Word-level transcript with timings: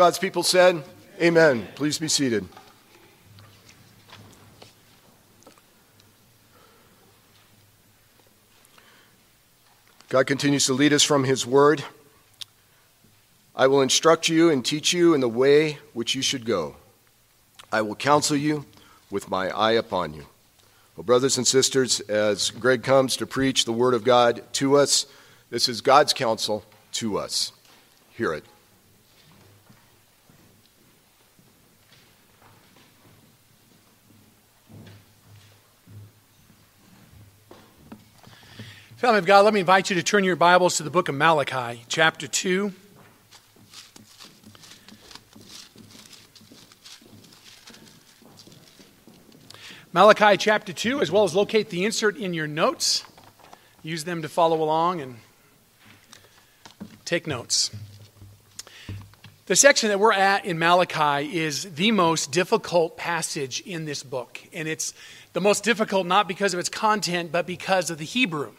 God's 0.00 0.18
people 0.18 0.42
said, 0.42 0.82
Amen. 1.20 1.68
Please 1.74 1.98
be 1.98 2.08
seated. 2.08 2.46
God 10.08 10.26
continues 10.26 10.64
to 10.64 10.72
lead 10.72 10.94
us 10.94 11.02
from 11.02 11.24
His 11.24 11.46
Word. 11.46 11.84
I 13.54 13.66
will 13.66 13.82
instruct 13.82 14.30
you 14.30 14.48
and 14.48 14.64
teach 14.64 14.94
you 14.94 15.12
in 15.12 15.20
the 15.20 15.28
way 15.28 15.76
which 15.92 16.14
you 16.14 16.22
should 16.22 16.46
go. 16.46 16.76
I 17.70 17.82
will 17.82 17.94
counsel 17.94 18.38
you 18.38 18.64
with 19.10 19.28
my 19.28 19.50
eye 19.50 19.72
upon 19.72 20.14
you. 20.14 20.24
Well, 20.96 21.04
brothers 21.04 21.36
and 21.36 21.46
sisters, 21.46 22.00
as 22.00 22.48
Greg 22.48 22.82
comes 22.82 23.18
to 23.18 23.26
preach 23.26 23.66
the 23.66 23.72
Word 23.72 23.92
of 23.92 24.04
God 24.04 24.50
to 24.54 24.78
us, 24.78 25.04
this 25.50 25.68
is 25.68 25.82
God's 25.82 26.14
counsel 26.14 26.64
to 26.92 27.18
us. 27.18 27.52
Hear 28.14 28.32
it. 28.32 28.46
Family 39.00 39.20
of 39.20 39.24
God, 39.24 39.46
let 39.46 39.54
me 39.54 39.60
invite 39.60 39.88
you 39.88 39.96
to 39.96 40.02
turn 40.02 40.24
your 40.24 40.36
Bibles 40.36 40.76
to 40.76 40.82
the 40.82 40.90
book 40.90 41.08
of 41.08 41.14
Malachi, 41.14 41.84
chapter 41.88 42.28
2. 42.28 42.70
Malachi 49.94 50.36
chapter 50.36 50.74
2, 50.74 51.00
as 51.00 51.10
well 51.10 51.24
as 51.24 51.34
locate 51.34 51.70
the 51.70 51.86
insert 51.86 52.18
in 52.18 52.34
your 52.34 52.46
notes. 52.46 53.02
Use 53.82 54.04
them 54.04 54.20
to 54.20 54.28
follow 54.28 54.62
along 54.62 55.00
and 55.00 55.16
take 57.06 57.26
notes. 57.26 57.70
The 59.46 59.56
section 59.56 59.88
that 59.88 59.98
we're 59.98 60.12
at 60.12 60.44
in 60.44 60.58
Malachi 60.58 61.38
is 61.38 61.72
the 61.72 61.90
most 61.90 62.32
difficult 62.32 62.98
passage 62.98 63.62
in 63.62 63.86
this 63.86 64.02
book. 64.02 64.42
And 64.52 64.68
it's 64.68 64.92
the 65.32 65.40
most 65.40 65.64
difficult 65.64 66.06
not 66.06 66.28
because 66.28 66.52
of 66.52 66.60
its 66.60 66.68
content, 66.68 67.32
but 67.32 67.46
because 67.46 67.88
of 67.88 67.96
the 67.96 68.04
Hebrew. 68.04 68.52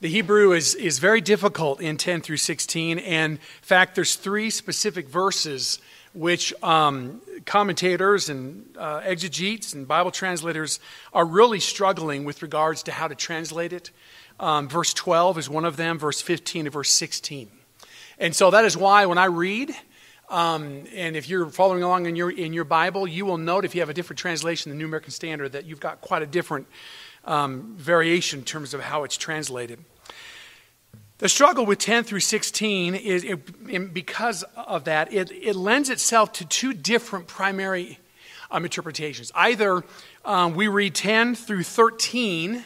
The 0.00 0.08
Hebrew 0.08 0.52
is, 0.52 0.74
is 0.74 0.98
very 0.98 1.20
difficult 1.20 1.80
in 1.80 1.96
10 1.96 2.20
through 2.20 2.38
16. 2.38 2.98
And 2.98 3.34
in 3.34 3.38
fact, 3.62 3.94
there's 3.94 4.16
three 4.16 4.50
specific 4.50 5.08
verses 5.08 5.78
which 6.12 6.52
um, 6.62 7.20
commentators 7.44 8.28
and 8.28 8.66
uh, 8.76 9.00
exegetes 9.04 9.72
and 9.72 9.86
Bible 9.86 10.10
translators 10.10 10.80
are 11.12 11.24
really 11.24 11.60
struggling 11.60 12.24
with 12.24 12.42
regards 12.42 12.82
to 12.84 12.92
how 12.92 13.08
to 13.08 13.14
translate 13.14 13.72
it. 13.72 13.90
Um, 14.40 14.68
verse 14.68 14.92
12 14.94 15.38
is 15.38 15.48
one 15.48 15.64
of 15.64 15.76
them, 15.76 15.98
verse 15.98 16.20
15 16.20 16.66
and 16.66 16.72
verse 16.72 16.90
16. 16.90 17.50
And 18.18 18.34
so 18.34 18.50
that 18.50 18.64
is 18.64 18.76
why 18.76 19.06
when 19.06 19.18
I 19.18 19.26
read, 19.26 19.74
um, 20.28 20.84
and 20.94 21.16
if 21.16 21.28
you're 21.28 21.50
following 21.50 21.82
along 21.82 22.06
in 22.06 22.16
your, 22.16 22.30
in 22.30 22.52
your 22.52 22.64
Bible, 22.64 23.06
you 23.06 23.26
will 23.26 23.38
note 23.38 23.64
if 23.64 23.74
you 23.74 23.80
have 23.80 23.90
a 23.90 23.94
different 23.94 24.18
translation, 24.18 24.70
the 24.70 24.76
New 24.76 24.86
American 24.86 25.10
Standard, 25.10 25.52
that 25.52 25.66
you've 25.66 25.80
got 25.80 26.00
quite 26.00 26.22
a 26.22 26.26
different 26.26 26.66
um, 27.24 27.74
variation 27.76 28.40
in 28.40 28.44
terms 28.44 28.74
of 28.74 28.80
how 28.80 29.04
it's 29.04 29.16
translated. 29.16 29.78
The 31.18 31.28
struggle 31.28 31.64
with 31.64 31.78
10 31.78 32.04
through 32.04 32.20
16 32.20 32.94
is 32.94 33.24
it, 33.24 33.94
because 33.94 34.42
of 34.56 34.84
that, 34.84 35.12
it, 35.12 35.30
it 35.30 35.54
lends 35.54 35.88
itself 35.88 36.32
to 36.34 36.44
two 36.44 36.72
different 36.72 37.28
primary 37.28 37.98
um, 38.50 38.64
interpretations. 38.64 39.30
Either 39.34 39.84
um, 40.24 40.54
we 40.54 40.68
read 40.68 40.94
10 40.94 41.34
through 41.34 41.62
13 41.62 42.64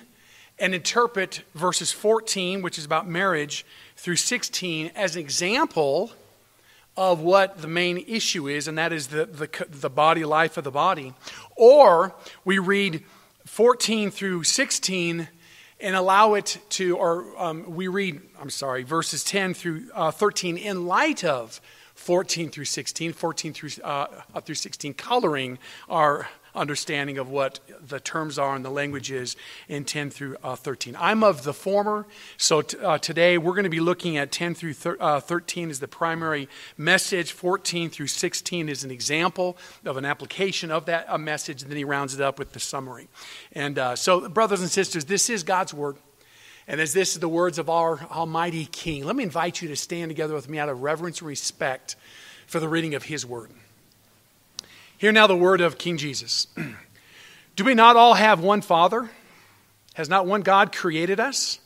and 0.58 0.74
interpret 0.74 1.42
verses 1.54 1.92
14, 1.92 2.62
which 2.62 2.78
is 2.78 2.84
about 2.84 3.06
marriage, 3.06 3.64
through 3.96 4.16
16 4.16 4.92
as 4.94 5.14
an 5.14 5.20
example 5.20 6.10
of 6.96 7.20
what 7.20 7.62
the 7.62 7.68
main 7.68 7.98
issue 8.08 8.48
is, 8.48 8.66
and 8.66 8.76
that 8.76 8.92
is 8.92 9.08
the, 9.08 9.24
the, 9.26 9.66
the 9.68 9.90
body 9.90 10.24
life 10.24 10.56
of 10.56 10.64
the 10.64 10.70
body. 10.70 11.14
Or 11.54 12.12
we 12.44 12.58
read 12.58 13.04
14 13.48 14.10
through 14.10 14.44
16 14.44 15.26
and 15.80 15.96
allow 15.96 16.34
it 16.34 16.58
to, 16.68 16.96
or 16.96 17.24
um, 17.38 17.74
we 17.74 17.88
read, 17.88 18.20
I'm 18.40 18.50
sorry, 18.50 18.82
verses 18.82 19.24
10 19.24 19.54
through 19.54 19.90
uh, 19.94 20.10
13 20.10 20.56
in 20.56 20.86
light 20.86 21.24
of 21.24 21.60
14 21.94 22.50
through 22.50 22.66
16, 22.66 23.12
14 23.14 23.52
through, 23.52 23.70
uh, 23.82 24.06
through 24.42 24.54
16, 24.54 24.94
coloring 24.94 25.58
our 25.88 26.28
understanding 26.58 27.18
of 27.18 27.30
what 27.30 27.60
the 27.80 28.00
terms 28.00 28.38
are 28.38 28.54
and 28.54 28.64
the 28.64 28.70
language 28.70 29.10
is 29.10 29.36
in 29.68 29.84
10 29.84 30.10
through 30.10 30.36
uh, 30.42 30.56
13. 30.56 30.96
I'm 30.98 31.22
of 31.22 31.44
the 31.44 31.54
former, 31.54 32.06
so 32.36 32.62
t- 32.62 32.78
uh, 32.78 32.98
today 32.98 33.38
we're 33.38 33.52
going 33.52 33.64
to 33.64 33.70
be 33.70 33.80
looking 33.80 34.16
at 34.16 34.32
10 34.32 34.54
through 34.54 34.74
thir- 34.74 34.96
uh, 35.00 35.20
13 35.20 35.70
as 35.70 35.80
the 35.80 35.88
primary 35.88 36.48
message, 36.76 37.32
14 37.32 37.90
through 37.90 38.08
16 38.08 38.68
is 38.68 38.84
an 38.84 38.90
example 38.90 39.56
of 39.84 39.96
an 39.96 40.04
application 40.04 40.70
of 40.70 40.86
that 40.86 41.06
a 41.08 41.18
message, 41.18 41.62
and 41.62 41.70
then 41.70 41.78
he 41.78 41.84
rounds 41.84 42.14
it 42.14 42.20
up 42.20 42.38
with 42.38 42.52
the 42.52 42.60
summary. 42.60 43.08
And 43.52 43.78
uh, 43.78 43.96
so, 43.96 44.28
brothers 44.28 44.60
and 44.60 44.70
sisters, 44.70 45.04
this 45.04 45.30
is 45.30 45.42
God's 45.42 45.72
Word. 45.72 45.96
And 46.66 46.80
as 46.80 46.92
this 46.92 47.14
is 47.14 47.20
the 47.20 47.28
words 47.28 47.58
of 47.58 47.70
our 47.70 48.00
Almighty 48.10 48.66
King, 48.66 49.04
let 49.04 49.16
me 49.16 49.22
invite 49.22 49.62
you 49.62 49.68
to 49.68 49.76
stand 49.76 50.10
together 50.10 50.34
with 50.34 50.48
me 50.48 50.58
out 50.58 50.68
of 50.68 50.82
reverence 50.82 51.20
and 51.20 51.28
respect 51.28 51.96
for 52.46 52.60
the 52.60 52.68
reading 52.68 52.94
of 52.94 53.04
His 53.04 53.24
Word. 53.24 53.50
Hear 54.98 55.12
now 55.12 55.28
the 55.28 55.36
word 55.36 55.60
of 55.60 55.78
King 55.78 55.96
Jesus. 55.96 56.48
Do 57.56 57.64
we 57.64 57.74
not 57.74 57.94
all 57.94 58.14
have 58.14 58.40
one 58.40 58.62
Father? 58.62 59.08
Has 59.94 60.08
not 60.08 60.26
one 60.26 60.42
God 60.42 60.72
created 60.72 61.20
us? 61.20 61.60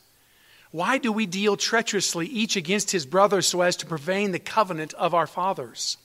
Why 0.69 0.99
do 0.99 1.11
we 1.11 1.25
deal 1.27 1.55
treacherously 1.55 2.25
each 2.27 2.55
against 2.55 2.89
his 2.91 3.05
brother 3.05 3.41
so 3.43 3.61
as 3.61 3.75
to 3.77 3.85
profane 3.85 4.31
the 4.31 4.39
covenant 4.39 4.93
of 4.95 5.13
our 5.13 5.27
fathers? 5.27 5.97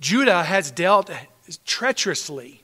Judah 0.00 0.42
has 0.42 0.70
dealt 0.70 1.10
treacherously, 1.66 2.62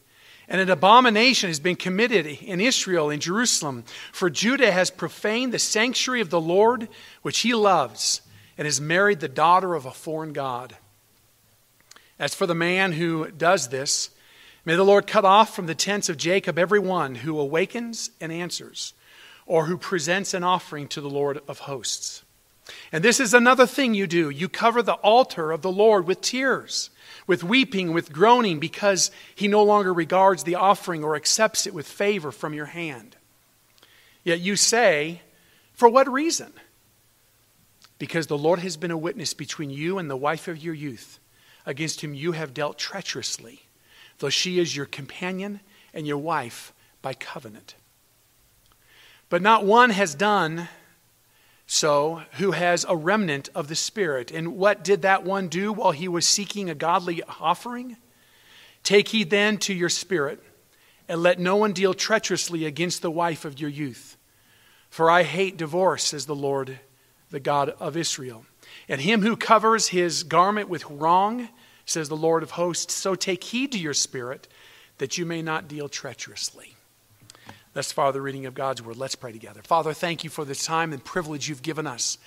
and 0.49 0.61
an 0.61 0.71
abomination 0.71 1.49
has 1.49 1.61
been 1.61 1.77
committed 1.77 2.27
in 2.27 2.61
Israel, 2.61 3.11
in 3.11 3.21
Jerusalem. 3.21 3.85
For 4.13 4.31
Judah 4.31 4.73
has 4.73 4.91
profaned 4.91 5.53
the 5.53 5.59
sanctuary 5.59 6.23
of 6.23 6.31
the 6.31 6.41
Lord, 6.41 6.89
which 7.21 7.41
he 7.41 7.55
loves, 7.55 8.23
and 8.57 8.67
has 8.67 8.81
married 8.81 9.21
the 9.21 9.29
daughter 9.29 9.75
of 9.75 9.85
a 9.85 9.91
foreign 9.91 10.33
God. 10.33 10.77
As 12.21 12.35
for 12.35 12.47
the 12.47 12.55
man 12.55 12.93
who 12.93 13.31
does 13.31 13.71
this, 13.71 14.11
may 14.67 14.77
the 14.77 14.85
Lord 14.85 15.07
cut 15.07 15.25
off 15.25 15.57
from 15.57 15.65
the 15.65 15.75
tents 15.75 16.11
of 16.11 16.19
Jacob 16.19 16.59
every 16.59 16.79
one 16.79 17.15
who 17.15 17.39
awakens 17.39 18.11
and 18.21 18.31
answers, 18.31 18.93
or 19.47 19.65
who 19.65 19.79
presents 19.79 20.35
an 20.35 20.45
offering 20.45 20.87
to 20.89 21.01
the 21.01 21.09
Lord 21.09 21.41
of 21.49 21.61
hosts. 21.61 22.23
And 22.93 23.03
this 23.03 23.21
is 23.21 23.33
another 23.33 23.67
thing 23.67 23.95
you 23.95 24.07
do 24.07 24.29
you 24.29 24.51
cover 24.51 24.83
the 24.83 24.93
altar 24.93 25.51
of 25.51 25.63
the 25.63 25.73
Lord 25.73 26.07
with 26.07 26.21
tears, 26.21 26.91
with 27.27 27.43
weeping, 27.43 27.95
with 27.95 28.13
groaning, 28.13 28.61
because 28.61 29.11
he 29.35 29.49
no 29.49 29.65
longer 29.65 29.95
regards 29.95 30.45
the 30.45 30.57
offering 30.57 31.03
or 31.03 31.17
accepts 31.17 31.67
it 31.67 31.73
with 31.73 31.89
favor 31.89 32.31
from 32.31 32.53
your 32.53 32.67
hand. 32.67 33.17
Yet 34.25 34.41
you 34.41 34.57
say, 34.57 35.23
For 35.73 35.89
what 35.89 36.07
reason? 36.07 36.53
Because 37.99 38.27
the 38.27 38.39
Lord 38.39 38.59
has 38.59 38.77
been 38.77 38.91
a 38.91 38.99
witness 38.99 39.33
between 39.33 39.71
you 39.71 39.97
and 39.97 40.11
the 40.11 40.19
wife 40.19 40.49
of 40.49 40.63
your 40.63 40.75
youth 40.75 41.19
against 41.67 42.01
whom 42.01 42.15
you 42.15 42.33
have 42.33 42.55
dealt 42.55 42.79
treacherously, 42.79 43.63
though 44.19 44.31
she 44.31 44.59
is 44.59 44.77
your 44.77 44.87
companion 44.87 45.61
and 45.95 46.07
your 46.07 46.19
wife 46.19 46.73
by 47.03 47.15
covenant. 47.15 47.75
But 49.29 49.43
not 49.43 49.65
one 49.65 49.91
has 49.91 50.15
done 50.15 50.69
so 51.67 52.23
who 52.33 52.51
has 52.51 52.85
a 52.89 52.97
remnant 52.97 53.49
of 53.55 53.69
the 53.69 53.77
Spirit. 53.77 54.33
And 54.33 54.57
what 54.57 54.83
did 54.83 55.03
that 55.03 55.23
one 55.23 55.47
do 55.47 55.73
while 55.73 55.93
he 55.93 56.09
was 56.09 56.27
seeking 56.27 56.69
a 56.69 56.75
godly 56.75 57.23
offering? 57.39 57.97
Take 58.83 59.07
heed 59.09 59.31
then 59.31 59.57
to 59.59 59.73
your 59.75 59.89
spirit, 59.89 60.43
and 61.09 61.23
let 61.23 61.39
no 61.39 61.55
one 61.55 61.73
deal 61.73 61.95
treacherously 61.95 62.65
against 62.65 63.03
the 63.03 63.11
wife 63.11 63.45
of 63.45 63.61
your 63.61 63.71
youth. 63.71 64.17
For 64.89 65.09
I 65.09 65.23
hate 65.23 65.57
divorce, 65.57 66.05
says 66.05 66.27
the 66.27 66.35
Lord, 66.35 66.81
the 67.31 67.39
God 67.39 67.69
of 67.79 67.97
Israel. 67.97 68.45
And 68.91 69.01
him 69.01 69.23
who 69.23 69.37
covers 69.37 69.89
his 69.89 70.25
garment 70.25 70.69
with 70.69 70.85
wrong, 70.91 71.49
says 71.87 72.09
the 72.09 72.17
Lord 72.17 72.43
of 72.43 72.51
hosts, 72.51 72.93
so 72.93 73.15
take 73.15 73.45
heed 73.45 73.71
to 73.71 73.79
your 73.79 73.95
spirit 73.95 74.49
that 74.99 75.17
you 75.17 75.25
may 75.25 75.43
not 75.43 75.69
deal 75.69 75.89
treacherously. 75.89 76.75
Thus 77.73 77.93
far, 77.93 78.13
the 78.13 78.21
reading 78.21 78.47
of 78.47 78.55
God's 78.55 78.83
word. 78.83 78.97
Let's 78.97 79.15
pray 79.15 79.31
together. 79.31 79.63
Father, 79.63 79.95
thank 79.95 80.25
you 80.25 80.29
for 80.29 80.45
this 80.45 80.65
time 80.65 80.93
and 80.93 81.05
privilege 81.05 81.49
you've 81.49 81.63
given 81.63 81.87
us 81.87 82.19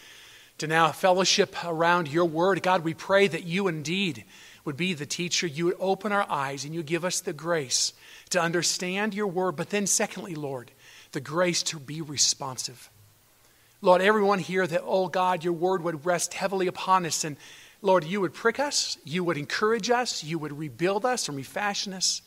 to 0.58 0.68
now 0.68 0.90
fellowship 0.94 1.54
around 1.66 2.08
your 2.08 2.24
word. 2.24 2.64
God, 2.64 2.86
we 2.86 2.94
pray 2.94 3.28
that 3.28 3.44
you 3.44 3.68
indeed 3.68 4.24
would 4.64 4.78
be 4.78 4.94
the 4.94 5.06
teacher. 5.06 5.46
You 5.46 5.66
would 5.66 5.76
open 5.80 6.14
our 6.14 6.26
eyes 6.30 6.64
and 6.64 6.74
you 6.74 6.82
give 6.82 7.04
us 7.04 7.20
the 7.20 7.34
grace 7.34 7.92
to 8.30 8.42
understand 8.42 9.14
your 9.14 9.28
word. 9.28 9.58
But 9.58 9.70
then, 9.70 9.86
secondly, 9.86 10.36
Lord, 10.36 10.72
the 11.12 11.20
grace 11.20 11.62
to 11.64 11.78
be 11.80 12.02
responsive. 12.02 12.90
Lord, 13.84 14.02
everyone 14.02 14.40
here 14.40 14.66
that, 14.66 14.82
oh 14.86 15.10
God, 15.10 15.44
your 15.44 15.52
word 15.52 15.84
would 15.84 16.06
rest 16.06 16.34
heavily 16.34 16.68
upon 16.68 17.06
us. 17.06 17.26
And 17.26 17.36
Lord, 17.82 18.06
you 18.06 18.22
would 18.22 18.34
prick 18.34 18.58
us, 18.58 18.98
you 19.04 19.26
would 19.26 19.38
encourage 19.38 19.90
us, 19.90 20.24
you 20.24 20.40
would 20.40 20.58
rebuild 20.58 21.04
us 21.04 21.28
and 21.28 21.36
refashion 21.36 21.92
us 21.94 22.22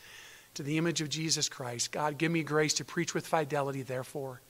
to 0.53 0.63
the 0.63 0.77
image 0.77 1.01
of 1.01 1.09
Jesus 1.09 1.49
Christ. 1.49 1.93
God, 1.93 2.19
give 2.19 2.31
me 2.31 2.43
grace 2.43 2.75
to 2.75 2.85
preach 2.85 3.15
with 3.15 3.27
fidelity, 3.27 3.81
therefore, 3.81 4.43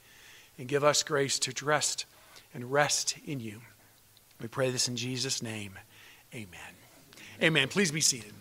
and 0.58 0.66
give 0.66 0.82
us 0.82 1.04
grace 1.04 1.38
to 1.38 1.64
rest 1.64 2.06
and 2.52 2.72
rest 2.72 3.14
in 3.24 3.38
you. 3.38 3.60
We 4.40 4.48
pray 4.48 4.70
this 4.72 4.88
in 4.88 4.96
Jesus' 4.96 5.44
name. 5.44 5.78
Amen. 6.34 6.48
Amen. 7.40 7.68
Please 7.68 7.92
be 7.92 8.00
seated. 8.00 8.32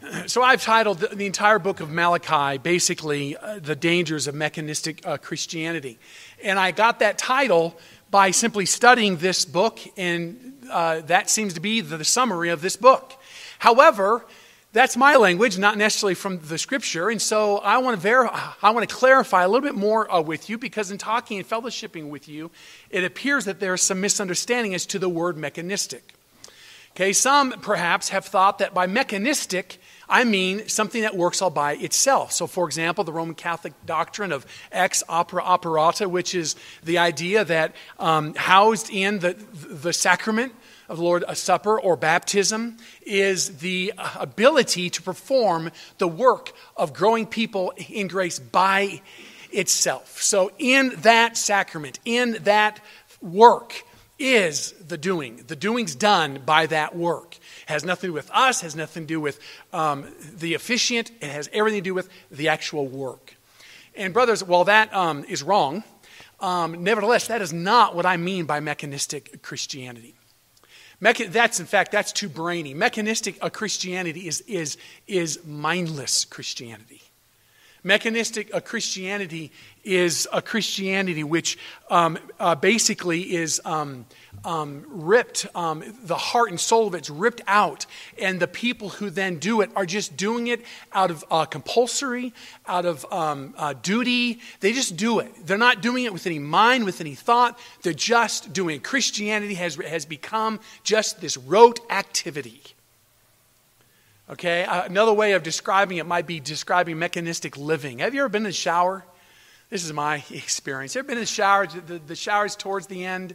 So, 0.26 0.42
I've 0.42 0.62
titled 0.62 0.98
the, 1.00 1.26
entire 1.26 1.58
book 1.58 1.80
of 1.80 1.90
Malachi 1.90 2.58
basically 2.58 3.36
uh, 3.36 3.58
The 3.58 3.74
Dangers 3.74 4.28
of 4.28 4.34
Mechanistic 4.34 5.04
uh, 5.04 5.16
Christianity. 5.16 5.98
And 6.42 6.58
I 6.58 6.70
got 6.70 7.00
that 7.00 7.18
title 7.18 7.78
by 8.10 8.30
simply 8.30 8.66
studying 8.66 9.16
this 9.18 9.44
book, 9.44 9.78
and 9.96 10.54
uh, 10.70 11.00
that 11.02 11.28
seems 11.28 11.54
to 11.54 11.60
be 11.60 11.80
the, 11.80 11.96
the 11.96 12.04
summary 12.04 12.48
of 12.50 12.60
this 12.60 12.76
book. 12.76 13.14
However, 13.58 14.24
that's 14.72 14.96
my 14.96 15.16
language, 15.16 15.58
not 15.58 15.78
necessarily 15.78 16.14
from 16.14 16.38
the 16.40 16.58
scripture. 16.58 17.08
And 17.08 17.20
so 17.20 17.58
I 17.58 17.78
want 17.78 17.96
to, 17.96 18.00
ver- 18.00 18.30
I 18.62 18.70
want 18.70 18.88
to 18.88 18.94
clarify 18.94 19.42
a 19.42 19.48
little 19.48 19.66
bit 19.66 19.74
more 19.74 20.12
uh, 20.12 20.20
with 20.20 20.50
you 20.50 20.58
because 20.58 20.90
in 20.90 20.98
talking 20.98 21.38
and 21.38 21.48
fellowshipping 21.48 22.10
with 22.10 22.28
you, 22.28 22.50
it 22.90 23.02
appears 23.02 23.46
that 23.46 23.60
there 23.60 23.74
is 23.74 23.82
some 23.82 24.00
misunderstanding 24.00 24.74
as 24.74 24.84
to 24.86 24.98
the 24.98 25.08
word 25.08 25.36
mechanistic. 25.36 26.14
Okay, 26.90 27.12
some 27.12 27.52
perhaps 27.52 28.10
have 28.10 28.26
thought 28.26 28.58
that 28.58 28.74
by 28.74 28.86
mechanistic, 28.86 29.80
I 30.08 30.24
mean 30.24 30.68
something 30.68 31.02
that 31.02 31.16
works 31.16 31.42
all 31.42 31.50
by 31.50 31.74
itself. 31.74 32.32
So, 32.32 32.46
for 32.46 32.66
example, 32.66 33.04
the 33.04 33.12
Roman 33.12 33.34
Catholic 33.34 33.74
doctrine 33.84 34.32
of 34.32 34.46
ex 34.72 35.02
opere 35.08 35.42
operato, 35.42 36.08
which 36.08 36.34
is 36.34 36.56
the 36.82 36.98
idea 36.98 37.44
that 37.44 37.74
um, 37.98 38.34
housed 38.34 38.90
in 38.90 39.18
the, 39.18 39.34
the 39.34 39.92
sacrament 39.92 40.54
of 40.88 40.96
the 40.96 41.02
Lord's 41.02 41.38
Supper 41.38 41.78
or 41.78 41.96
baptism 41.96 42.78
is 43.02 43.58
the 43.58 43.92
ability 44.18 44.88
to 44.90 45.02
perform 45.02 45.70
the 45.98 46.08
work 46.08 46.52
of 46.76 46.94
growing 46.94 47.26
people 47.26 47.74
in 47.90 48.08
grace 48.08 48.38
by 48.38 49.02
itself. 49.52 50.22
So, 50.22 50.52
in 50.58 50.94
that 51.02 51.36
sacrament, 51.36 51.98
in 52.04 52.38
that 52.44 52.80
work, 53.20 53.84
is 54.18 54.72
the 54.72 54.98
doing. 54.98 55.44
The 55.46 55.56
doing's 55.56 55.94
done 55.94 56.42
by 56.44 56.66
that 56.66 56.96
work. 56.96 57.37
Has 57.68 57.84
nothing 57.84 58.08
to 58.08 58.12
do 58.12 58.12
with 58.14 58.30
us, 58.32 58.62
has 58.62 58.74
nothing 58.74 59.02
to 59.02 59.06
do 59.06 59.20
with 59.20 59.38
um, 59.74 60.06
the 60.38 60.54
officiant, 60.54 61.10
it 61.20 61.28
has 61.28 61.50
everything 61.52 61.80
to 61.80 61.84
do 61.90 61.94
with 61.94 62.08
the 62.30 62.48
actual 62.48 62.86
work. 62.86 63.36
And, 63.94 64.14
brothers, 64.14 64.42
while 64.42 64.64
that 64.64 64.90
um, 64.94 65.22
is 65.28 65.42
wrong, 65.42 65.84
um, 66.40 66.82
nevertheless, 66.82 67.26
that 67.26 67.42
is 67.42 67.52
not 67.52 67.94
what 67.94 68.06
I 68.06 68.16
mean 68.16 68.46
by 68.46 68.60
mechanistic 68.60 69.42
Christianity. 69.42 70.14
Mecha- 71.02 71.30
that's, 71.30 71.60
in 71.60 71.66
fact, 71.66 71.92
that's 71.92 72.10
too 72.10 72.30
brainy. 72.30 72.72
Mechanistic 72.72 73.36
uh, 73.42 73.50
Christianity 73.50 74.26
is, 74.26 74.40
is, 74.46 74.78
is 75.06 75.44
mindless 75.44 76.24
Christianity. 76.24 77.02
Mechanistic 77.84 78.52
Christianity 78.64 79.52
is 79.84 80.28
a 80.32 80.42
Christianity 80.42 81.24
which 81.24 81.56
um, 81.90 82.18
uh, 82.38 82.54
basically 82.54 83.34
is 83.34 83.60
um, 83.64 84.04
um, 84.44 84.84
ripped, 84.88 85.46
um, 85.54 85.82
the 86.04 86.16
heart 86.16 86.50
and 86.50 86.60
soul 86.60 86.86
of 86.86 86.94
it's 86.94 87.10
ripped 87.10 87.40
out, 87.46 87.86
and 88.20 88.40
the 88.40 88.48
people 88.48 88.90
who 88.90 89.10
then 89.10 89.38
do 89.38 89.60
it 89.60 89.70
are 89.74 89.86
just 89.86 90.16
doing 90.16 90.48
it 90.48 90.64
out 90.92 91.10
of 91.10 91.24
uh, 91.30 91.44
compulsory, 91.44 92.34
out 92.66 92.84
of 92.84 93.10
um, 93.12 93.54
uh, 93.56 93.72
duty. 93.72 94.40
They 94.60 94.72
just 94.72 94.96
do 94.96 95.20
it. 95.20 95.46
They're 95.46 95.58
not 95.58 95.80
doing 95.80 96.04
it 96.04 96.12
with 96.12 96.26
any 96.26 96.38
mind, 96.38 96.84
with 96.84 97.00
any 97.00 97.14
thought. 97.14 97.58
They're 97.82 97.92
just 97.92 98.52
doing 98.52 98.76
it. 98.76 98.84
Christianity 98.84 99.54
has, 99.54 99.76
has 99.76 100.04
become 100.04 100.60
just 100.82 101.20
this 101.20 101.36
rote 101.36 101.80
activity. 101.90 102.62
Okay, 104.30 104.64
uh, 104.64 104.84
another 104.84 105.14
way 105.14 105.32
of 105.32 105.42
describing 105.42 105.96
it 105.96 106.04
might 106.04 106.26
be 106.26 106.38
describing 106.38 106.98
mechanistic 106.98 107.56
living. 107.56 108.00
Have 108.00 108.12
you 108.12 108.20
ever 108.20 108.28
been 108.28 108.42
in 108.42 108.48
the 108.48 108.52
shower? 108.52 109.02
This 109.70 109.86
is 109.86 109.92
my 109.94 110.22
experience. 110.30 110.94
You 110.94 110.98
ever 110.98 111.08
been 111.08 111.16
in 111.16 111.22
the 111.22 111.26
shower? 111.26 111.66
The, 111.66 111.98
the 111.98 112.14
shower's 112.14 112.54
towards 112.54 112.88
the 112.88 113.06
end, 113.06 113.34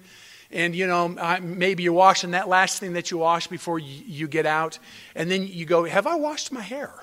and 0.52 0.76
you 0.76 0.86
know 0.86 1.40
maybe 1.42 1.82
you're 1.82 1.94
washing 1.94 2.32
that 2.32 2.48
last 2.48 2.80
thing 2.80 2.94
that 2.94 3.10
you 3.10 3.18
wash 3.18 3.48
before 3.48 3.80
you, 3.80 4.04
you 4.06 4.28
get 4.28 4.46
out, 4.46 4.78
and 5.16 5.32
then 5.32 5.48
you 5.48 5.66
go, 5.66 5.84
"Have 5.86 6.06
I 6.06 6.14
washed 6.14 6.52
my 6.52 6.62
hair?" 6.62 6.94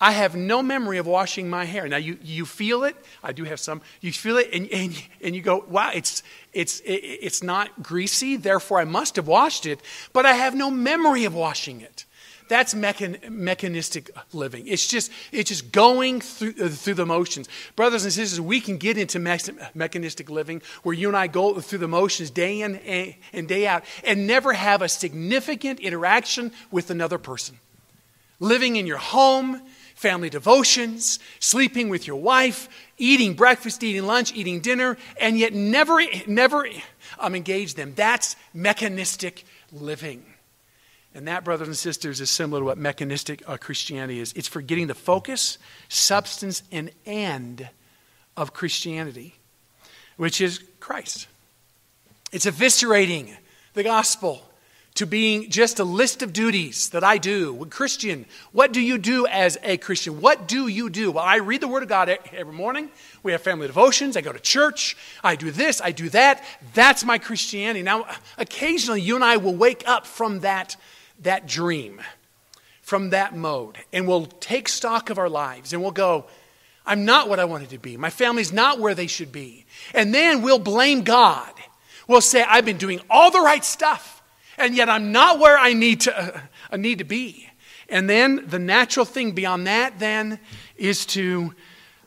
I 0.00 0.12
have 0.12 0.34
no 0.34 0.62
memory 0.62 0.98
of 0.98 1.06
washing 1.06 1.50
my 1.50 1.66
hair. 1.66 1.86
Now, 1.86 1.98
you, 1.98 2.16
you 2.22 2.46
feel 2.46 2.84
it. 2.84 2.96
I 3.22 3.32
do 3.32 3.44
have 3.44 3.60
some. 3.60 3.82
You 4.00 4.12
feel 4.12 4.38
it, 4.38 4.48
and, 4.52 4.66
and, 4.68 5.02
and 5.22 5.36
you 5.36 5.42
go, 5.42 5.64
wow, 5.68 5.90
it's, 5.94 6.22
it's, 6.52 6.80
it's 6.84 7.42
not 7.42 7.82
greasy, 7.82 8.36
therefore 8.36 8.80
I 8.80 8.84
must 8.84 9.16
have 9.16 9.26
washed 9.26 9.66
it, 9.66 9.80
but 10.12 10.24
I 10.24 10.32
have 10.32 10.54
no 10.54 10.70
memory 10.70 11.24
of 11.26 11.34
washing 11.34 11.82
it. 11.82 12.06
That's 12.48 12.74
mechan- 12.74 13.30
mechanistic 13.30 14.10
living. 14.32 14.66
It's 14.66 14.88
just, 14.88 15.12
it's 15.30 15.50
just 15.50 15.70
going 15.70 16.20
through, 16.20 16.54
uh, 16.60 16.68
through 16.68 16.94
the 16.94 17.06
motions. 17.06 17.48
Brothers 17.76 18.02
and 18.02 18.12
sisters, 18.12 18.40
we 18.40 18.60
can 18.60 18.76
get 18.76 18.98
into 18.98 19.20
me- 19.20 19.38
mechanistic 19.72 20.28
living 20.28 20.60
where 20.82 20.92
you 20.92 21.06
and 21.06 21.16
I 21.16 21.28
go 21.28 21.60
through 21.60 21.78
the 21.78 21.86
motions 21.86 22.28
day 22.30 22.62
in 22.62 22.74
and 23.32 23.46
day 23.46 23.68
out 23.68 23.84
and 24.02 24.26
never 24.26 24.52
have 24.52 24.82
a 24.82 24.88
significant 24.88 25.78
interaction 25.78 26.50
with 26.72 26.90
another 26.90 27.18
person. 27.18 27.60
Living 28.40 28.74
in 28.74 28.84
your 28.84 28.98
home, 28.98 29.62
family 30.00 30.30
devotions, 30.30 31.18
sleeping 31.40 31.90
with 31.90 32.06
your 32.06 32.16
wife, 32.16 32.70
eating 32.96 33.34
breakfast, 33.34 33.84
eating 33.84 34.06
lunch, 34.06 34.34
eating 34.34 34.58
dinner, 34.60 34.96
and 35.20 35.38
yet 35.38 35.52
never, 35.52 36.00
never 36.26 36.66
um, 37.18 37.34
engage 37.34 37.74
them. 37.74 37.92
That's 37.94 38.34
mechanistic 38.54 39.44
living. 39.70 40.24
And 41.14 41.28
that, 41.28 41.44
brothers 41.44 41.68
and 41.68 41.76
sisters, 41.76 42.22
is 42.22 42.30
similar 42.30 42.62
to 42.62 42.64
what 42.64 42.78
mechanistic 42.78 43.42
uh, 43.46 43.58
Christianity 43.58 44.20
is. 44.20 44.32
It's 44.32 44.48
forgetting 44.48 44.86
the 44.86 44.94
focus, 44.94 45.58
substance, 45.90 46.62
and 46.72 46.90
end 47.04 47.68
of 48.38 48.54
Christianity, 48.54 49.34
which 50.16 50.40
is 50.40 50.62
Christ. 50.78 51.26
It's 52.32 52.46
eviscerating 52.46 53.36
the 53.74 53.82
gospel 53.82 54.49
to 54.94 55.06
being 55.06 55.50
just 55.50 55.78
a 55.78 55.84
list 55.84 56.22
of 56.22 56.32
duties 56.32 56.90
that 56.90 57.04
I 57.04 57.18
do. 57.18 57.66
Christian, 57.70 58.26
what 58.52 58.72
do 58.72 58.80
you 58.80 58.98
do 58.98 59.26
as 59.26 59.56
a 59.62 59.76
Christian? 59.76 60.20
What 60.20 60.48
do 60.48 60.66
you 60.66 60.90
do? 60.90 61.12
Well, 61.12 61.24
I 61.24 61.36
read 61.36 61.60
the 61.60 61.68
Word 61.68 61.82
of 61.82 61.88
God 61.88 62.08
every 62.32 62.52
morning. 62.52 62.90
We 63.22 63.32
have 63.32 63.40
family 63.40 63.66
devotions. 63.66 64.16
I 64.16 64.20
go 64.20 64.32
to 64.32 64.40
church. 64.40 64.96
I 65.22 65.36
do 65.36 65.50
this. 65.50 65.80
I 65.80 65.92
do 65.92 66.08
that. 66.10 66.44
That's 66.74 67.04
my 67.04 67.18
Christianity. 67.18 67.82
Now, 67.82 68.06
occasionally, 68.36 69.00
you 69.00 69.14
and 69.14 69.24
I 69.24 69.36
will 69.36 69.54
wake 69.54 69.84
up 69.86 70.06
from 70.06 70.40
that, 70.40 70.76
that 71.20 71.46
dream, 71.46 72.00
from 72.82 73.10
that 73.10 73.36
mode, 73.36 73.78
and 73.92 74.08
we'll 74.08 74.26
take 74.26 74.68
stock 74.68 75.08
of 75.08 75.18
our 75.18 75.28
lives 75.28 75.72
and 75.72 75.82
we'll 75.82 75.92
go, 75.92 76.26
I'm 76.84 77.04
not 77.04 77.28
what 77.28 77.38
I 77.38 77.44
wanted 77.44 77.70
to 77.70 77.78
be. 77.78 77.96
My 77.96 78.10
family's 78.10 78.52
not 78.52 78.80
where 78.80 78.94
they 78.94 79.06
should 79.06 79.30
be. 79.30 79.66
And 79.94 80.12
then 80.12 80.42
we'll 80.42 80.58
blame 80.58 81.02
God. 81.02 81.52
We'll 82.08 82.20
say, 82.20 82.42
I've 82.42 82.64
been 82.64 82.78
doing 82.78 83.00
all 83.08 83.30
the 83.30 83.40
right 83.40 83.64
stuff 83.64 84.19
and 84.60 84.76
yet 84.76 84.88
I'm 84.88 85.12
not 85.12 85.38
where 85.38 85.58
I 85.58 85.72
need 85.72 86.02
to, 86.02 86.18
uh, 86.18 86.40
I 86.70 86.76
need 86.76 86.98
to 86.98 87.04
be. 87.04 87.48
And 87.88 88.08
then 88.08 88.46
the 88.46 88.58
natural 88.58 89.04
thing 89.04 89.32
beyond 89.32 89.66
that 89.66 89.98
then 89.98 90.38
is 90.76 91.04
to 91.06 91.54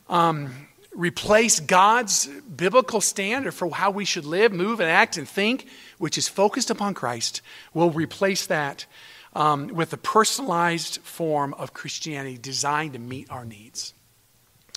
um, 0.08 0.50
replace 0.94 1.60
God's 1.60 2.26
biblical 2.26 3.00
standard 3.00 3.52
for 3.52 3.70
how 3.70 3.90
we 3.90 4.04
should 4.04 4.24
live, 4.24 4.52
move, 4.52 4.80
and 4.80 4.90
act 4.90 5.16
and 5.16 5.28
think, 5.28 5.66
which 5.98 6.16
is 6.16 6.28
focused 6.28 6.70
upon 6.70 6.94
Christ. 6.94 7.42
We'll 7.74 7.90
replace 7.90 8.46
that 8.46 8.86
um, 9.34 9.68
with 9.68 9.92
a 9.92 9.98
personalized 9.98 11.00
form 11.02 11.54
of 11.54 11.74
Christianity 11.74 12.38
designed 12.38 12.94
to 12.94 12.98
meet 12.98 13.30
our 13.30 13.44
needs. 13.44 13.94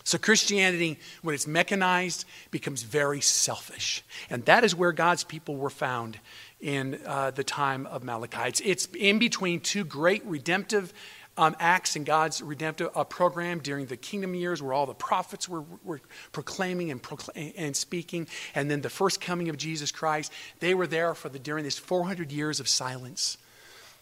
So, 0.04 0.18
Christianity, 0.18 1.00
when 1.22 1.36
it's 1.36 1.48
mechanized, 1.48 2.24
becomes 2.50 2.84
very 2.84 3.20
selfish. 3.20 4.06
And 4.30 4.46
that 4.46 4.63
is 4.63 4.74
where 4.74 4.94
God's 4.94 5.25
people 5.25 5.58
were 5.58 5.70
found 5.70 6.18
in 6.60 7.00
uh, 7.06 7.32
the 7.32 7.44
time 7.44 7.86
of 7.86 8.04
Malachi. 8.04 8.48
It's, 8.48 8.62
it's, 8.62 8.86
in 8.96 9.20
between 9.20 9.60
two 9.60 9.84
great 9.84 10.26
redemptive 10.26 10.94
um, 11.38 11.56
acts 11.60 11.96
in 11.96 12.04
God's 12.04 12.42
redemptive 12.42 12.90
uh, 12.96 13.04
program 13.04 13.60
during 13.60 13.86
the 13.86 13.98
kingdom 13.98 14.34
years 14.34 14.62
where 14.62 14.74
all 14.74 14.88
the 14.88 14.96
prophets 14.96 15.48
were, 15.48 15.64
were 15.84 16.02
proclaiming 16.32 16.90
and, 16.90 17.02
and 17.56 17.76
speaking, 17.76 18.28
and 18.56 18.72
then 18.72 18.82
the 18.82 18.90
first 18.90 19.22
coming 19.22 19.50
of 19.50 19.58
Jesus 19.58 19.92
Christ. 19.92 20.32
They 20.60 20.74
were 20.74 20.88
there 20.88 21.14
for 21.14 21.30
the, 21.30 21.38
during 21.38 21.64
this 21.64 21.78
400 21.78 22.32
years 22.32 22.60
of 22.60 22.68
silence 22.68 23.38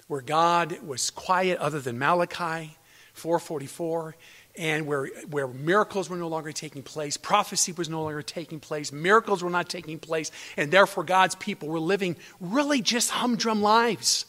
where 0.08 0.22
God 0.22 0.80
was 0.82 1.10
quiet 1.10 1.58
other 1.60 1.80
than 1.82 1.98
Malachi 1.98 2.78
444 3.14 4.16
and 4.58 4.88
where, 4.88 5.08
where 5.30 5.48
miracles 5.48 6.10
were 6.10 6.16
no 6.16 6.28
longer 6.28 6.52
taking 6.52 6.84
place, 6.84 7.18
prophecy 7.18 7.72
was 7.72 7.90
no 7.90 8.04
longer 8.04 8.22
taking 8.22 8.60
place, 8.60 8.92
miracles 8.92 9.44
were 9.44 9.50
not 9.50 9.70
taking 9.70 10.00
place, 10.00 10.32
and 10.56 10.72
therefore 10.72 11.04
God's 11.04 11.36
people 11.36 11.68
were 11.70 11.80
living 11.80 12.16
really 12.40 12.82
just 12.82 13.10
humdrum 13.12 13.62
lives. 13.62 14.26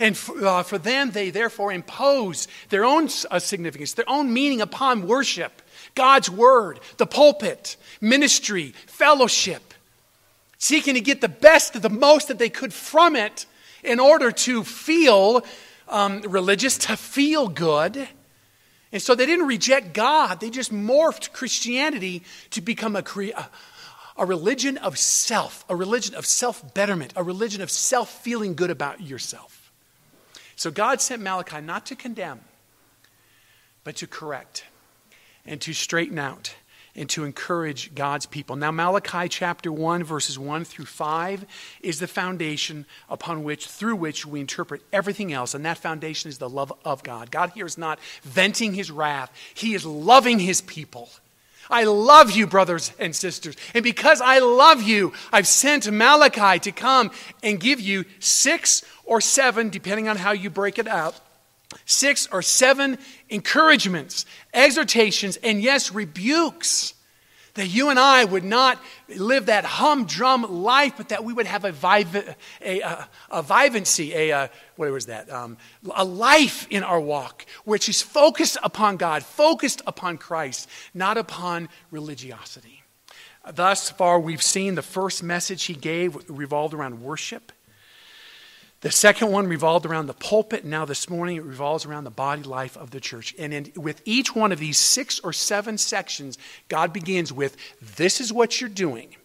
And 0.00 0.16
for, 0.16 0.44
uh, 0.44 0.62
for 0.64 0.78
them, 0.78 1.12
they 1.12 1.30
therefore 1.30 1.72
impose 1.72 2.48
their 2.68 2.84
own 2.84 3.08
uh, 3.30 3.38
significance, 3.38 3.94
their 3.94 4.08
own 4.08 4.32
meaning 4.32 4.60
upon 4.60 5.06
worship, 5.06 5.62
God's 5.94 6.28
word, 6.28 6.80
the 6.96 7.06
pulpit, 7.06 7.76
ministry, 8.00 8.74
fellowship, 8.86 9.72
seeking 10.58 10.94
to 10.94 11.00
get 11.00 11.20
the 11.20 11.28
best, 11.28 11.80
the 11.80 11.90
most 11.90 12.28
that 12.28 12.38
they 12.38 12.48
could 12.48 12.72
from 12.72 13.14
it 13.16 13.46
in 13.84 14.00
order 14.00 14.32
to 14.32 14.64
feel 14.64 15.44
um, 15.88 16.22
religious, 16.22 16.78
to 16.78 16.96
feel 16.96 17.48
good 17.48 18.08
and 18.94 19.02
so 19.02 19.16
they 19.16 19.26
didn't 19.26 19.48
reject 19.48 19.92
God, 19.92 20.38
they 20.38 20.50
just 20.50 20.72
morphed 20.72 21.32
Christianity 21.32 22.22
to 22.50 22.60
become 22.60 22.94
a, 22.94 23.02
a 24.16 24.24
religion 24.24 24.78
of 24.78 24.96
self, 24.96 25.64
a 25.68 25.74
religion 25.74 26.14
of 26.14 26.24
self 26.24 26.72
betterment, 26.74 27.12
a 27.16 27.24
religion 27.24 27.60
of 27.60 27.72
self 27.72 28.08
feeling 28.22 28.54
good 28.54 28.70
about 28.70 29.00
yourself. 29.00 29.72
So 30.54 30.70
God 30.70 31.00
sent 31.00 31.20
Malachi 31.20 31.60
not 31.60 31.86
to 31.86 31.96
condemn, 31.96 32.42
but 33.82 33.96
to 33.96 34.06
correct 34.06 34.64
and 35.44 35.60
to 35.62 35.72
straighten 35.72 36.20
out 36.20 36.54
and 36.96 37.08
to 37.10 37.24
encourage 37.24 37.94
God's 37.94 38.26
people. 38.26 38.56
Now, 38.56 38.70
Malachi 38.70 39.28
chapter 39.28 39.72
1, 39.72 40.04
verses 40.04 40.38
1 40.38 40.64
through 40.64 40.84
5 40.84 41.44
is 41.82 41.98
the 41.98 42.06
foundation 42.06 42.86
upon 43.08 43.42
which, 43.42 43.66
through 43.66 43.96
which 43.96 44.24
we 44.24 44.40
interpret 44.40 44.82
everything 44.92 45.32
else, 45.32 45.54
and 45.54 45.64
that 45.64 45.78
foundation 45.78 46.28
is 46.28 46.38
the 46.38 46.48
love 46.48 46.72
of 46.84 47.02
God. 47.02 47.30
God 47.30 47.50
here 47.50 47.66
is 47.66 47.78
not 47.78 47.98
venting 48.22 48.74
his 48.74 48.90
wrath, 48.90 49.32
he 49.54 49.74
is 49.74 49.84
loving 49.84 50.38
his 50.38 50.60
people. 50.60 51.08
I 51.70 51.84
love 51.84 52.30
you, 52.32 52.46
brothers 52.46 52.92
and 52.98 53.16
sisters. 53.16 53.56
And 53.72 53.82
because 53.82 54.20
I 54.20 54.38
love 54.38 54.82
you, 54.82 55.12
I've 55.32 55.46
sent 55.46 55.90
Malachi 55.90 56.58
to 56.60 56.72
come 56.72 57.10
and 57.42 57.58
give 57.58 57.80
you 57.80 58.04
six 58.18 58.84
or 59.04 59.20
seven, 59.20 59.70
depending 59.70 60.08
on 60.08 60.16
how 60.16 60.32
you 60.32 60.50
break 60.50 60.78
it 60.78 60.86
out, 60.86 61.18
six 61.84 62.28
or 62.32 62.42
seven 62.42 62.98
encouragements, 63.28 64.26
exhortations, 64.52 65.36
and 65.36 65.62
yes, 65.62 65.92
rebukes. 65.92 66.94
That 67.54 67.68
you 67.68 67.90
and 67.90 68.00
I 68.00 68.24
would 68.24 68.42
not 68.42 68.82
live 69.08 69.46
that 69.46 69.64
humdrum 69.64 70.42
life, 70.64 70.94
but 70.96 71.10
that 71.10 71.22
we 71.22 71.32
would 71.32 71.46
have 71.46 71.64
a, 71.64 71.70
viv- 71.70 72.36
a, 72.60 72.80
a, 72.80 73.08
a 73.30 73.42
a, 74.12 74.30
a, 74.30 74.50
what 74.74 74.90
was 74.90 75.06
that? 75.06 75.30
Um, 75.30 75.56
a 75.94 76.04
life 76.04 76.66
in 76.68 76.82
our 76.82 76.98
walk, 76.98 77.46
which 77.64 77.88
is 77.88 78.02
focused 78.02 78.58
upon 78.64 78.96
God, 78.96 79.22
focused 79.22 79.82
upon 79.86 80.18
Christ, 80.18 80.68
not 80.94 81.16
upon 81.16 81.68
religiosity. 81.92 82.82
Thus 83.52 83.88
far, 83.88 84.18
we've 84.18 84.42
seen 84.42 84.74
the 84.74 84.82
first 84.82 85.22
message 85.22 85.64
he 85.64 85.74
gave 85.74 86.16
revolved 86.28 86.74
around 86.74 87.02
worship. 87.02 87.52
The 88.84 88.90
second 88.90 89.32
one 89.32 89.46
revolved 89.46 89.86
around 89.86 90.08
the 90.08 90.12
pulpit. 90.12 90.62
Now, 90.62 90.84
this 90.84 91.08
morning, 91.08 91.38
it 91.38 91.42
revolves 91.42 91.86
around 91.86 92.04
the 92.04 92.10
body 92.10 92.42
life 92.42 92.76
of 92.76 92.90
the 92.90 93.00
church. 93.00 93.34
And 93.38 93.54
in, 93.54 93.72
with 93.76 94.02
each 94.04 94.36
one 94.36 94.52
of 94.52 94.58
these 94.58 94.76
six 94.76 95.18
or 95.20 95.32
seven 95.32 95.78
sections, 95.78 96.36
God 96.68 96.92
begins 96.92 97.32
with, 97.32 97.56
This 97.80 98.20
is 98.20 98.30
what 98.30 98.60
you're 98.60 98.68
doing. 98.68 99.16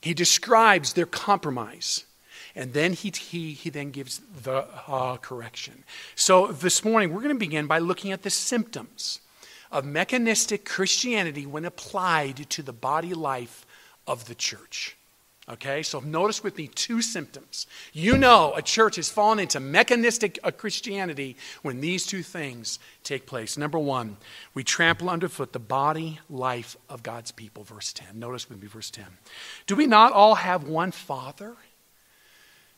He 0.00 0.14
describes 0.14 0.94
their 0.94 1.04
compromise. 1.04 2.06
And 2.54 2.72
then 2.72 2.94
he, 2.94 3.10
he, 3.10 3.52
he 3.52 3.68
then 3.68 3.90
gives 3.90 4.22
the 4.42 4.64
uh, 4.86 5.18
correction. 5.18 5.84
So 6.14 6.46
this 6.46 6.82
morning, 6.82 7.12
we're 7.12 7.20
going 7.20 7.34
to 7.34 7.38
begin 7.38 7.66
by 7.66 7.80
looking 7.80 8.12
at 8.12 8.22
the 8.22 8.30
symptoms 8.30 9.20
of 9.70 9.84
mechanistic 9.84 10.64
Christianity 10.64 11.44
when 11.44 11.66
applied 11.66 12.48
to 12.48 12.62
the 12.62 12.72
body 12.72 13.12
life 13.12 13.66
of 14.06 14.24
the 14.24 14.34
church. 14.34 14.96
Okay, 15.50 15.82
so 15.82 16.00
notice 16.00 16.44
with 16.44 16.58
me 16.58 16.66
two 16.66 17.00
symptoms. 17.00 17.66
You 17.94 18.18
know 18.18 18.52
a 18.54 18.60
church 18.60 18.96
has 18.96 19.08
fallen 19.08 19.38
into 19.38 19.60
mechanistic 19.60 20.38
uh, 20.44 20.50
Christianity 20.50 21.36
when 21.62 21.80
these 21.80 22.04
two 22.04 22.22
things 22.22 22.78
take 23.02 23.24
place. 23.24 23.56
Number 23.56 23.78
one, 23.78 24.18
we 24.52 24.62
trample 24.62 25.08
underfoot 25.08 25.54
the 25.54 25.58
body 25.58 26.20
life 26.28 26.76
of 26.90 27.02
God's 27.02 27.32
people. 27.32 27.64
Verse 27.64 27.94
10. 27.94 28.18
Notice 28.18 28.50
with 28.50 28.60
me, 28.60 28.68
verse 28.68 28.90
10. 28.90 29.06
Do 29.66 29.74
we 29.74 29.86
not 29.86 30.12
all 30.12 30.34
have 30.34 30.64
one 30.64 30.90
Father? 30.90 31.56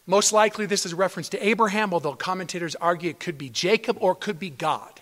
Most 0.06 0.32
likely, 0.32 0.66
this 0.66 0.86
is 0.86 0.92
a 0.92 0.96
reference 0.96 1.28
to 1.30 1.44
Abraham, 1.44 1.92
although 1.92 2.14
commentators 2.14 2.76
argue 2.76 3.10
it 3.10 3.20
could 3.20 3.36
be 3.36 3.48
Jacob 3.48 3.96
or 4.00 4.12
it 4.12 4.20
could 4.20 4.38
be 4.38 4.50
God. 4.50 5.00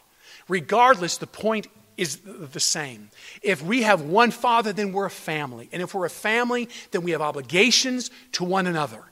Regardless, 0.49 1.19
the 1.19 1.27
point 1.27 1.67
is 1.99 2.21
the 2.25 2.61
same. 2.61 3.11
If 3.43 3.61
we 3.61 3.83
have 3.83 4.01
one 4.01 4.31
father, 4.31 4.73
then 4.73 4.93
we're 4.93 5.07
a 5.07 5.11
family. 5.11 5.69
And 5.73 5.83
if 5.83 5.95
we're 5.95 6.07
a 6.07 6.11
family, 6.11 6.69
then 6.93 7.03
we 7.03 7.11
have 7.11 7.21
obligations 7.21 8.11
to 8.33 8.45
one 8.45 8.67
another 8.67 9.03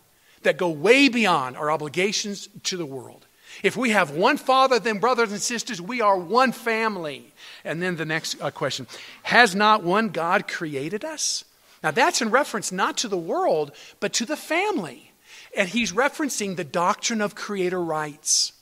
that 0.43 0.57
go 0.57 0.71
way 0.71 1.09
beyond 1.09 1.57
our 1.57 1.71
obligations 1.71 2.49
to 2.63 2.77
the 2.77 2.87
world. 2.87 3.27
If 3.63 3.77
we 3.77 3.91
have 3.91 4.11
one 4.11 4.37
father, 4.37 4.79
then 4.79 4.99
brothers 4.99 5.33
and 5.33 5.41
sisters, 5.43 5.81
we 5.81 6.01
are 6.01 6.17
one 6.17 6.53
family. 6.53 7.33
And 7.65 7.83
then 7.83 7.97
the 7.97 8.05
next 8.05 8.41
uh, 8.41 8.51
question 8.51 8.87
Has 9.25 9.55
not 9.55 9.83
one 9.83 10.11
God 10.11 10.47
created 10.47 11.05
us? 11.05 11.45
Now 11.83 11.91
that's 11.91 12.23
in 12.23 12.31
reference 12.31 12.71
not 12.71 12.99
to 12.99 13.09
the 13.09 13.19
world, 13.19 13.73
but 13.99 14.13
to 14.15 14.25
the 14.25 14.37
family. 14.37 15.11
And 15.57 15.69
he's 15.69 15.93
referencing 15.93 16.57
the 16.57 16.65
doctrine 16.65 17.21
of 17.21 17.35
creator 17.35 17.83
rights. 17.83 18.53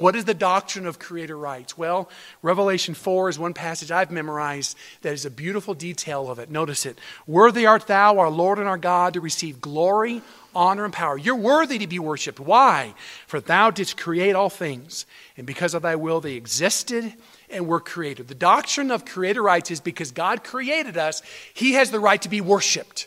What 0.00 0.16
is 0.16 0.24
the 0.24 0.32
doctrine 0.32 0.86
of 0.86 0.98
creator 0.98 1.36
rights? 1.36 1.76
Well, 1.76 2.08
Revelation 2.40 2.94
4 2.94 3.28
is 3.28 3.38
one 3.38 3.52
passage 3.52 3.90
I've 3.90 4.10
memorized 4.10 4.78
that 5.02 5.12
is 5.12 5.26
a 5.26 5.30
beautiful 5.30 5.74
detail 5.74 6.30
of 6.30 6.38
it. 6.38 6.50
Notice 6.50 6.86
it. 6.86 6.98
Worthy 7.26 7.66
art 7.66 7.86
thou, 7.86 8.18
our 8.18 8.30
Lord 8.30 8.58
and 8.58 8.66
our 8.66 8.78
God, 8.78 9.12
to 9.12 9.20
receive 9.20 9.60
glory, 9.60 10.22
honor, 10.54 10.86
and 10.86 10.92
power. 10.94 11.18
You're 11.18 11.36
worthy 11.36 11.76
to 11.76 11.86
be 11.86 11.98
worshiped. 11.98 12.40
Why? 12.40 12.94
For 13.26 13.40
thou 13.40 13.70
didst 13.70 13.98
create 13.98 14.34
all 14.34 14.48
things, 14.48 15.04
and 15.36 15.46
because 15.46 15.74
of 15.74 15.82
thy 15.82 15.96
will 15.96 16.22
they 16.22 16.32
existed 16.32 17.12
and 17.50 17.66
were 17.66 17.78
created. 17.78 18.28
The 18.28 18.34
doctrine 18.34 18.90
of 18.90 19.04
creator 19.04 19.42
rights 19.42 19.70
is 19.70 19.80
because 19.80 20.12
God 20.12 20.44
created 20.44 20.96
us, 20.96 21.20
he 21.52 21.74
has 21.74 21.90
the 21.90 22.00
right 22.00 22.22
to 22.22 22.30
be 22.30 22.40
worshiped. 22.40 23.06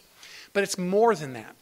But 0.53 0.61
it's 0.61 0.77
more 0.77 1.15
than 1.15 1.33
that. 1.33 1.55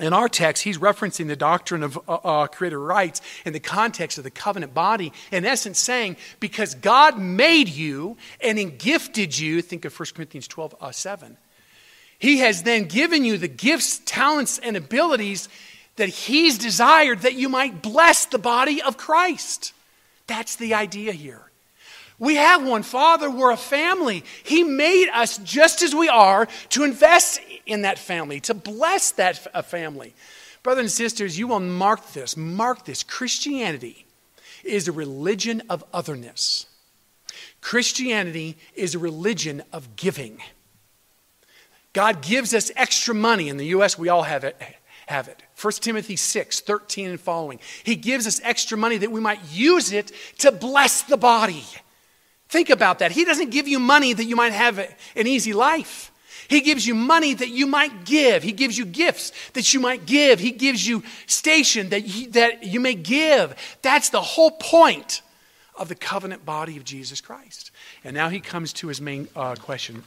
In 0.00 0.12
our 0.12 0.28
text, 0.28 0.62
he's 0.62 0.78
referencing 0.78 1.26
the 1.26 1.36
doctrine 1.36 1.82
of 1.82 1.98
uh, 2.08 2.14
uh, 2.14 2.46
creator 2.46 2.80
rights 2.80 3.20
in 3.44 3.52
the 3.52 3.60
context 3.60 4.16
of 4.16 4.24
the 4.24 4.30
covenant 4.30 4.72
body, 4.72 5.12
in 5.30 5.44
essence, 5.44 5.78
saying, 5.78 6.16
because 6.40 6.74
God 6.74 7.18
made 7.18 7.68
you 7.68 8.16
and 8.40 8.78
gifted 8.78 9.38
you, 9.38 9.60
think 9.60 9.84
of 9.84 9.98
1 9.98 10.08
Corinthians 10.14 10.48
12 10.48 10.74
uh, 10.80 10.90
7. 10.90 11.36
He 12.18 12.38
has 12.38 12.62
then 12.62 12.84
given 12.84 13.24
you 13.24 13.38
the 13.38 13.48
gifts, 13.48 14.00
talents, 14.04 14.58
and 14.58 14.76
abilities 14.76 15.48
that 15.96 16.08
he's 16.08 16.58
desired 16.58 17.20
that 17.20 17.34
you 17.34 17.48
might 17.48 17.82
bless 17.82 18.26
the 18.26 18.38
body 18.38 18.80
of 18.80 18.96
Christ. 18.96 19.72
That's 20.26 20.56
the 20.56 20.74
idea 20.74 21.12
here. 21.12 21.42
We 22.18 22.36
have 22.36 22.66
one 22.66 22.82
Father, 22.82 23.30
we're 23.30 23.50
a 23.50 23.56
family. 23.56 24.24
He 24.44 24.62
made 24.62 25.08
us 25.08 25.38
just 25.38 25.82
as 25.82 25.94
we 25.94 26.08
are 26.08 26.46
to 26.70 26.84
invest 26.84 27.40
in 27.66 27.82
that 27.82 27.98
family, 27.98 28.40
to 28.40 28.54
bless 28.54 29.12
that 29.12 29.66
family. 29.66 30.14
Brothers 30.62 30.82
and 30.82 30.90
sisters, 30.90 31.38
you 31.38 31.48
will 31.48 31.60
mark 31.60 32.12
this. 32.12 32.36
Mark 32.36 32.84
this. 32.84 33.02
Christianity 33.02 34.06
is 34.62 34.88
a 34.88 34.92
religion 34.92 35.62
of 35.70 35.82
otherness. 35.92 36.66
Christianity 37.60 38.56
is 38.74 38.94
a 38.94 38.98
religion 38.98 39.62
of 39.72 39.96
giving. 39.96 40.40
God 41.92 42.22
gives 42.22 42.54
us 42.54 42.70
extra 42.76 43.14
money. 43.14 43.48
In 43.48 43.56
the 43.56 43.66
U.S., 43.66 43.98
we 43.98 44.08
all 44.08 44.22
have 44.22 44.44
it. 44.44 44.60
Have 45.06 45.28
it. 45.28 45.42
1 45.60 45.72
Timothy 45.74 46.16
6, 46.16 46.60
13 46.60 47.10
and 47.10 47.20
following. 47.20 47.58
He 47.82 47.96
gives 47.96 48.26
us 48.26 48.40
extra 48.44 48.78
money 48.78 48.96
that 48.98 49.10
we 49.10 49.20
might 49.20 49.40
use 49.50 49.92
it 49.92 50.12
to 50.38 50.52
bless 50.52 51.02
the 51.02 51.16
body. 51.16 51.64
Think 52.48 52.70
about 52.70 53.00
that. 53.00 53.12
He 53.12 53.24
doesn't 53.24 53.50
give 53.50 53.68
you 53.68 53.78
money 53.78 54.12
that 54.12 54.24
you 54.24 54.36
might 54.36 54.52
have 54.52 54.78
an 54.78 55.26
easy 55.26 55.52
life. 55.52 56.12
He 56.50 56.62
gives 56.62 56.84
you 56.84 56.96
money 56.96 57.32
that 57.32 57.48
you 57.48 57.68
might 57.68 58.04
give. 58.04 58.42
He 58.42 58.50
gives 58.50 58.76
you 58.76 58.84
gifts 58.84 59.30
that 59.52 59.72
you 59.72 59.78
might 59.78 60.04
give. 60.04 60.40
He 60.40 60.50
gives 60.50 60.84
you 60.84 61.04
station 61.26 61.90
that 61.90 62.02
you, 62.02 62.28
that 62.32 62.64
you 62.64 62.80
may 62.80 62.94
give. 62.94 63.54
That's 63.82 64.08
the 64.08 64.20
whole 64.20 64.50
point 64.50 65.22
of 65.76 65.88
the 65.88 65.94
covenant 65.94 66.44
body 66.44 66.76
of 66.76 66.82
Jesus 66.82 67.20
Christ. 67.20 67.70
And 68.02 68.14
now 68.14 68.30
he 68.30 68.40
comes 68.40 68.72
to 68.74 68.88
his 68.88 69.00
main 69.00 69.28
uh, 69.36 69.54
question 69.54 70.02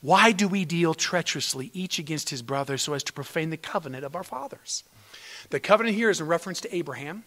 Why 0.00 0.30
do 0.30 0.46
we 0.46 0.64
deal 0.64 0.94
treacherously 0.94 1.72
each 1.74 1.98
against 1.98 2.30
his 2.30 2.40
brother 2.40 2.78
so 2.78 2.94
as 2.94 3.02
to 3.02 3.12
profane 3.12 3.50
the 3.50 3.56
covenant 3.56 4.04
of 4.04 4.14
our 4.14 4.22
fathers? 4.22 4.84
The 5.50 5.58
covenant 5.58 5.96
here 5.96 6.08
is 6.08 6.20
in 6.20 6.28
reference 6.28 6.60
to 6.60 6.72
Abraham, 6.72 7.24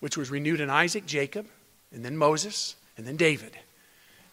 which 0.00 0.16
was 0.16 0.30
renewed 0.30 0.62
in 0.62 0.70
Isaac, 0.70 1.04
Jacob, 1.04 1.46
and 1.92 2.02
then 2.02 2.16
Moses, 2.16 2.76
and 2.96 3.06
then 3.06 3.16
David, 3.16 3.58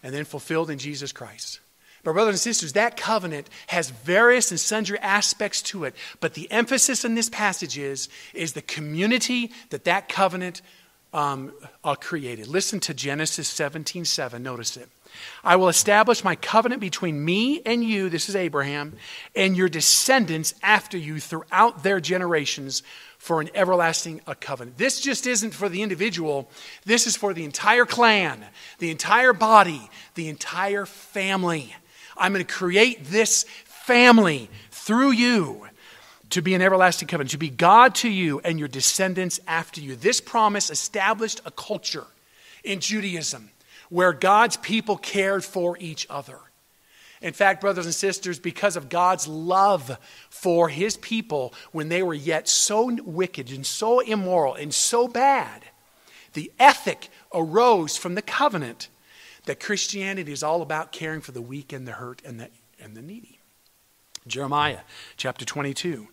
and 0.02 0.14
then 0.14 0.24
fulfilled 0.24 0.70
in 0.70 0.78
Jesus 0.78 1.12
Christ. 1.12 1.60
But, 2.02 2.12
brothers 2.12 2.34
and 2.34 2.40
sisters, 2.40 2.72
that 2.72 2.96
covenant 2.96 3.48
has 3.68 3.90
various 3.90 4.50
and 4.50 4.58
sundry 4.58 4.98
aspects 5.00 5.60
to 5.62 5.84
it. 5.84 5.94
But 6.20 6.34
the 6.34 6.50
emphasis 6.50 7.04
in 7.04 7.14
this 7.14 7.28
passage 7.28 7.76
is, 7.76 8.08
is 8.32 8.52
the 8.52 8.62
community 8.62 9.52
that 9.70 9.84
that 9.84 10.08
covenant 10.08 10.62
um, 11.12 11.52
created. 12.00 12.46
Listen 12.46 12.80
to 12.80 12.94
Genesis 12.94 13.48
17 13.48 14.04
7. 14.04 14.42
Notice 14.42 14.76
it. 14.76 14.88
I 15.42 15.56
will 15.56 15.68
establish 15.68 16.22
my 16.22 16.36
covenant 16.36 16.80
between 16.80 17.24
me 17.24 17.60
and 17.66 17.82
you, 17.82 18.08
this 18.08 18.28
is 18.28 18.36
Abraham, 18.36 18.96
and 19.34 19.56
your 19.56 19.68
descendants 19.68 20.54
after 20.62 20.96
you 20.96 21.18
throughout 21.18 21.82
their 21.82 22.00
generations 22.00 22.84
for 23.18 23.40
an 23.40 23.50
everlasting 23.54 24.20
a 24.26 24.34
covenant. 24.34 24.78
This 24.78 25.00
just 25.00 25.26
isn't 25.26 25.52
for 25.52 25.68
the 25.68 25.82
individual, 25.82 26.48
this 26.84 27.08
is 27.08 27.16
for 27.16 27.34
the 27.34 27.44
entire 27.44 27.86
clan, 27.86 28.44
the 28.78 28.90
entire 28.90 29.32
body, 29.32 29.90
the 30.14 30.28
entire 30.28 30.86
family. 30.86 31.74
I'm 32.20 32.32
going 32.32 32.44
to 32.44 32.52
create 32.52 33.06
this 33.06 33.44
family 33.64 34.50
through 34.70 35.12
you 35.12 35.66
to 36.30 36.42
be 36.42 36.54
an 36.54 36.62
everlasting 36.62 37.08
covenant, 37.08 37.30
to 37.30 37.38
be 37.38 37.50
God 37.50 37.94
to 37.96 38.08
you 38.08 38.40
and 38.40 38.58
your 38.58 38.68
descendants 38.68 39.40
after 39.48 39.80
you. 39.80 39.96
This 39.96 40.20
promise 40.20 40.70
established 40.70 41.40
a 41.44 41.50
culture 41.50 42.06
in 42.62 42.80
Judaism 42.80 43.50
where 43.88 44.12
God's 44.12 44.56
people 44.56 44.96
cared 44.96 45.44
for 45.44 45.76
each 45.78 46.06
other. 46.08 46.38
In 47.20 47.32
fact, 47.32 47.60
brothers 47.60 47.84
and 47.84 47.94
sisters, 47.94 48.38
because 48.38 48.76
of 48.76 48.88
God's 48.88 49.26
love 49.26 49.98
for 50.30 50.68
his 50.68 50.96
people 50.96 51.52
when 51.72 51.88
they 51.88 52.02
were 52.02 52.14
yet 52.14 52.48
so 52.48 52.96
wicked 53.04 53.50
and 53.50 53.66
so 53.66 54.00
immoral 54.00 54.54
and 54.54 54.72
so 54.72 55.06
bad, 55.08 55.64
the 56.32 56.50
ethic 56.58 57.08
arose 57.34 57.96
from 57.96 58.14
the 58.14 58.22
covenant 58.22 58.88
that 59.50 59.58
Christianity 59.58 60.30
is 60.30 60.44
all 60.44 60.62
about 60.62 60.92
caring 60.92 61.20
for 61.20 61.32
the 61.32 61.42
weak 61.42 61.72
and 61.72 61.84
the 61.84 61.90
hurt 61.90 62.22
and 62.24 62.38
the, 62.38 62.48
and 62.78 62.96
the 62.96 63.02
needy. 63.02 63.40
Jeremiah 64.28 64.78
chapter 65.16 65.44
22. 65.44 66.06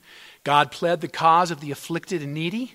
God 0.43 0.71
pled 0.71 1.01
the 1.01 1.07
cause 1.07 1.51
of 1.51 1.59
the 1.59 1.69
afflicted 1.69 2.23
and 2.23 2.33
needy. 2.33 2.73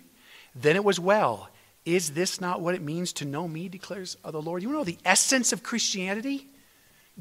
Then 0.54 0.76
it 0.76 0.84
was 0.84 1.00
well. 1.00 1.48
Is 1.84 2.12
this 2.12 2.40
not 2.40 2.60
what 2.60 2.76
it 2.76 2.80
means 2.80 3.12
to 3.14 3.24
know 3.24 3.48
me, 3.48 3.68
declares 3.68 4.16
the 4.24 4.40
Lord? 4.40 4.62
You 4.62 4.70
know 4.70 4.84
the 4.84 4.98
essence 5.04 5.52
of 5.52 5.64
Christianity? 5.64 6.46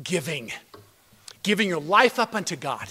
Giving. 0.04 0.52
Giving 1.42 1.68
your 1.68 1.82
life 1.82 2.20
up 2.20 2.36
unto 2.36 2.56
God 2.56 2.90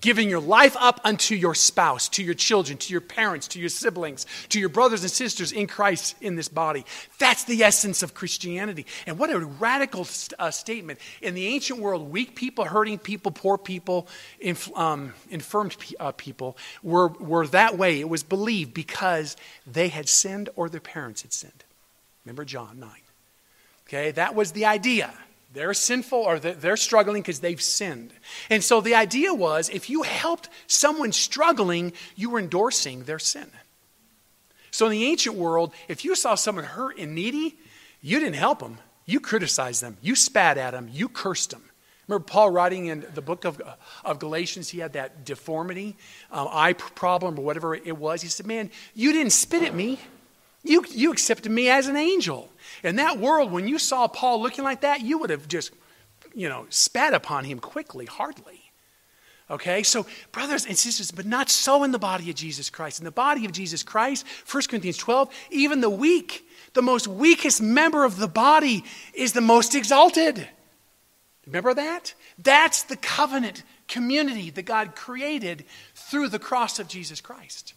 giving 0.00 0.30
your 0.30 0.40
life 0.40 0.76
up 0.78 1.00
unto 1.04 1.34
your 1.34 1.54
spouse, 1.54 2.08
to 2.10 2.22
your 2.22 2.34
children, 2.34 2.78
to 2.78 2.92
your 2.92 3.00
parents, 3.00 3.48
to 3.48 3.60
your 3.60 3.68
siblings, 3.68 4.26
to 4.48 4.58
your 4.58 4.68
brothers 4.68 5.02
and 5.02 5.10
sisters 5.10 5.52
in 5.52 5.66
Christ 5.66 6.16
in 6.20 6.36
this 6.36 6.48
body. 6.48 6.84
That's 7.18 7.44
the 7.44 7.62
essence 7.62 8.02
of 8.02 8.14
Christianity. 8.14 8.86
And 9.06 9.18
what 9.18 9.30
a 9.30 9.38
radical 9.38 10.06
uh, 10.38 10.50
statement. 10.50 10.98
In 11.20 11.34
the 11.34 11.46
ancient 11.46 11.80
world, 11.80 12.10
weak 12.10 12.34
people, 12.34 12.64
hurting 12.64 12.98
people, 12.98 13.30
poor 13.30 13.58
people, 13.58 14.08
inf- 14.40 14.76
um, 14.76 15.14
infirmed 15.30 15.76
uh, 15.98 16.12
people 16.12 16.56
were, 16.82 17.08
were 17.08 17.46
that 17.48 17.76
way. 17.76 18.00
It 18.00 18.08
was 18.08 18.22
believed 18.22 18.74
because 18.74 19.36
they 19.66 19.88
had 19.88 20.08
sinned 20.08 20.48
or 20.56 20.68
their 20.68 20.80
parents 20.80 21.22
had 21.22 21.32
sinned. 21.32 21.64
Remember 22.24 22.44
John 22.44 22.78
9. 22.78 22.90
Okay, 23.86 24.12
that 24.12 24.34
was 24.34 24.52
the 24.52 24.66
idea. 24.66 25.12
They're 25.52 25.74
sinful 25.74 26.18
or 26.18 26.38
they're 26.38 26.76
struggling 26.76 27.22
because 27.22 27.40
they've 27.40 27.60
sinned. 27.60 28.12
And 28.50 28.62
so 28.62 28.80
the 28.80 28.94
idea 28.94 29.34
was 29.34 29.68
if 29.68 29.90
you 29.90 30.02
helped 30.02 30.48
someone 30.68 31.12
struggling, 31.12 31.92
you 32.14 32.30
were 32.30 32.38
endorsing 32.38 33.04
their 33.04 33.18
sin. 33.18 33.50
So 34.70 34.86
in 34.86 34.92
the 34.92 35.06
ancient 35.06 35.34
world, 35.34 35.72
if 35.88 36.04
you 36.04 36.14
saw 36.14 36.36
someone 36.36 36.64
hurt 36.64 36.98
and 36.98 37.14
needy, 37.14 37.58
you 38.00 38.20
didn't 38.20 38.36
help 38.36 38.60
them. 38.60 38.78
You 39.06 39.18
criticized 39.18 39.82
them. 39.82 39.96
You 40.00 40.14
spat 40.14 40.56
at 40.56 40.70
them. 40.70 40.88
You 40.92 41.08
cursed 41.08 41.50
them. 41.50 41.64
Remember 42.06 42.24
Paul 42.24 42.50
writing 42.50 42.86
in 42.86 43.04
the 43.14 43.22
book 43.22 43.44
of, 43.44 43.60
of 44.04 44.18
Galatians, 44.18 44.68
he 44.68 44.78
had 44.78 44.94
that 44.94 45.24
deformity, 45.24 45.96
um, 46.32 46.48
eye 46.50 46.72
problem, 46.72 47.38
or 47.38 47.42
whatever 47.42 47.74
it 47.74 47.96
was. 47.96 48.22
He 48.22 48.28
said, 48.28 48.46
Man, 48.46 48.70
you 48.94 49.12
didn't 49.12 49.32
spit 49.32 49.62
at 49.62 49.74
me. 49.74 49.98
You, 50.62 50.84
you 50.90 51.12
accepted 51.12 51.50
me 51.50 51.68
as 51.68 51.88
an 51.88 51.96
angel. 51.96 52.50
In 52.82 52.96
that 52.96 53.18
world, 53.18 53.50
when 53.50 53.66
you 53.66 53.78
saw 53.78 54.08
Paul 54.08 54.42
looking 54.42 54.64
like 54.64 54.82
that, 54.82 55.00
you 55.00 55.18
would 55.18 55.30
have 55.30 55.48
just, 55.48 55.72
you 56.34 56.48
know, 56.48 56.66
spat 56.68 57.14
upon 57.14 57.44
him 57.44 57.58
quickly, 57.58 58.06
hardly. 58.06 58.60
Okay, 59.50 59.82
so 59.82 60.06
brothers 60.30 60.64
and 60.64 60.78
sisters, 60.78 61.10
but 61.10 61.26
not 61.26 61.50
so 61.50 61.82
in 61.82 61.90
the 61.90 61.98
body 61.98 62.30
of 62.30 62.36
Jesus 62.36 62.70
Christ. 62.70 63.00
In 63.00 63.04
the 63.04 63.10
body 63.10 63.44
of 63.44 63.52
Jesus 63.52 63.82
Christ, 63.82 64.24
1 64.48 64.62
Corinthians 64.68 64.96
12, 64.96 65.28
even 65.50 65.80
the 65.80 65.90
weak, 65.90 66.46
the 66.74 66.82
most 66.82 67.08
weakest 67.08 67.60
member 67.60 68.04
of 68.04 68.18
the 68.18 68.28
body 68.28 68.84
is 69.12 69.32
the 69.32 69.40
most 69.40 69.74
exalted. 69.74 70.46
Remember 71.46 71.74
that? 71.74 72.14
That's 72.38 72.84
the 72.84 72.96
covenant 72.96 73.64
community 73.88 74.50
that 74.50 74.62
God 74.62 74.94
created 74.94 75.64
through 75.96 76.28
the 76.28 76.38
cross 76.38 76.78
of 76.78 76.86
Jesus 76.86 77.20
Christ. 77.20 77.74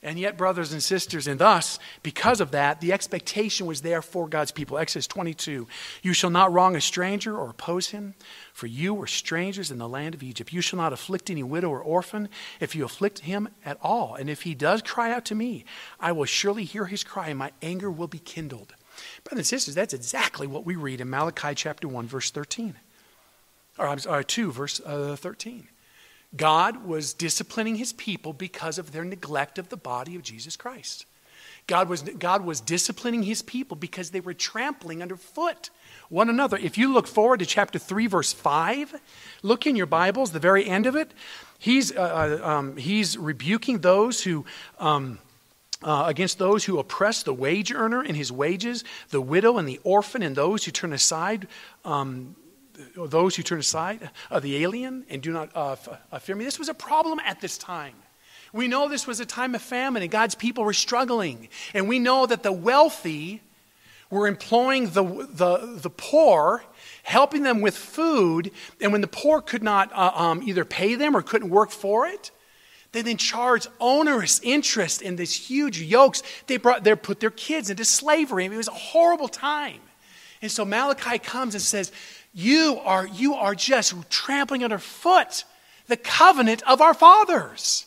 And 0.00 0.16
yet, 0.16 0.38
brothers 0.38 0.72
and 0.72 0.80
sisters, 0.80 1.26
and 1.26 1.40
thus, 1.40 1.80
because 2.04 2.40
of 2.40 2.52
that, 2.52 2.80
the 2.80 2.92
expectation 2.92 3.66
was 3.66 3.82
there 3.82 4.00
for 4.00 4.28
God's 4.28 4.52
people. 4.52 4.78
Exodus 4.78 5.08
22 5.08 5.66
You 6.02 6.12
shall 6.12 6.30
not 6.30 6.52
wrong 6.52 6.76
a 6.76 6.80
stranger 6.80 7.36
or 7.36 7.50
oppose 7.50 7.88
him, 7.88 8.14
for 8.52 8.68
you 8.68 8.94
were 8.94 9.08
strangers 9.08 9.72
in 9.72 9.78
the 9.78 9.88
land 9.88 10.14
of 10.14 10.22
Egypt. 10.22 10.52
You 10.52 10.60
shall 10.60 10.76
not 10.76 10.92
afflict 10.92 11.30
any 11.30 11.42
widow 11.42 11.70
or 11.70 11.80
orphan 11.80 12.28
if 12.60 12.76
you 12.76 12.84
afflict 12.84 13.20
him 13.20 13.48
at 13.64 13.76
all. 13.82 14.14
And 14.14 14.30
if 14.30 14.42
he 14.42 14.54
does 14.54 14.82
cry 14.82 15.10
out 15.10 15.24
to 15.26 15.34
me, 15.34 15.64
I 15.98 16.12
will 16.12 16.26
surely 16.26 16.64
hear 16.64 16.84
his 16.84 17.02
cry, 17.02 17.28
and 17.28 17.38
my 17.38 17.50
anger 17.60 17.90
will 17.90 18.08
be 18.08 18.20
kindled. 18.20 18.74
Brothers 19.24 19.38
and 19.38 19.46
sisters, 19.46 19.74
that's 19.74 19.94
exactly 19.94 20.46
what 20.46 20.64
we 20.64 20.76
read 20.76 21.00
in 21.00 21.10
Malachi 21.10 21.54
chapter 21.56 21.88
1, 21.88 22.06
verse 22.06 22.30
13. 22.30 22.76
Or, 23.78 23.88
I'm 23.88 23.98
sorry, 23.98 24.24
2, 24.24 24.52
verse 24.52 24.80
uh, 24.84 25.16
13. 25.16 25.68
God 26.36 26.84
was 26.84 27.14
disciplining 27.14 27.76
his 27.76 27.92
people 27.92 28.32
because 28.32 28.78
of 28.78 28.92
their 28.92 29.04
neglect 29.04 29.58
of 29.58 29.68
the 29.68 29.76
body 29.76 30.14
of 30.14 30.22
Jesus 30.22 30.56
Christ. 30.56 31.06
God 31.66 31.88
was, 31.88 32.02
God 32.02 32.44
was 32.44 32.60
disciplining 32.60 33.22
his 33.22 33.42
people 33.42 33.76
because 33.76 34.10
they 34.10 34.20
were 34.20 34.34
trampling 34.34 35.02
underfoot 35.02 35.70
one 36.08 36.30
another. 36.30 36.56
If 36.56 36.78
you 36.78 36.92
look 36.92 37.06
forward 37.06 37.40
to 37.40 37.46
chapter 37.46 37.78
3, 37.78 38.06
verse 38.06 38.32
5, 38.32 38.94
look 39.42 39.66
in 39.66 39.76
your 39.76 39.86
Bibles, 39.86 40.32
the 40.32 40.38
very 40.38 40.66
end 40.66 40.86
of 40.86 40.96
it. 40.96 41.12
He's, 41.58 41.94
uh, 41.94 42.40
uh 42.42 42.48
um, 42.48 42.76
he's 42.76 43.16
rebuking 43.16 43.78
those 43.78 44.24
who. 44.24 44.44
Um, 44.78 45.18
uh, 45.80 46.06
against 46.08 46.40
those 46.40 46.64
who 46.64 46.80
oppress 46.80 47.22
the 47.22 47.32
wage 47.32 47.72
earner 47.72 48.02
in 48.02 48.16
his 48.16 48.32
wages, 48.32 48.82
the 49.10 49.20
widow 49.20 49.58
and 49.58 49.68
the 49.68 49.78
orphan, 49.84 50.24
and 50.24 50.34
those 50.34 50.64
who 50.64 50.72
turn 50.72 50.92
aside 50.92 51.46
um, 51.84 52.34
those 52.96 53.36
who 53.36 53.42
turn 53.42 53.58
aside 53.58 54.10
of 54.30 54.42
the 54.42 54.62
alien 54.62 55.04
and 55.08 55.22
do 55.22 55.32
not 55.32 55.50
uh, 55.54 55.76
uh, 56.12 56.18
fear 56.18 56.36
me. 56.36 56.44
This 56.44 56.58
was 56.58 56.68
a 56.68 56.74
problem 56.74 57.20
at 57.24 57.40
this 57.40 57.58
time. 57.58 57.94
We 58.52 58.68
know 58.68 58.88
this 58.88 59.06
was 59.06 59.20
a 59.20 59.26
time 59.26 59.54
of 59.54 59.62
famine 59.62 60.02
and 60.02 60.10
God's 60.10 60.34
people 60.34 60.64
were 60.64 60.72
struggling. 60.72 61.48
And 61.74 61.88
we 61.88 61.98
know 61.98 62.26
that 62.26 62.42
the 62.42 62.52
wealthy 62.52 63.42
were 64.10 64.26
employing 64.26 64.90
the, 64.90 65.04
the, 65.04 65.78
the 65.82 65.90
poor, 65.90 66.64
helping 67.02 67.42
them 67.42 67.60
with 67.60 67.76
food. 67.76 68.50
And 68.80 68.92
when 68.92 69.02
the 69.02 69.08
poor 69.08 69.42
could 69.42 69.62
not 69.62 69.90
uh, 69.92 70.12
um, 70.14 70.42
either 70.44 70.64
pay 70.64 70.94
them 70.94 71.16
or 71.16 71.22
couldn't 71.22 71.50
work 71.50 71.70
for 71.70 72.06
it, 72.06 72.30
they 72.92 73.02
then 73.02 73.18
charged 73.18 73.68
onerous 73.80 74.40
interest 74.42 75.02
in 75.02 75.16
these 75.16 75.34
huge 75.34 75.80
yokes. 75.80 76.22
They, 76.46 76.56
brought, 76.56 76.84
they 76.84 76.94
put 76.94 77.20
their 77.20 77.30
kids 77.30 77.68
into 77.68 77.84
slavery. 77.84 78.46
it 78.46 78.50
was 78.50 78.68
a 78.68 78.72
horrible 78.72 79.28
time. 79.28 79.80
And 80.40 80.50
so 80.50 80.64
Malachi 80.64 81.18
comes 81.18 81.54
and 81.54 81.62
says, 81.62 81.92
you 82.32 82.80
are, 82.84 83.06
you 83.06 83.34
are 83.34 83.54
just 83.54 83.94
trampling 84.10 84.64
underfoot 84.64 85.44
the 85.86 85.96
covenant 85.96 86.62
of 86.68 86.80
our 86.80 86.94
fathers. 86.94 87.86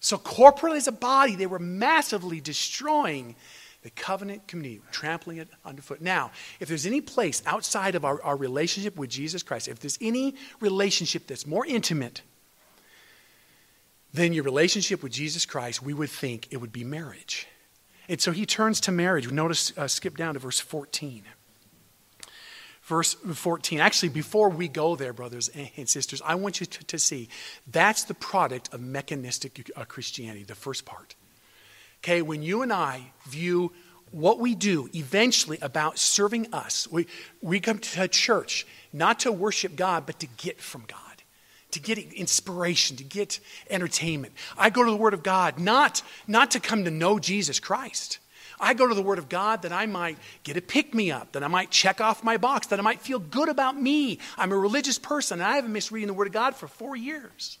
So, 0.00 0.16
corporately 0.16 0.76
as 0.76 0.88
a 0.88 0.92
body, 0.92 1.34
they 1.34 1.46
were 1.46 1.58
massively 1.58 2.40
destroying 2.40 3.36
the 3.82 3.90
covenant 3.90 4.46
community, 4.48 4.82
trampling 4.90 5.38
it 5.38 5.48
underfoot. 5.64 6.00
Now, 6.00 6.30
if 6.60 6.68
there's 6.68 6.86
any 6.86 7.00
place 7.00 7.42
outside 7.46 7.94
of 7.94 8.04
our, 8.04 8.22
our 8.22 8.36
relationship 8.36 8.96
with 8.96 9.10
Jesus 9.10 9.42
Christ, 9.42 9.68
if 9.68 9.80
there's 9.80 9.98
any 10.00 10.34
relationship 10.60 11.26
that's 11.26 11.46
more 11.46 11.66
intimate 11.66 12.22
than 14.12 14.32
your 14.32 14.44
relationship 14.44 15.02
with 15.02 15.12
Jesus 15.12 15.46
Christ, 15.46 15.82
we 15.82 15.94
would 15.94 16.10
think 16.10 16.48
it 16.50 16.58
would 16.58 16.72
be 16.72 16.84
marriage. 16.84 17.46
And 18.08 18.20
so 18.20 18.32
he 18.32 18.46
turns 18.46 18.80
to 18.80 18.92
marriage. 18.92 19.30
Notice, 19.30 19.76
uh, 19.76 19.86
skip 19.86 20.16
down 20.16 20.34
to 20.34 20.40
verse 20.40 20.58
14 20.58 21.24
verse 22.88 23.14
14. 23.14 23.80
Actually, 23.80 24.08
before 24.08 24.48
we 24.48 24.66
go 24.66 24.96
there, 24.96 25.12
brothers 25.12 25.50
and 25.76 25.88
sisters, 25.88 26.22
I 26.24 26.34
want 26.34 26.58
you 26.58 26.66
to, 26.66 26.84
to 26.84 26.98
see 26.98 27.28
that's 27.70 28.04
the 28.04 28.14
product 28.14 28.72
of 28.72 28.80
mechanistic 28.80 29.70
uh, 29.76 29.84
Christianity, 29.84 30.42
the 30.42 30.54
first 30.54 30.86
part. 30.86 31.14
Okay, 32.02 32.22
when 32.22 32.42
you 32.42 32.62
and 32.62 32.72
I 32.72 33.12
view 33.28 33.72
what 34.10 34.38
we 34.38 34.54
do 34.54 34.88
eventually 34.94 35.58
about 35.60 35.98
serving 35.98 36.52
us, 36.52 36.90
we, 36.90 37.06
we 37.42 37.60
come 37.60 37.78
to 37.78 38.08
church 38.08 38.66
not 38.92 39.20
to 39.20 39.32
worship 39.32 39.76
God, 39.76 40.06
but 40.06 40.18
to 40.20 40.26
get 40.38 40.58
from 40.60 40.84
God. 40.86 40.98
To 41.72 41.80
get 41.80 41.98
inspiration, 41.98 42.96
to 42.96 43.04
get 43.04 43.40
entertainment. 43.68 44.32
I 44.56 44.70
go 44.70 44.82
to 44.82 44.90
the 44.90 44.96
Word 44.96 45.12
of 45.12 45.22
God 45.22 45.58
not, 45.58 46.00
not 46.26 46.52
to 46.52 46.60
come 46.60 46.84
to 46.84 46.90
know 46.90 47.18
Jesus 47.18 47.60
Christ. 47.60 48.18
I 48.60 48.74
go 48.74 48.86
to 48.86 48.94
the 48.94 49.02
Word 49.02 49.18
of 49.18 49.28
God 49.28 49.62
that 49.62 49.72
I 49.72 49.86
might 49.86 50.18
get 50.42 50.56
a 50.56 50.60
pick 50.60 50.94
me 50.94 51.10
up, 51.10 51.32
that 51.32 51.44
I 51.44 51.48
might 51.48 51.70
check 51.70 52.00
off 52.00 52.24
my 52.24 52.36
box, 52.36 52.68
that 52.68 52.78
I 52.78 52.82
might 52.82 53.00
feel 53.00 53.18
good 53.18 53.48
about 53.48 53.80
me. 53.80 54.18
I'm 54.36 54.52
a 54.52 54.56
religious 54.56 54.98
person, 54.98 55.40
and 55.40 55.48
I 55.48 55.56
haven't 55.56 55.72
missed 55.72 55.90
reading 55.90 56.08
the 56.08 56.14
Word 56.14 56.26
of 56.26 56.32
God 56.32 56.54
for 56.56 56.68
four 56.68 56.96
years. 56.96 57.58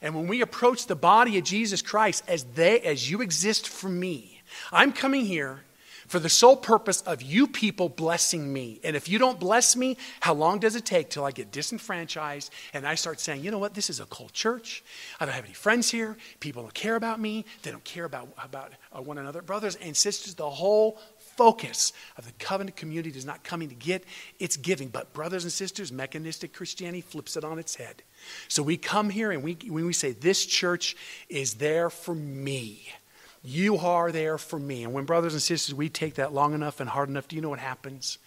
And 0.00 0.14
when 0.14 0.26
we 0.26 0.40
approach 0.40 0.86
the 0.86 0.94
body 0.94 1.38
of 1.38 1.44
Jesus 1.44 1.82
Christ 1.82 2.22
as 2.28 2.44
they 2.44 2.80
as 2.80 3.10
you 3.10 3.20
exist 3.20 3.68
for 3.68 3.88
me, 3.88 4.42
I'm 4.72 4.92
coming 4.92 5.24
here 5.24 5.60
for 6.08 6.18
the 6.18 6.28
sole 6.28 6.56
purpose 6.56 7.02
of 7.02 7.22
you 7.22 7.46
people 7.46 7.88
blessing 7.88 8.52
me. 8.52 8.80
And 8.82 8.96
if 8.96 9.08
you 9.08 9.18
don't 9.18 9.38
bless 9.38 9.76
me, 9.76 9.96
how 10.20 10.34
long 10.34 10.58
does 10.58 10.74
it 10.74 10.84
take 10.84 11.10
till 11.10 11.24
I 11.24 11.30
get 11.30 11.52
disenfranchised 11.52 12.52
and 12.72 12.86
I 12.86 12.94
start 12.94 13.20
saying, 13.20 13.44
you 13.44 13.50
know 13.50 13.58
what, 13.58 13.74
this 13.74 13.90
is 13.90 14.00
a 14.00 14.06
cold 14.06 14.32
church. 14.32 14.82
I 15.20 15.26
don't 15.26 15.34
have 15.34 15.44
any 15.44 15.54
friends 15.54 15.90
here. 15.90 16.16
People 16.40 16.62
don't 16.62 16.74
care 16.74 16.96
about 16.96 17.20
me. 17.20 17.44
They 17.62 17.70
don't 17.70 17.84
care 17.84 18.04
about, 18.04 18.28
about 18.42 18.72
uh, 18.92 19.02
one 19.02 19.18
another. 19.18 19.42
Brothers 19.42 19.76
and 19.76 19.96
sisters, 19.96 20.34
the 20.34 20.48
whole 20.48 20.98
focus 21.36 21.92
of 22.16 22.26
the 22.26 22.32
covenant 22.32 22.76
community 22.76 23.16
is 23.16 23.24
not 23.24 23.44
coming 23.44 23.68
to 23.68 23.74
get, 23.74 24.02
it's 24.40 24.56
giving. 24.56 24.88
But, 24.88 25.12
brothers 25.12 25.44
and 25.44 25.52
sisters, 25.52 25.92
mechanistic 25.92 26.52
Christianity 26.52 27.02
flips 27.02 27.36
it 27.36 27.44
on 27.44 27.58
its 27.58 27.76
head. 27.76 28.02
So 28.48 28.62
we 28.62 28.76
come 28.76 29.10
here 29.10 29.30
and 29.30 29.42
we, 29.44 29.56
when 29.68 29.86
we 29.86 29.92
say, 29.92 30.12
This 30.12 30.44
church 30.44 30.96
is 31.28 31.54
there 31.54 31.90
for 31.90 32.14
me, 32.14 32.88
you 33.48 33.78
are 33.78 34.12
there 34.12 34.36
for 34.36 34.58
me. 34.58 34.84
And 34.84 34.92
when, 34.92 35.04
brothers 35.04 35.32
and 35.32 35.40
sisters, 35.40 35.74
we 35.74 35.88
take 35.88 36.14
that 36.14 36.34
long 36.34 36.52
enough 36.52 36.80
and 36.80 36.88
hard 36.88 37.08
enough, 37.08 37.28
do 37.28 37.36
you 37.36 37.42
know 37.42 37.48
what 37.48 37.58
happens? 37.58 38.18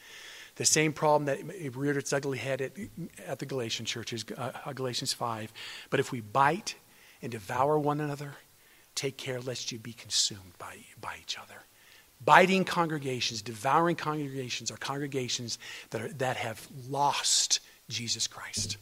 The 0.55 0.65
same 0.65 0.93
problem 0.93 1.25
that 1.25 1.75
reared 1.75 1.97
its 1.97 2.11
ugly 2.11 2.39
head 2.39 2.59
at, 2.59 2.71
at 3.27 3.39
the 3.39 3.45
Galatian 3.45 3.85
churches, 3.85 4.25
uh, 4.35 4.73
Galatians 4.73 5.13
5. 5.13 5.53
But 5.89 5.99
if 5.99 6.11
we 6.11 6.21
bite 6.21 6.75
and 7.21 7.31
devour 7.31 7.77
one 7.77 8.01
another, 8.01 8.33
take 8.95 9.15
care 9.15 9.39
lest 9.39 9.71
you 9.71 9.77
be 9.77 9.93
consumed 9.93 10.57
by, 10.57 10.77
by 10.99 11.15
each 11.21 11.37
other. 11.37 11.65
Biting 12.23 12.65
congregations, 12.65 13.41
devouring 13.41 13.95
congregations 13.95 14.71
are 14.71 14.77
congregations 14.77 15.59
that, 15.91 16.01
are, 16.01 16.09
that 16.13 16.37
have 16.37 16.67
lost 16.89 17.59
Jesus 17.89 18.27
Christ. 18.27 18.77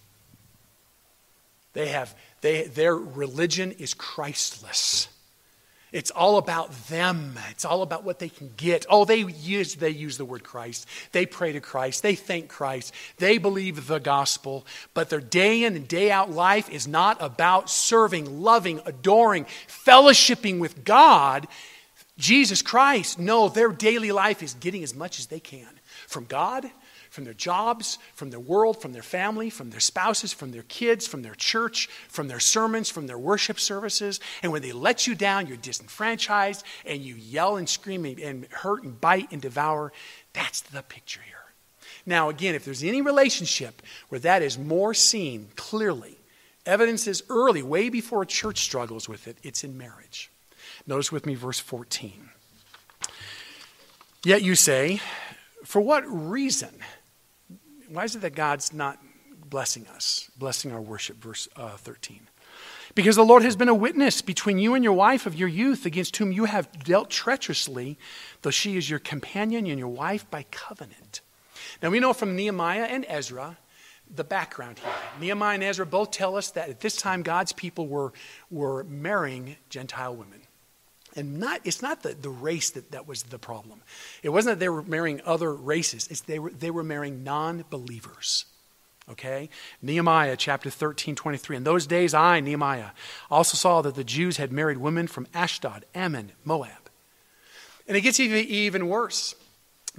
They 1.73 1.89
have, 1.89 2.15
they, 2.41 2.63
their 2.63 2.95
religion 2.95 3.73
is 3.73 3.93
Christless. 3.93 5.09
It's 5.91 6.11
all 6.11 6.37
about 6.37 6.71
them. 6.87 7.39
It's 7.49 7.65
all 7.65 7.81
about 7.81 8.03
what 8.03 8.19
they 8.19 8.29
can 8.29 8.51
get. 8.55 8.85
Oh, 8.89 9.05
they 9.05 9.21
use, 9.21 9.75
they 9.75 9.89
use 9.89 10.17
the 10.17 10.25
word 10.25 10.43
Christ. 10.43 10.87
They 11.13 11.25
pray 11.25 11.51
to 11.53 11.59
Christ. 11.59 12.03
They 12.03 12.13
thank 12.13 12.47
Christ. 12.47 12.93
They 13.17 13.39
believe 13.39 13.87
the 13.87 13.99
gospel. 13.99 14.67
But 14.93 15.09
their 15.09 15.19
day 15.19 15.63
in 15.63 15.75
and 15.75 15.87
day 15.87 16.11
out 16.11 16.29
life 16.29 16.69
is 16.69 16.87
not 16.87 17.17
about 17.19 17.71
serving, 17.71 18.41
loving, 18.41 18.81
adoring, 18.85 19.45
fellowshipping 19.67 20.59
with 20.59 20.83
God, 20.83 21.47
Jesus 22.19 22.61
Christ. 22.61 23.17
No, 23.17 23.49
their 23.49 23.69
daily 23.69 24.11
life 24.11 24.43
is 24.43 24.53
getting 24.53 24.83
as 24.83 24.93
much 24.93 25.17
as 25.17 25.25
they 25.25 25.39
can 25.39 25.69
from 26.07 26.25
God 26.25 26.69
from 27.09 27.23
their 27.23 27.33
jobs, 27.33 27.97
from 28.13 28.29
their 28.29 28.39
world, 28.39 28.81
from 28.81 28.93
their 28.93 29.03
family, 29.03 29.49
from 29.49 29.71
their 29.71 29.79
spouses, 29.79 30.31
from 30.31 30.51
their 30.51 30.63
kids, 30.63 31.07
from 31.07 31.21
their 31.21 31.35
church, 31.35 31.87
from 32.07 32.27
their 32.27 32.39
sermons, 32.39 32.89
from 32.89 33.07
their 33.07 33.17
worship 33.17 33.59
services. 33.59 34.19
And 34.43 34.51
when 34.51 34.61
they 34.61 34.71
let 34.71 35.07
you 35.07 35.15
down, 35.15 35.47
you're 35.47 35.57
disenfranchised 35.57 36.63
and 36.85 37.01
you 37.01 37.15
yell 37.15 37.57
and 37.57 37.67
scream 37.67 38.05
and 38.05 38.45
hurt 38.45 38.83
and 38.83 38.99
bite 38.99 39.31
and 39.31 39.41
devour. 39.41 39.91
That's 40.33 40.61
the 40.61 40.83
picture 40.83 41.21
here. 41.21 41.35
Now, 42.05 42.29
again, 42.29 42.55
if 42.55 42.65
there's 42.65 42.83
any 42.83 43.01
relationship 43.01 43.81
where 44.09 44.19
that 44.19 44.41
is 44.41 44.57
more 44.57 44.93
seen 44.93 45.49
clearly, 45.55 46.17
evidence 46.65 47.07
is 47.07 47.23
early, 47.29 47.63
way 47.63 47.89
before 47.89 48.23
a 48.23 48.25
church 48.27 48.59
struggles 48.59 49.09
with 49.09 49.27
it, 49.27 49.37
it's 49.43 49.63
in 49.63 49.77
marriage. 49.77 50.31
Notice 50.87 51.11
with 51.11 51.25
me 51.25 51.35
verse 51.35 51.59
14. 51.59 52.29
Yet 54.23 54.41
you 54.41 54.55
say, 54.55 54.99
For 55.63 55.81
what 55.81 56.03
reason? 56.07 56.73
Why 57.89 58.03
is 58.03 58.15
it 58.15 58.21
that 58.21 58.35
God's 58.35 58.73
not 58.73 58.99
blessing 59.49 59.87
us, 59.87 60.29
blessing 60.37 60.71
our 60.71 60.81
worship? 60.81 61.17
Verse 61.17 61.47
uh, 61.55 61.77
13. 61.77 62.21
Because 62.95 63.15
the 63.15 63.23
Lord 63.25 63.43
has 63.43 63.55
been 63.55 63.69
a 63.69 63.75
witness 63.75 64.21
between 64.21 64.57
you 64.57 64.73
and 64.73 64.83
your 64.83 64.93
wife 64.93 65.25
of 65.25 65.35
your 65.35 65.47
youth, 65.47 65.85
against 65.85 66.17
whom 66.17 66.31
you 66.31 66.45
have 66.45 66.83
dealt 66.83 67.09
treacherously, 67.09 67.97
though 68.41 68.49
she 68.49 68.77
is 68.77 68.89
your 68.89 68.99
companion 68.99 69.67
and 69.67 69.79
your 69.79 69.89
wife 69.89 70.29
by 70.29 70.43
covenant. 70.51 71.21
Now 71.81 71.89
we 71.89 71.99
know 71.99 72.13
from 72.13 72.35
Nehemiah 72.35 72.85
and 72.85 73.05
Ezra 73.07 73.57
the 74.13 74.23
background 74.23 74.79
here. 74.79 74.91
Nehemiah 75.19 75.53
and 75.53 75.63
Ezra 75.63 75.85
both 75.85 76.11
tell 76.11 76.35
us 76.35 76.49
that 76.51 76.69
at 76.69 76.79
this 76.79 76.95
time 76.95 77.21
God's 77.21 77.53
people 77.53 77.87
were, 77.87 78.11
were 78.49 78.83
marrying 78.85 79.55
Gentile 79.69 80.15
women. 80.15 80.41
And 81.15 81.39
not, 81.39 81.61
it's 81.63 81.81
not 81.81 82.03
the, 82.03 82.13
the 82.13 82.29
race 82.29 82.69
that, 82.71 82.91
that 82.91 83.07
was 83.07 83.23
the 83.23 83.39
problem. 83.39 83.81
It 84.23 84.29
wasn't 84.29 84.55
that 84.55 84.59
they 84.59 84.69
were 84.69 84.83
marrying 84.83 85.21
other 85.25 85.53
races, 85.53 86.07
it's 86.09 86.21
they 86.21 86.39
were, 86.39 86.51
they 86.51 86.71
were 86.71 86.83
marrying 86.83 87.23
non 87.23 87.65
believers. 87.69 88.45
Okay? 89.09 89.49
Nehemiah 89.81 90.37
chapter 90.37 90.69
13, 90.69 91.15
23. 91.15 91.57
In 91.57 91.63
those 91.63 91.87
days, 91.87 92.13
I, 92.13 92.39
Nehemiah, 92.39 92.91
also 93.31 93.57
saw 93.57 93.81
that 93.81 93.95
the 93.95 94.03
Jews 94.03 94.37
had 94.37 94.51
married 94.51 94.77
women 94.77 95.07
from 95.07 95.25
Ashdod, 95.33 95.85
Ammon, 95.95 96.33
Moab. 96.45 96.89
And 97.87 97.97
it 97.97 98.01
gets 98.01 98.19
even, 98.19 98.45
even 98.45 98.87
worse 98.87 99.33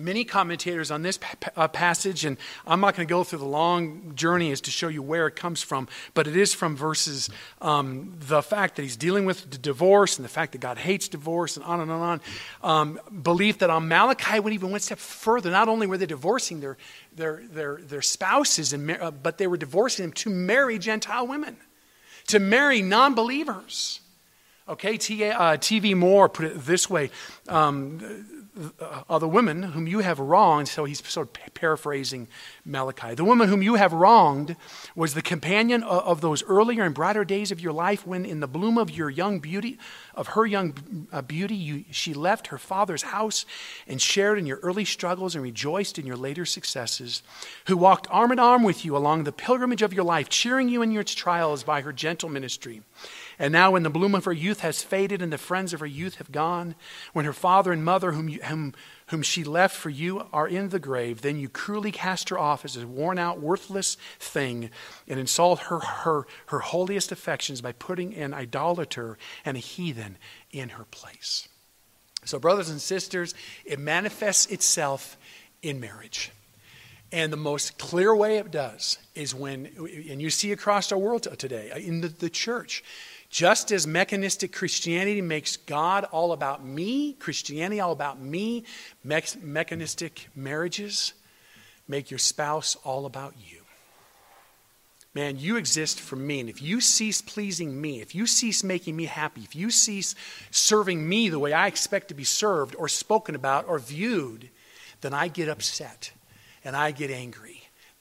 many 0.05 0.25
commentators 0.25 0.91
on 0.91 1.03
this 1.03 1.19
pa- 1.19 1.51
uh, 1.57 1.69
passage, 1.69 2.25
and 2.25 2.37
I'm 2.67 2.81
not 2.81 2.97
going 2.97 3.07
to 3.07 3.11
go 3.11 3.25
through 3.25 3.41
the 3.41 3.45
long 3.45 4.13
journey 4.15 4.51
as 4.51 4.61
to 4.63 4.71
show 4.71 4.89
you 4.89 5.03
where 5.03 5.27
it 5.27 5.37
comes 5.37 5.63
from, 5.63 5.89
but 6.15 6.27
it 6.27 6.37
is 6.37 6.55
from 6.55 6.77
verses 6.77 7.31
um, 7.61 8.15
the 8.19 8.43
fact 8.43 8.77
that 8.77 8.83
he's 8.83 8.97
dealing 8.97 9.25
with 9.25 9.63
divorce 9.63 10.19
and 10.19 10.25
the 10.25 10.31
fact 10.31 10.53
that 10.53 10.59
God 10.59 10.79
hates 10.79 11.09
divorce 11.09 11.57
and 11.57 11.65
on 11.65 11.81
and 11.81 11.91
on 11.91 12.03
and 12.03 12.21
on. 12.63 12.71
Um, 12.81 13.01
belief 13.23 13.59
that 13.59 13.71
on 13.71 13.89
Malachi 13.89 14.41
went 14.41 14.55
even 14.55 14.71
one 14.71 14.81
step 14.81 14.99
further. 14.99 15.51
Not 15.51 15.69
only 15.69 15.87
were 15.87 15.99
they 15.99 16.07
divorcing 16.07 16.61
their, 16.61 16.77
their, 17.15 17.43
their, 17.51 17.77
their 17.83 18.03
spouses, 18.03 18.73
and, 18.73 18.91
uh, 18.91 19.11
but 19.11 19.39
they 19.39 19.47
were 19.47 19.57
divorcing 19.57 20.07
them 20.07 20.13
to 20.13 20.31
marry 20.31 20.79
Gentile 20.79 21.27
women, 21.27 21.57
to 22.29 22.39
marry 22.39 22.83
non 22.83 23.15
believers. 23.15 24.01
Okay, 24.69 24.99
T.V. 24.99 25.33
Uh, 25.33 25.97
Moore 25.97 26.29
put 26.29 26.45
it 26.47 26.65
this 26.65 26.89
way. 26.89 27.11
Um, 27.49 28.40
uh, 29.09 29.19
the 29.19 29.29
women 29.29 29.63
whom 29.63 29.87
you 29.87 30.01
have 30.01 30.19
wronged, 30.19 30.69
so 30.69 30.85
he's 30.85 31.07
sort 31.09 31.29
of 31.29 31.55
paraphrasing 31.55 32.27
Malachi. 32.65 33.15
The 33.15 33.25
woman 33.25 33.49
whom 33.49 33.63
you 33.63 33.77
have 33.77 33.93
wronged 33.93 34.57
was 34.97 35.15
the 35.15 35.23
companion 35.23 35.83
of, 35.83 36.03
of, 36.03 36.21
those 36.21 36.43
earlier 36.45 36.83
and 36.83 36.95
brighter 36.95 37.25
days 37.25 37.53
of 37.53 37.61
your 37.61 37.73
life 37.73 38.07
when, 38.07 38.25
in 38.25 38.41
the 38.41 38.49
bloom 38.49 38.77
of 38.77 38.91
your 38.91 39.09
young 39.09 39.39
beauty, 39.39 39.79
of 40.15 40.29
her 40.29 40.47
young 40.47 41.07
uh, 41.13 41.23
beauty, 41.23 41.55
you, 41.55 41.85
she 41.91 42.13
left 42.13 42.49
her 42.49 42.59
father's 42.59 43.03
house 43.03 43.47
and 43.87 44.03
shared 44.03 44.39
in 44.39 44.47
your 44.47 44.59
early 44.59 44.85
struggles 44.85 45.35
and 45.35 45.45
rejoiced 45.45 45.99
in 45.99 46.07
your 46.07 46.17
later 46.17 46.45
successes, 46.45 47.23
who 47.67 47.77
walked 47.77 48.09
arm 48.11 48.33
in 48.33 48.39
arm 48.39 48.63
with 48.63 48.85
you 48.85 48.97
along 48.97 49.25
the 49.25 49.33
pilgrimage 49.33 49.83
of 49.83 49.93
your 49.93 50.05
life, 50.05 50.29
cheering 50.29 50.69
you 50.69 50.83
in 50.83 50.91
your 50.91 51.05
trials 51.05 51.63
by 51.63 51.81
her 51.81 51.93
gentle 51.93 52.29
ministry. 52.29 52.83
And 53.41 53.55
now, 53.55 53.71
when 53.71 53.85
the 53.85 53.91
bloom 53.91 54.15
of 54.15 54.27
her 54.27 54.35
youth 54.35 54.61
has 54.61 54.83
faded 54.83 55.23
and 55.23 55.33
the 55.33 55.39
friends 55.39 55.73
of 55.73 55.81
her 55.81 55.87
youth 55.87 56.17
have 56.17 56.31
gone, 56.31 56.75
when 57.15 57.25
her 57.25 57.33
father 57.33 57.73
and 57.73 57.83
mother, 57.83 58.13
whom, 58.13 58.29
you, 58.29 58.39
whom, 58.43 58.75
whom 59.07 59.23
she 59.23 59.45
left 59.45 59.75
for 59.75 59.89
you, 59.89 60.27
are 60.31 60.47
in 60.47 60.69
the 60.69 60.79
grave, 60.79 61.23
then 61.23 61.39
you 61.39 61.49
cruelly 61.49 61.91
cast 61.91 62.29
her 62.29 62.39
off 62.39 62.67
as 62.67 62.77
a 62.77 62.87
worn 62.87 63.19
out, 63.19 63.41
worthless 63.41 63.97
thing 64.19 64.69
and 65.09 65.19
insult 65.19 65.61
her, 65.61 65.79
her, 65.79 66.27
her 66.49 66.59
holiest 66.59 67.13
affections 67.13 67.63
by 67.63 67.73
putting 67.73 68.15
an 68.15 68.35
idolater 68.35 69.17
and 69.43 69.57
a 69.57 69.61
heathen 69.61 70.19
in 70.51 70.69
her 70.69 70.85
place. 70.85 71.49
So, 72.27 72.39
brothers 72.39 72.69
and 72.69 72.79
sisters, 72.79 73.35
it 73.65 73.79
manifests 73.79 74.53
itself 74.53 75.17
in 75.63 75.81
marriage. 75.81 76.31
And 77.11 77.33
the 77.33 77.39
most 77.39 77.79
clear 77.79 78.15
way 78.15 78.37
it 78.37 78.51
does 78.51 78.99
is 79.15 79.35
when, 79.35 79.71
and 80.11 80.21
you 80.21 80.29
see 80.29 80.53
across 80.53 80.93
our 80.93 80.99
world 80.99 81.27
today, 81.39 81.73
in 81.75 82.03
the, 82.03 82.09
the 82.09 82.31
church, 82.31 82.85
just 83.31 83.71
as 83.71 83.87
mechanistic 83.87 84.53
Christianity 84.53 85.23
makes 85.23 85.57
God 85.57 86.05
all 86.11 86.33
about 86.33 86.65
me, 86.65 87.13
Christianity 87.15 87.81
all 87.81 87.93
about 87.93 88.21
me, 88.21 88.65
me- 89.05 89.23
mechanistic 89.41 90.29
marriages 90.35 91.15
make 91.87 92.11
your 92.11 92.19
spouse 92.19 92.77
all 92.85 93.07
about 93.07 93.35
you. 93.39 93.63
Man, 95.15 95.39
you 95.39 95.57
exist 95.57 96.01
for 96.01 96.17
me. 96.17 96.41
And 96.41 96.49
if 96.49 96.63
you 96.63 96.81
cease 96.81 97.21
pleasing 97.21 97.81
me, 97.81 98.01
if 98.01 98.15
you 98.15 98.27
cease 98.27 98.63
making 98.63 98.97
me 98.97 99.07
happy, 99.07 99.43
if 99.43 99.57
you 99.57 99.71
cease 99.71 100.15
serving 100.51 101.09
me 101.09 101.29
the 101.29 101.39
way 101.39 101.53
I 101.53 101.67
expect 101.67 102.09
to 102.09 102.15
be 102.15 102.25
served 102.25 102.77
or 102.77 102.89
spoken 102.89 103.35
about 103.35 103.67
or 103.69 103.79
viewed, 103.79 104.51
then 105.01 105.15
I 105.15 105.29
get 105.29 105.49
upset 105.49 106.13
and 106.65 106.77
I 106.77 106.91
get 106.93 107.11
angry 107.11 107.60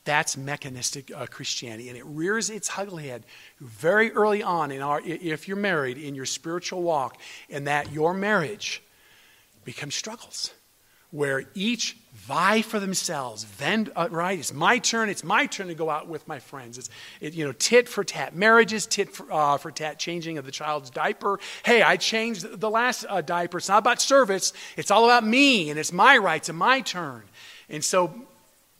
that's 0.09 0.35
mechanistic 0.35 1.11
uh, 1.15 1.27
Christianity. 1.27 1.89
And 1.89 1.97
it 1.97 2.05
rears 2.05 2.49
its 2.49 2.69
ugly 2.75 3.07
head 3.07 3.25
very 3.59 4.11
early 4.11 4.41
on 4.41 4.71
in 4.71 4.81
our, 4.81 4.99
if 5.05 5.47
you're 5.47 5.55
married, 5.55 5.99
in 5.99 6.15
your 6.15 6.25
spiritual 6.25 6.81
walk, 6.81 7.17
and 7.49 7.67
that 7.67 7.91
your 7.91 8.15
marriage 8.15 8.81
becomes 9.63 9.93
struggles 9.93 10.51
where 11.11 11.43
each 11.53 11.95
vie 12.13 12.61
for 12.61 12.79
themselves. 12.79 13.43
Vend, 13.43 13.91
uh, 13.95 14.07
right? 14.11 14.37
It's 14.37 14.53
my 14.53 14.77
turn. 14.77 15.09
It's 15.09 15.23
my 15.23 15.45
turn 15.45 15.67
to 15.67 15.75
go 15.75 15.89
out 15.89 16.07
with 16.07 16.27
my 16.27 16.39
friends. 16.39 16.77
It's 16.77 16.89
it, 17.21 17.33
you 17.33 17.45
know 17.45 17.51
tit 17.51 17.87
for 17.87 18.03
tat 18.03 18.35
marriages, 18.35 18.85
tit 18.85 19.11
for, 19.11 19.31
uh, 19.31 19.57
for, 19.57 19.71
tat 19.71 19.97
changing 19.97 20.37
of 20.37 20.45
the 20.45 20.51
child's 20.51 20.89
diaper. 20.89 21.39
Hey, 21.63 21.81
I 21.81 21.97
changed 21.97 22.59
the 22.59 22.69
last 22.69 23.05
uh, 23.09 23.21
diaper. 23.21 23.57
It's 23.57 23.69
not 23.69 23.79
about 23.79 24.01
service. 24.01 24.53
It's 24.77 24.91
all 24.91 25.05
about 25.05 25.25
me, 25.25 25.69
and 25.69 25.79
it's 25.79 25.93
my 25.93 26.17
rights 26.17 26.49
and 26.49 26.57
my 26.57 26.81
turn. 26.81 27.23
And 27.69 27.83
so 27.83 28.13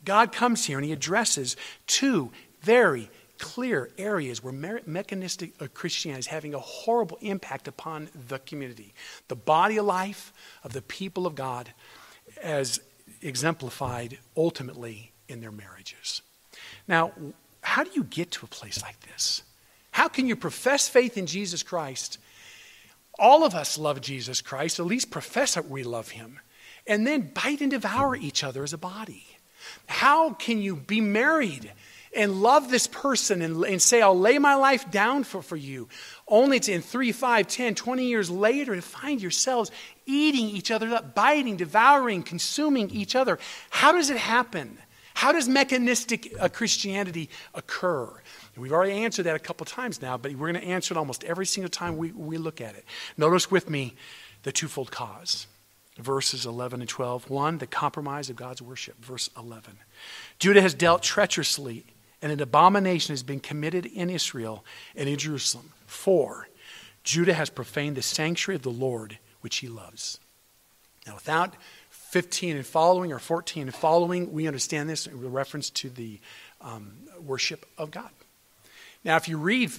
God 0.04 0.32
comes 0.32 0.64
here 0.64 0.78
and 0.78 0.84
he 0.84 0.92
addresses 0.92 1.56
two 1.86 2.32
very 2.62 3.10
clear 3.38 3.90
areas 3.96 4.42
where 4.44 4.52
mechanistic 4.52 5.54
uh, 5.60 5.66
Christianity 5.72 6.20
is 6.20 6.26
having 6.26 6.54
a 6.54 6.58
horrible 6.58 7.18
impact 7.22 7.66
upon 7.68 8.08
the 8.28 8.38
community. 8.38 8.92
The 9.28 9.36
body 9.36 9.78
of 9.78 9.86
life 9.86 10.32
of 10.62 10.72
the 10.72 10.82
people 10.82 11.26
of 11.26 11.34
God 11.34 11.72
as 12.42 12.80
exemplified 13.22 14.18
ultimately 14.36 15.12
in 15.28 15.40
their 15.40 15.50
marriages. 15.50 16.22
Now, 16.86 17.12
how 17.62 17.84
do 17.84 17.90
you 17.94 18.04
get 18.04 18.30
to 18.32 18.46
a 18.46 18.48
place 18.48 18.82
like 18.82 19.00
this? 19.00 19.42
How 19.92 20.08
can 20.08 20.26
you 20.26 20.36
profess 20.36 20.88
faith 20.88 21.16
in 21.16 21.26
Jesus 21.26 21.62
Christ? 21.62 22.18
All 23.18 23.44
of 23.44 23.54
us 23.54 23.78
love 23.78 24.00
Jesus 24.00 24.40
Christ, 24.40 24.80
at 24.80 24.86
least 24.86 25.10
profess 25.10 25.54
that 25.54 25.68
we 25.68 25.82
love 25.82 26.10
him, 26.10 26.40
and 26.86 27.06
then 27.06 27.32
bite 27.34 27.60
and 27.60 27.70
devour 27.70 28.16
each 28.16 28.42
other 28.44 28.62
as 28.62 28.72
a 28.72 28.78
body. 28.78 29.29
How 29.86 30.32
can 30.32 30.60
you 30.60 30.76
be 30.76 31.00
married 31.00 31.72
and 32.14 32.42
love 32.42 32.70
this 32.70 32.86
person 32.86 33.40
and, 33.42 33.64
and 33.64 33.80
say, 33.80 34.02
I'll 34.02 34.18
lay 34.18 34.38
my 34.38 34.54
life 34.54 34.90
down 34.90 35.24
for, 35.24 35.42
for 35.42 35.56
you, 35.56 35.88
only 36.26 36.58
to 36.60 36.72
in 36.72 36.82
3, 36.82 37.12
5, 37.12 37.46
10, 37.46 37.74
20 37.74 38.04
years 38.04 38.30
later 38.30 38.74
to 38.74 38.82
find 38.82 39.22
yourselves 39.22 39.70
eating 40.06 40.48
each 40.48 40.70
other 40.70 40.88
up, 40.88 41.14
biting, 41.14 41.56
devouring, 41.56 42.22
consuming 42.22 42.90
each 42.90 43.14
other? 43.14 43.38
How 43.70 43.92
does 43.92 44.10
it 44.10 44.16
happen? 44.16 44.78
How 45.14 45.32
does 45.32 45.48
mechanistic 45.48 46.32
uh, 46.40 46.48
Christianity 46.48 47.30
occur? 47.54 48.08
We've 48.56 48.72
already 48.72 48.92
answered 48.92 49.24
that 49.24 49.36
a 49.36 49.40
couple 49.40 49.64
times 49.66 50.02
now, 50.02 50.16
but 50.16 50.32
we're 50.32 50.50
going 50.50 50.62
to 50.62 50.68
answer 50.68 50.94
it 50.94 50.96
almost 50.98 51.24
every 51.24 51.46
single 51.46 51.70
time 51.70 51.96
we, 51.96 52.10
we 52.12 52.38
look 52.38 52.60
at 52.60 52.74
it. 52.74 52.84
Notice 53.16 53.50
with 53.50 53.70
me 53.70 53.94
the 54.42 54.52
twofold 54.52 54.90
cause. 54.90 55.46
Verses 56.00 56.46
11 56.46 56.80
and 56.80 56.88
12. 56.88 57.30
One, 57.30 57.58
the 57.58 57.66
compromise 57.66 58.30
of 58.30 58.36
God's 58.36 58.62
worship. 58.62 59.02
Verse 59.04 59.30
11. 59.36 59.78
Judah 60.38 60.62
has 60.62 60.74
dealt 60.74 61.02
treacherously, 61.02 61.84
and 62.22 62.32
an 62.32 62.40
abomination 62.40 63.12
has 63.12 63.22
been 63.22 63.40
committed 63.40 63.86
in 63.86 64.10
Israel 64.10 64.64
and 64.96 65.08
in 65.08 65.18
Jerusalem. 65.18 65.72
Four, 65.86 66.48
Judah 67.04 67.34
has 67.34 67.50
profaned 67.50 67.96
the 67.96 68.02
sanctuary 68.02 68.56
of 68.56 68.62
the 68.62 68.70
Lord, 68.70 69.18
which 69.40 69.58
he 69.58 69.68
loves. 69.68 70.18
Now, 71.06 71.14
without 71.14 71.54
15 71.90 72.56
and 72.56 72.66
following, 72.66 73.12
or 73.12 73.18
14 73.18 73.64
and 73.64 73.74
following, 73.74 74.32
we 74.32 74.46
understand 74.46 74.88
this 74.88 75.06
in 75.06 75.32
reference 75.32 75.70
to 75.70 75.88
the 75.88 76.18
um, 76.60 76.92
worship 77.20 77.66
of 77.78 77.90
God. 77.90 78.10
Now, 79.04 79.16
if 79.16 79.28
you 79.28 79.38
read 79.38 79.70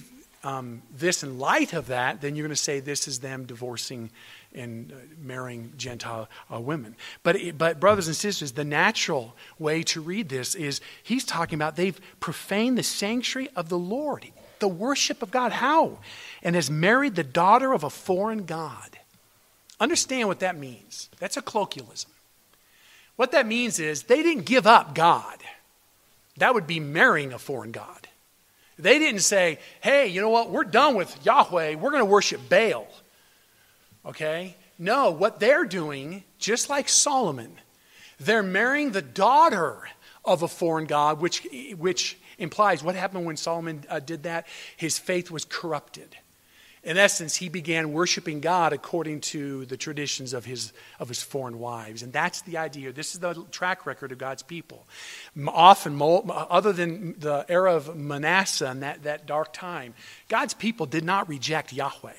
um, 0.44 0.82
this 0.96 1.22
in 1.22 1.38
light 1.38 1.72
of 1.72 1.86
that, 1.88 2.20
then 2.20 2.34
you're 2.34 2.46
going 2.46 2.54
to 2.54 2.60
say 2.60 2.80
this 2.80 3.06
is 3.06 3.20
them 3.20 3.44
divorcing 3.44 4.10
and 4.54 4.92
uh, 4.92 4.96
marrying 5.20 5.72
Gentile 5.76 6.28
uh, 6.52 6.60
women. 6.60 6.96
But, 7.22 7.36
but, 7.56 7.80
brothers 7.80 8.06
and 8.06 8.16
sisters, 8.16 8.52
the 8.52 8.64
natural 8.64 9.34
way 9.58 9.82
to 9.84 10.00
read 10.00 10.28
this 10.28 10.54
is 10.54 10.80
he's 11.02 11.24
talking 11.24 11.56
about 11.56 11.76
they've 11.76 12.00
profaned 12.20 12.78
the 12.78 12.82
sanctuary 12.82 13.48
of 13.56 13.68
the 13.68 13.78
Lord, 13.78 14.26
the 14.58 14.68
worship 14.68 15.22
of 15.22 15.30
God. 15.30 15.52
How? 15.52 15.98
And 16.42 16.54
has 16.54 16.70
married 16.70 17.14
the 17.14 17.24
daughter 17.24 17.72
of 17.72 17.84
a 17.84 17.90
foreign 17.90 18.44
God. 18.44 18.98
Understand 19.80 20.28
what 20.28 20.40
that 20.40 20.56
means. 20.56 21.08
That's 21.18 21.36
a 21.36 21.42
colloquialism. 21.42 22.10
What 23.16 23.32
that 23.32 23.46
means 23.46 23.78
is 23.78 24.04
they 24.04 24.22
didn't 24.22 24.46
give 24.46 24.66
up 24.66 24.94
God. 24.94 25.38
That 26.38 26.54
would 26.54 26.66
be 26.66 26.80
marrying 26.80 27.32
a 27.32 27.38
foreign 27.38 27.72
God. 27.72 28.08
They 28.78 28.98
didn't 28.98 29.20
say, 29.20 29.58
hey, 29.80 30.08
you 30.08 30.20
know 30.20 30.30
what, 30.30 30.50
we're 30.50 30.64
done 30.64 30.94
with 30.94 31.24
Yahweh, 31.24 31.74
we're 31.74 31.90
going 31.90 32.00
to 32.00 32.06
worship 32.06 32.48
Baal. 32.48 32.88
Okay? 34.04 34.56
No, 34.78 35.10
what 35.10 35.40
they're 35.40 35.64
doing, 35.64 36.24
just 36.38 36.68
like 36.68 36.88
Solomon, 36.88 37.52
they're 38.18 38.42
marrying 38.42 38.92
the 38.92 39.02
daughter 39.02 39.88
of 40.24 40.42
a 40.42 40.48
foreign 40.48 40.86
God, 40.86 41.20
which, 41.20 41.46
which 41.78 42.18
implies 42.38 42.82
what 42.82 42.94
happened 42.94 43.24
when 43.24 43.36
Solomon 43.36 43.84
uh, 43.88 44.00
did 44.00 44.24
that? 44.24 44.46
His 44.76 44.98
faith 44.98 45.30
was 45.30 45.44
corrupted 45.44 46.16
in 46.84 46.98
essence, 46.98 47.36
he 47.36 47.48
began 47.48 47.92
worshiping 47.92 48.40
God 48.40 48.72
according 48.72 49.20
to 49.20 49.64
the 49.66 49.76
traditions 49.76 50.32
of 50.32 50.44
his, 50.44 50.72
of 50.98 51.06
his 51.06 51.22
foreign 51.22 51.60
wives. 51.60 52.02
And 52.02 52.12
that's 52.12 52.42
the 52.42 52.58
idea. 52.58 52.92
This 52.92 53.14
is 53.14 53.20
the 53.20 53.34
track 53.52 53.86
record 53.86 54.10
of 54.10 54.18
God's 54.18 54.42
people. 54.42 54.84
Often, 55.46 56.00
other 56.02 56.72
than 56.72 57.14
the 57.20 57.46
era 57.48 57.76
of 57.76 57.96
Manasseh 57.96 58.66
and 58.66 58.82
that, 58.82 59.04
that 59.04 59.26
dark 59.26 59.52
time, 59.52 59.94
God's 60.28 60.54
people 60.54 60.86
did 60.86 61.04
not 61.04 61.28
reject 61.28 61.72
Yahweh. 61.72 62.14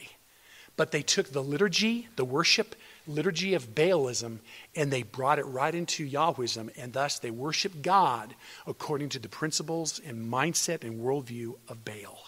But 0.83 0.91
they 0.91 1.01
took 1.01 1.31
the 1.31 1.41
liturgy, 1.41 2.09
the 2.17 2.25
worship 2.25 2.75
liturgy 3.07 3.53
of 3.53 3.73
Baalism, 3.73 4.39
and 4.75 4.91
they 4.91 5.03
brought 5.03 5.39
it 5.39 5.45
right 5.45 5.73
into 5.73 6.05
Yahwism, 6.05 6.77
and 6.77 6.91
thus 6.91 7.19
they 7.19 7.31
worshiped 7.31 7.81
God 7.81 8.35
according 8.67 9.07
to 9.07 9.19
the 9.19 9.29
principles 9.29 10.01
and 10.05 10.29
mindset 10.29 10.83
and 10.83 10.99
worldview 10.99 11.53
of 11.69 11.85
Baal. 11.85 12.25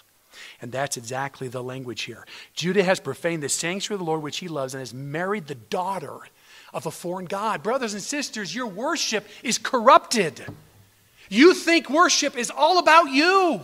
And 0.61 0.71
that's 0.71 0.95
exactly 0.95 1.49
the 1.49 1.61
language 1.61 2.03
here. 2.03 2.25
Judah 2.53 2.85
has 2.85 3.01
profaned 3.01 3.43
the 3.43 3.49
sanctuary 3.49 3.95
of 3.95 3.99
the 3.99 4.09
Lord 4.09 4.21
which 4.21 4.37
he 4.37 4.47
loves 4.47 4.73
and 4.73 4.79
has 4.79 4.93
married 4.93 5.47
the 5.47 5.55
daughter 5.55 6.19
of 6.73 6.85
a 6.85 6.91
foreign 6.91 7.25
God. 7.25 7.61
Brothers 7.61 7.91
and 7.91 8.01
sisters, 8.01 8.55
your 8.55 8.67
worship 8.67 9.27
is 9.43 9.57
corrupted. 9.57 10.45
You 11.27 11.53
think 11.53 11.89
worship 11.89 12.37
is 12.37 12.49
all 12.49 12.79
about 12.79 13.09
you. 13.09 13.59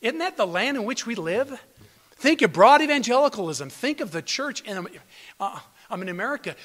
Isn't 0.00 0.18
that 0.18 0.36
the 0.36 0.48
land 0.48 0.78
in 0.78 0.82
which 0.82 1.06
we 1.06 1.14
live? 1.14 1.60
Think 2.24 2.40
of 2.40 2.54
broad 2.54 2.80
evangelicalism. 2.80 3.68
Think 3.68 4.00
of 4.00 4.10
the 4.10 4.22
church 4.22 4.62
in, 4.62 4.88
uh, 5.38 5.60
in 5.92 6.08
America. 6.08 6.56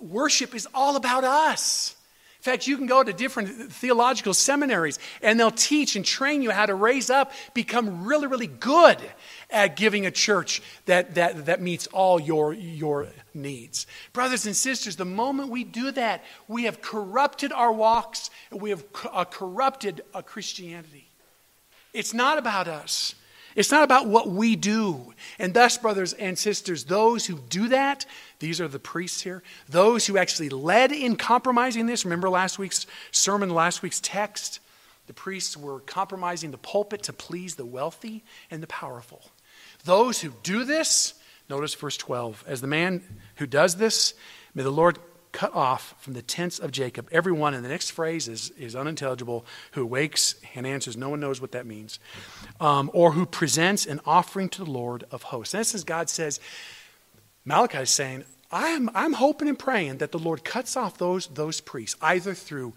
Worship 0.00 0.54
is 0.54 0.66
all 0.72 0.96
about 0.96 1.24
us. 1.24 1.94
In 2.38 2.42
fact, 2.42 2.66
you 2.66 2.78
can 2.78 2.86
go 2.86 3.04
to 3.04 3.12
different 3.12 3.70
theological 3.70 4.32
seminaries 4.32 4.98
and 5.20 5.38
they'll 5.38 5.50
teach 5.50 5.94
and 5.94 6.06
train 6.06 6.40
you 6.40 6.50
how 6.52 6.64
to 6.64 6.74
raise 6.74 7.10
up, 7.10 7.32
become 7.52 8.06
really, 8.06 8.26
really 8.26 8.46
good 8.46 8.96
at 9.50 9.76
giving 9.76 10.06
a 10.06 10.10
church 10.10 10.62
that, 10.86 11.16
that, 11.16 11.44
that 11.44 11.60
meets 11.60 11.86
all 11.88 12.18
your, 12.18 12.54
your 12.54 13.08
needs. 13.34 13.86
Brothers 14.14 14.46
and 14.46 14.56
sisters, 14.56 14.96
the 14.96 15.04
moment 15.04 15.50
we 15.50 15.64
do 15.64 15.90
that, 15.90 16.24
we 16.48 16.64
have 16.64 16.80
corrupted 16.80 17.52
our 17.52 17.74
walks, 17.74 18.30
we 18.50 18.70
have 18.70 18.82
uh, 19.12 19.26
corrupted 19.26 20.00
a 20.14 20.22
Christianity. 20.22 21.10
It's 21.92 22.14
not 22.14 22.38
about 22.38 22.68
us. 22.68 23.14
It's 23.54 23.70
not 23.70 23.84
about 23.84 24.08
what 24.08 24.28
we 24.28 24.56
do. 24.56 25.14
And 25.38 25.54
thus, 25.54 25.78
brothers 25.78 26.12
and 26.12 26.38
sisters, 26.38 26.84
those 26.84 27.26
who 27.26 27.38
do 27.38 27.68
that, 27.68 28.04
these 28.40 28.60
are 28.60 28.68
the 28.68 28.78
priests 28.78 29.22
here, 29.22 29.42
those 29.68 30.06
who 30.06 30.18
actually 30.18 30.48
led 30.48 30.92
in 30.92 31.16
compromising 31.16 31.86
this. 31.86 32.04
Remember 32.04 32.28
last 32.28 32.58
week's 32.58 32.86
sermon, 33.10 33.50
last 33.50 33.82
week's 33.82 34.00
text? 34.00 34.60
The 35.06 35.14
priests 35.14 35.56
were 35.56 35.80
compromising 35.80 36.50
the 36.50 36.58
pulpit 36.58 37.02
to 37.04 37.12
please 37.12 37.54
the 37.54 37.66
wealthy 37.66 38.24
and 38.50 38.62
the 38.62 38.66
powerful. 38.66 39.22
Those 39.84 40.20
who 40.20 40.32
do 40.42 40.64
this, 40.64 41.14
notice 41.48 41.74
verse 41.74 41.96
12, 41.96 42.44
as 42.46 42.60
the 42.60 42.66
man 42.66 43.02
who 43.36 43.46
does 43.46 43.76
this, 43.76 44.14
may 44.54 44.62
the 44.62 44.70
Lord 44.70 44.98
cut 45.34 45.54
off 45.54 45.94
from 45.98 46.14
the 46.14 46.22
tents 46.22 46.58
of 46.58 46.70
Jacob. 46.70 47.08
Everyone, 47.12 47.52
and 47.52 47.62
the 47.62 47.68
next 47.68 47.90
phrase 47.90 48.28
is, 48.28 48.50
is 48.50 48.74
unintelligible, 48.74 49.44
who 49.72 49.82
awakes 49.82 50.36
and 50.54 50.66
answers, 50.66 50.96
no 50.96 51.10
one 51.10 51.20
knows 51.20 51.40
what 51.40 51.52
that 51.52 51.66
means, 51.66 51.98
um, 52.60 52.90
or 52.94 53.12
who 53.12 53.26
presents 53.26 53.84
an 53.84 54.00
offering 54.06 54.48
to 54.50 54.64
the 54.64 54.70
Lord 54.70 55.04
of 55.10 55.24
hosts. 55.24 55.52
In 55.52 55.60
essence, 55.60 55.84
God 55.84 56.08
says, 56.08 56.40
Malachi 57.44 57.78
is 57.78 57.90
saying, 57.90 58.24
I'm, 58.50 58.88
I'm 58.94 59.12
hoping 59.12 59.48
and 59.48 59.58
praying 59.58 59.98
that 59.98 60.12
the 60.12 60.18
Lord 60.18 60.44
cuts 60.44 60.76
off 60.76 60.96
those, 60.96 61.26
those 61.26 61.60
priests, 61.60 61.98
either 62.00 62.32
through 62.32 62.72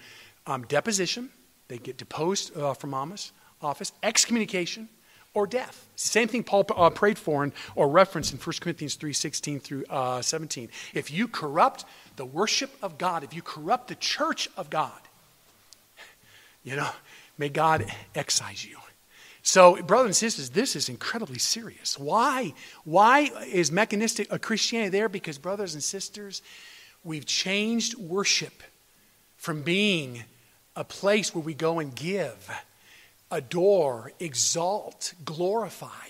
um, 0.47 0.63
deposition, 0.63 1.29
they 1.67 1.77
get 1.77 1.97
deposed 1.97 2.57
uh, 2.57 2.73
from 2.73 2.93
office, 2.93 3.31
office, 3.61 3.91
excommunication, 4.01 4.89
or 5.37 5.45
death. 5.45 5.87
It's 5.93 6.05
the 6.05 6.09
same 6.09 6.27
thing 6.27 6.43
Paul 6.43 6.65
uh, 6.75 6.89
prayed 6.89 7.19
for 7.19 7.43
and, 7.43 7.53
or 7.75 7.87
referenced 7.87 8.33
in 8.33 8.39
1 8.39 8.55
Corinthians 8.59 8.95
3 8.95 9.13
16 9.13 9.59
through 9.59 9.85
uh, 9.85 10.19
17. 10.19 10.69
If 10.95 11.11
you 11.11 11.27
corrupt 11.27 11.85
the 12.17 12.25
worship 12.25 12.71
of 12.81 12.97
God, 12.97 13.23
if 13.23 13.33
you 13.33 13.41
corrupt 13.41 13.87
the 13.87 13.95
church 13.95 14.49
of 14.57 14.69
God, 14.69 14.99
you 16.63 16.75
know, 16.75 16.89
may 17.37 17.47
God 17.47 17.85
excise 18.13 18.65
you. 18.65 18.77
So, 19.43 19.81
brothers 19.81 20.07
and 20.07 20.15
sisters, 20.15 20.49
this 20.49 20.75
is 20.75 20.89
incredibly 20.89 21.39
serious. 21.39 21.97
Why? 21.97 22.53
Why 22.83 23.31
is 23.45 23.71
mechanistic 23.71 24.27
a 24.29 24.37
Christianity 24.37 24.89
there? 24.89 25.07
Because, 25.07 25.37
brothers 25.37 25.73
and 25.73 25.81
sisters, 25.81 26.41
we've 27.05 27.25
changed 27.25 27.95
worship 27.95 28.61
from 29.37 29.61
being 29.61 30.25
a 30.75 30.83
place 30.83 31.33
where 31.33 31.43
we 31.43 31.53
go 31.53 31.79
and 31.79 31.95
give, 31.95 32.49
adore, 33.31 34.11
exalt, 34.19 35.13
glorify, 35.23 36.09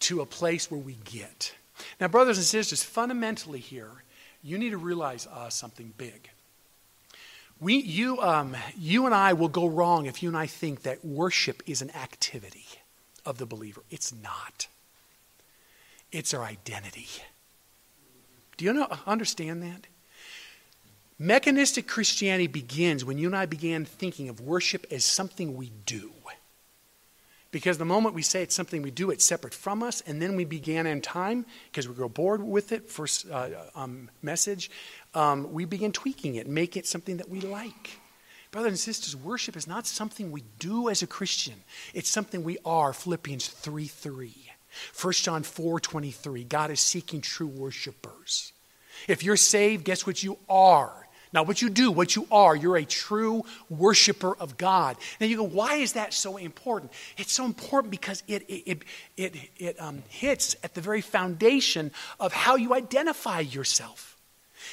to 0.00 0.20
a 0.20 0.26
place 0.26 0.70
where 0.70 0.80
we 0.80 0.96
get. 1.04 1.52
Now, 2.00 2.06
brothers 2.06 2.38
and 2.38 2.46
sisters, 2.46 2.84
fundamentally 2.84 3.58
here, 3.58 4.04
you 4.42 4.58
need 4.58 4.70
to 4.70 4.78
realize 4.78 5.26
uh, 5.26 5.48
something 5.48 5.92
big. 5.96 6.30
We, 7.60 7.76
you, 7.76 8.18
um, 8.20 8.56
you 8.78 9.04
and 9.04 9.14
I 9.14 9.34
will 9.34 9.48
go 9.48 9.66
wrong 9.66 10.06
if 10.06 10.22
you 10.22 10.30
and 10.30 10.36
I 10.36 10.46
think 10.46 10.82
that 10.82 11.04
worship 11.04 11.62
is 11.66 11.82
an 11.82 11.90
activity 11.94 12.66
of 13.26 13.36
the 13.36 13.44
believer. 13.44 13.82
It's 13.90 14.14
not. 14.14 14.66
It's 16.10 16.32
our 16.32 16.42
identity. 16.42 17.06
Do 18.56 18.64
you 18.64 18.72
know, 18.72 18.88
understand 19.06 19.62
that? 19.62 19.86
Mechanistic 21.18 21.86
Christianity 21.86 22.46
begins 22.46 23.04
when 23.04 23.18
you 23.18 23.26
and 23.26 23.36
I 23.36 23.44
began 23.44 23.84
thinking 23.84 24.30
of 24.30 24.40
worship 24.40 24.86
as 24.90 25.04
something 25.04 25.54
we 25.54 25.70
do. 25.84 26.12
Because 27.52 27.78
the 27.78 27.84
moment 27.84 28.14
we 28.14 28.22
say 28.22 28.42
it's 28.42 28.54
something 28.54 28.80
we 28.80 28.92
do, 28.92 29.10
it's 29.10 29.24
separate 29.24 29.54
from 29.54 29.82
us, 29.82 30.02
and 30.02 30.22
then 30.22 30.36
we 30.36 30.44
began 30.44 30.86
in 30.86 31.00
time, 31.00 31.44
because 31.70 31.88
we 31.88 31.94
grow 31.94 32.08
bored 32.08 32.42
with 32.42 32.70
it, 32.70 32.88
first 32.88 33.28
uh, 33.28 33.48
um, 33.74 34.08
message, 34.22 34.70
um, 35.14 35.52
we 35.52 35.64
begin 35.64 35.90
tweaking 35.90 36.36
it, 36.36 36.46
make 36.46 36.76
it 36.76 36.86
something 36.86 37.16
that 37.16 37.28
we 37.28 37.40
like. 37.40 37.98
Brothers 38.52 38.70
and 38.72 38.78
sisters, 38.78 39.16
worship 39.16 39.56
is 39.56 39.66
not 39.66 39.86
something 39.86 40.30
we 40.30 40.44
do 40.58 40.88
as 40.88 41.02
a 41.02 41.06
Christian. 41.06 41.54
It's 41.92 42.08
something 42.08 42.44
we 42.44 42.58
are, 42.64 42.92
Philippians 42.92 43.48
3 43.48 43.86
3. 43.86 44.50
1 45.00 45.12
John 45.14 45.42
4 45.42 45.80
23. 45.80 46.44
God 46.44 46.70
is 46.70 46.80
seeking 46.80 47.20
true 47.20 47.46
worshipers. 47.46 48.52
If 49.08 49.22
you're 49.22 49.36
saved, 49.36 49.84
guess 49.84 50.06
what 50.06 50.22
you 50.22 50.38
are? 50.48 50.99
Not 51.32 51.46
what 51.46 51.62
you 51.62 51.70
do, 51.70 51.92
what 51.92 52.16
you 52.16 52.26
are. 52.30 52.56
You're 52.56 52.76
a 52.76 52.84
true 52.84 53.44
worshiper 53.68 54.36
of 54.36 54.56
God. 54.56 54.96
Now 55.20 55.26
you 55.26 55.36
go, 55.36 55.44
why 55.44 55.76
is 55.76 55.92
that 55.92 56.12
so 56.12 56.36
important? 56.36 56.92
It's 57.16 57.32
so 57.32 57.44
important 57.44 57.92
because 57.92 58.22
it, 58.26 58.44
it, 58.48 58.82
it, 59.16 59.36
it, 59.56 59.80
um, 59.80 60.02
hits 60.08 60.56
at 60.64 60.74
the 60.74 60.80
very 60.80 61.00
foundation 61.00 61.92
of 62.18 62.32
how 62.32 62.56
you 62.56 62.74
identify 62.74 63.40
yourself. 63.40 64.16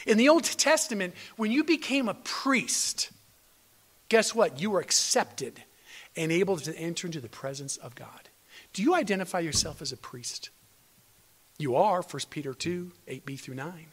In 0.08 0.18
the 0.18 0.30
Old 0.30 0.44
Testament, 0.44 1.14
when 1.36 1.52
you 1.52 1.64
became 1.64 2.10
a 2.10 2.16
priest, 2.16 3.12
guess 4.10 4.34
what? 4.34 4.60
You 4.60 4.72
were 4.72 4.80
accepted 4.80 5.62
and 6.16 6.32
able 6.32 6.58
to 6.58 6.76
enter 6.76 7.08
into 7.08 7.22
the 7.22 7.30
presence 7.30 7.78
of 7.78 7.94
God. 7.94 8.30
Do 8.74 8.82
you 8.82 8.96
identify 8.96 9.40
yourself 9.40 9.82
as 9.82 9.92
a 9.92 9.98
priest? 9.98 10.50
You 11.60 11.76
are, 11.76 12.02
1 12.02 12.22
Peter 12.30 12.54
2, 12.54 12.92
8b 13.08 13.40
through 13.40 13.56
9. 13.56 13.88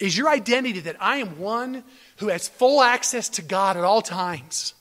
Is 0.00 0.16
your 0.16 0.28
identity 0.28 0.80
that 0.80 0.96
I 1.00 1.18
am 1.18 1.38
one 1.38 1.84
who 2.16 2.28
has 2.28 2.48
full 2.48 2.82
access 2.82 3.28
to 3.30 3.42
God 3.42 3.76
at 3.76 3.84
all 3.84 4.02
times? 4.02 4.74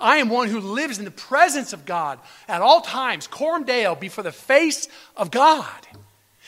I 0.00 0.18
am 0.18 0.28
one 0.28 0.48
who 0.48 0.60
lives 0.60 0.98
in 0.98 1.04
the 1.04 1.10
presence 1.10 1.72
of 1.72 1.84
God 1.84 2.18
at 2.48 2.62
all 2.62 2.80
times, 2.80 3.28
deo, 3.66 3.94
before 3.94 4.24
the 4.24 4.32
face 4.32 4.88
of 5.16 5.30
God. 5.30 5.86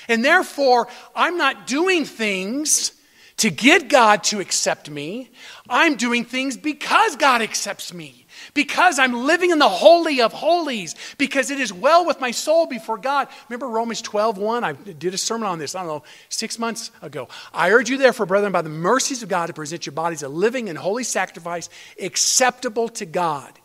And 0.09 0.25
therefore, 0.25 0.89
I'm 1.15 1.39
not 1.39 1.67
doing 1.67 2.05
things 2.05 2.93
to 3.39 3.51
get 3.51 3.89
God 3.89 4.23
to 4.25 4.41
accept 4.41 4.89
me. 4.89 5.31
I'm 5.69 5.97
doing 5.97 6.25
things 6.25 6.57
because 6.57 7.17
God 7.17 7.43
accepts 7.43 7.93
me 7.93 8.24
because 8.53 8.99
I'm 8.99 9.25
living 9.25 9.51
in 9.51 9.59
the 9.59 9.69
holy 9.69 10.21
of 10.21 10.33
holies, 10.33 10.95
because 11.17 11.51
it 11.51 11.59
is 11.59 11.73
well 11.73 12.05
with 12.05 12.21
my 12.21 12.31
soul 12.31 12.67
before 12.67 12.99
God. 12.99 13.29
Remember 13.49 13.69
Romans 13.69 14.03
12, 14.03 14.39
1? 14.39 14.65
I 14.65 14.73
did 14.73 15.15
a 15.15 15.19
sermon 15.19 15.49
on 15.49 15.59
this, 15.59 15.75
I 15.75 15.81
don't 15.81 15.89
know, 15.89 16.05
six 16.29 16.59
months 16.59 16.91
ago. 17.01 17.29
I 17.53 17.71
urge 17.71 17.89
you, 17.89 17.97
therefore, 17.97 18.27
brethren, 18.27 18.53
by 18.53 18.63
the 18.63 18.69
mercies 18.69 19.23
of 19.23 19.29
God, 19.29 19.47
to 19.47 19.53
present 19.53 19.87
your 19.87 19.95
bodies 19.95 20.23
a 20.23 20.29
living 20.29 20.69
and 20.69 20.77
holy 20.77 21.05
sacrifice 21.05 21.69
acceptable 22.01 22.89
to 22.91 23.07
God. 23.07 23.59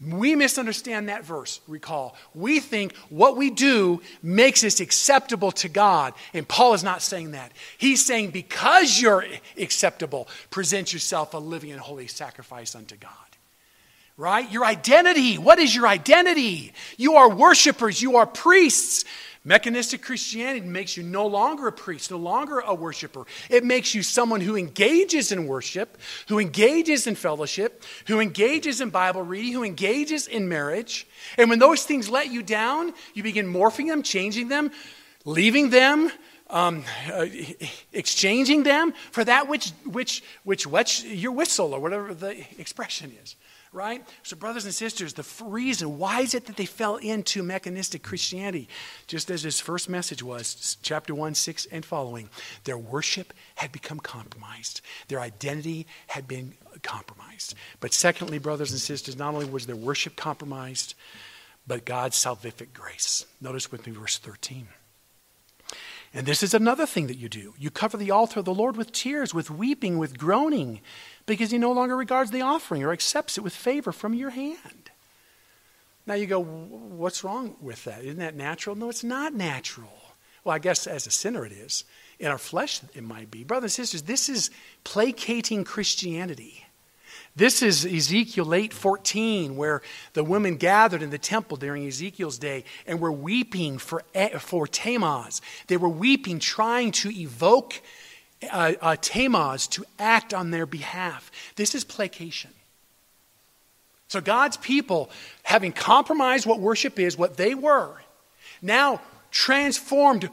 We 0.00 0.36
misunderstand 0.36 1.08
that 1.08 1.24
verse, 1.24 1.60
recall. 1.66 2.14
We 2.32 2.60
think 2.60 2.94
what 3.08 3.36
we 3.36 3.50
do 3.50 4.00
makes 4.22 4.62
us 4.62 4.78
acceptable 4.78 5.50
to 5.52 5.68
God. 5.68 6.14
And 6.32 6.46
Paul 6.46 6.74
is 6.74 6.84
not 6.84 7.02
saying 7.02 7.32
that. 7.32 7.50
He's 7.78 8.04
saying 8.06 8.30
because 8.30 9.00
you're 9.00 9.24
acceptable, 9.58 10.28
present 10.50 10.92
yourself 10.92 11.34
a 11.34 11.38
living 11.38 11.72
and 11.72 11.80
holy 11.80 12.06
sacrifice 12.06 12.76
unto 12.76 12.96
God 12.96 13.27
right? 14.18 14.50
Your 14.50 14.64
identity. 14.64 15.38
What 15.38 15.58
is 15.58 15.74
your 15.74 15.86
identity? 15.86 16.74
You 16.98 17.14
are 17.14 17.30
worshipers, 17.30 18.02
you 18.02 18.16
are 18.16 18.26
priests. 18.26 19.06
Mechanistic 19.44 20.02
Christianity 20.02 20.66
makes 20.66 20.96
you 20.96 21.02
no 21.04 21.26
longer 21.26 21.68
a 21.68 21.72
priest, 21.72 22.10
no 22.10 22.18
longer 22.18 22.58
a 22.58 22.74
worshiper. 22.74 23.24
It 23.48 23.64
makes 23.64 23.94
you 23.94 24.02
someone 24.02 24.42
who 24.42 24.56
engages 24.56 25.32
in 25.32 25.46
worship, 25.46 25.96
who 26.26 26.38
engages 26.38 27.06
in 27.06 27.14
fellowship, 27.14 27.82
who 28.08 28.20
engages 28.20 28.82
in 28.82 28.90
Bible 28.90 29.22
reading, 29.22 29.54
who 29.54 29.62
engages 29.62 30.26
in 30.26 30.48
marriage. 30.50 31.06
And 31.38 31.48
when 31.48 31.60
those 31.60 31.84
things 31.84 32.10
let 32.10 32.30
you 32.30 32.42
down, 32.42 32.92
you 33.14 33.22
begin 33.22 33.46
morphing 33.46 33.86
them, 33.86 34.02
changing 34.02 34.48
them, 34.48 34.70
leaving 35.24 35.70
them, 35.70 36.10
um, 36.50 36.84
uh, 37.10 37.26
exchanging 37.92 38.64
them 38.64 38.92
for 39.12 39.24
that 39.24 39.48
which, 39.48 39.70
which, 39.84 40.22
which 40.44 40.66
wets 40.66 41.04
your 41.04 41.32
whistle 41.32 41.72
or 41.72 41.80
whatever 41.80 42.12
the 42.12 42.44
expression 42.58 43.16
is 43.22 43.36
right? 43.72 44.06
So, 44.22 44.36
brothers 44.36 44.64
and 44.64 44.74
sisters, 44.74 45.14
the 45.14 45.26
reason, 45.44 45.98
why 45.98 46.20
is 46.20 46.34
it 46.34 46.46
that 46.46 46.56
they 46.56 46.66
fell 46.66 46.96
into 46.96 47.42
mechanistic 47.42 48.02
Christianity? 48.02 48.68
Just 49.06 49.30
as 49.30 49.42
his 49.42 49.60
first 49.60 49.88
message 49.88 50.22
was, 50.22 50.76
chapter 50.82 51.14
1, 51.14 51.34
6 51.34 51.66
and 51.66 51.84
following, 51.84 52.30
their 52.64 52.78
worship 52.78 53.32
had 53.56 53.72
become 53.72 54.00
compromised, 54.00 54.80
their 55.08 55.20
identity 55.20 55.86
had 56.08 56.26
been 56.26 56.54
compromised. 56.82 57.54
But, 57.80 57.92
secondly, 57.92 58.38
brothers 58.38 58.70
and 58.70 58.80
sisters, 58.80 59.16
not 59.16 59.34
only 59.34 59.46
was 59.46 59.66
their 59.66 59.76
worship 59.76 60.16
compromised, 60.16 60.94
but 61.66 61.84
God's 61.84 62.16
salvific 62.16 62.72
grace. 62.72 63.26
Notice 63.40 63.70
with 63.70 63.86
me 63.86 63.92
verse 63.92 64.18
13. 64.18 64.68
And 66.14 66.26
this 66.26 66.42
is 66.42 66.54
another 66.54 66.86
thing 66.86 67.06
that 67.08 67.18
you 67.18 67.28
do. 67.28 67.54
You 67.58 67.70
cover 67.70 67.98
the 67.98 68.10
altar 68.10 68.38
of 68.40 68.46
the 68.46 68.54
Lord 68.54 68.76
with 68.76 68.92
tears, 68.92 69.34
with 69.34 69.50
weeping, 69.50 69.98
with 69.98 70.18
groaning 70.18 70.80
because 71.28 71.50
he 71.50 71.58
no 71.58 71.72
longer 71.72 71.96
regards 71.96 72.30
the 72.32 72.40
offering 72.40 72.82
or 72.82 72.90
accepts 72.90 73.38
it 73.38 73.42
with 73.42 73.54
favor 73.54 73.92
from 73.92 74.14
your 74.14 74.30
hand. 74.30 74.90
Now 76.06 76.14
you 76.14 76.26
go, 76.26 76.42
what's 76.42 77.22
wrong 77.22 77.54
with 77.60 77.84
that? 77.84 78.02
Isn't 78.02 78.18
that 78.18 78.34
natural? 78.34 78.74
No, 78.74 78.88
it's 78.88 79.04
not 79.04 79.34
natural. 79.34 79.92
Well, 80.42 80.54
I 80.54 80.58
guess 80.58 80.86
as 80.86 81.06
a 81.06 81.10
sinner 81.10 81.44
it 81.44 81.52
is. 81.52 81.84
In 82.18 82.28
our 82.28 82.38
flesh, 82.38 82.80
it 82.94 83.04
might 83.04 83.30
be. 83.30 83.44
Brothers 83.44 83.78
and 83.78 83.86
sisters, 83.86 84.02
this 84.02 84.28
is 84.28 84.50
placating 84.82 85.64
Christianity. 85.64 86.64
This 87.36 87.62
is 87.62 87.84
Ezekiel 87.84 88.54
8 88.54 88.72
14, 88.72 89.56
where 89.56 89.82
the 90.14 90.24
women 90.24 90.56
gathered 90.56 91.02
in 91.02 91.10
the 91.10 91.18
temple 91.18 91.56
during 91.56 91.86
Ezekiel's 91.86 92.38
day 92.38 92.64
and 92.86 93.00
were 93.00 93.12
weeping 93.12 93.78
for, 93.78 94.02
eh, 94.14 94.38
for 94.38 94.66
Tammuz. 94.66 95.40
They 95.68 95.76
were 95.76 95.88
weeping, 95.88 96.40
trying 96.40 96.90
to 96.92 97.10
evoke 97.10 97.80
uh, 98.50 98.72
uh, 98.80 98.96
Tammuz 99.00 99.66
to 99.68 99.84
act 99.98 100.32
on 100.32 100.50
their 100.50 100.66
behalf. 100.66 101.30
This 101.56 101.74
is 101.74 101.84
placation. 101.84 102.50
So 104.08 104.20
God's 104.20 104.56
people, 104.56 105.10
having 105.42 105.72
compromised 105.72 106.46
what 106.46 106.60
worship 106.60 106.98
is, 106.98 107.16
what 107.16 107.36
they 107.36 107.54
were, 107.54 107.94
now 108.62 109.00
transformed 109.30 110.30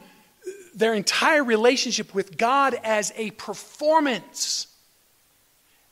their 0.74 0.94
entire 0.94 1.44
relationship 1.44 2.14
with 2.14 2.36
God 2.36 2.74
as 2.82 3.12
a 3.16 3.30
performance 3.32 4.68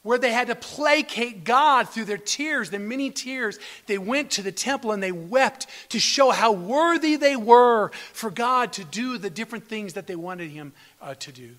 where 0.03 0.19
they 0.19 0.33
had 0.33 0.49
to 0.49 0.55
placate 0.55 1.45
God 1.45 1.89
through 1.89 2.05
their 2.05 2.19
tears, 2.19 2.69
their 2.69 2.79
many 2.79 3.11
tears. 3.11 3.59
They 3.87 3.97
went 3.97 4.33
to 4.33 4.43
the 4.43 4.53
temple 4.53 4.93
and 4.93 5.03
they 5.03 5.13
wept 5.13 5.67
to 5.89 5.99
show 5.99 6.31
how 6.31 6.53
worthy 6.53 7.17
they 7.17 7.37
were 7.37 7.91
for 8.13 8.31
God 8.31 8.75
to 8.75 8.85
do 8.85 9.17
the 9.17 9.31
different 9.31 9.67
things 9.67 9.95
that 9.95 10.07
they 10.07 10.15
wanted 10.15 10.51
Him 10.51 10.75
uh, 11.01 11.15
to 11.15 11.33
do. 11.33 11.51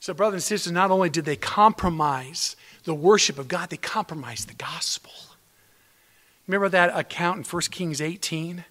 So, 0.00 0.14
brothers 0.14 0.34
and 0.34 0.42
sisters, 0.44 0.72
not 0.72 0.90
only 0.90 1.10
did 1.10 1.24
they 1.24 1.36
compromise 1.36 2.56
the 2.84 2.94
worship 2.94 3.38
of 3.38 3.48
God, 3.48 3.70
they 3.70 3.76
compromised 3.76 4.48
the 4.48 4.54
gospel. 4.54 5.12
Remember 6.46 6.68
that 6.68 6.96
account 6.96 7.38
in 7.38 7.44
1 7.44 7.62
Kings 7.70 8.00
18 8.00 8.64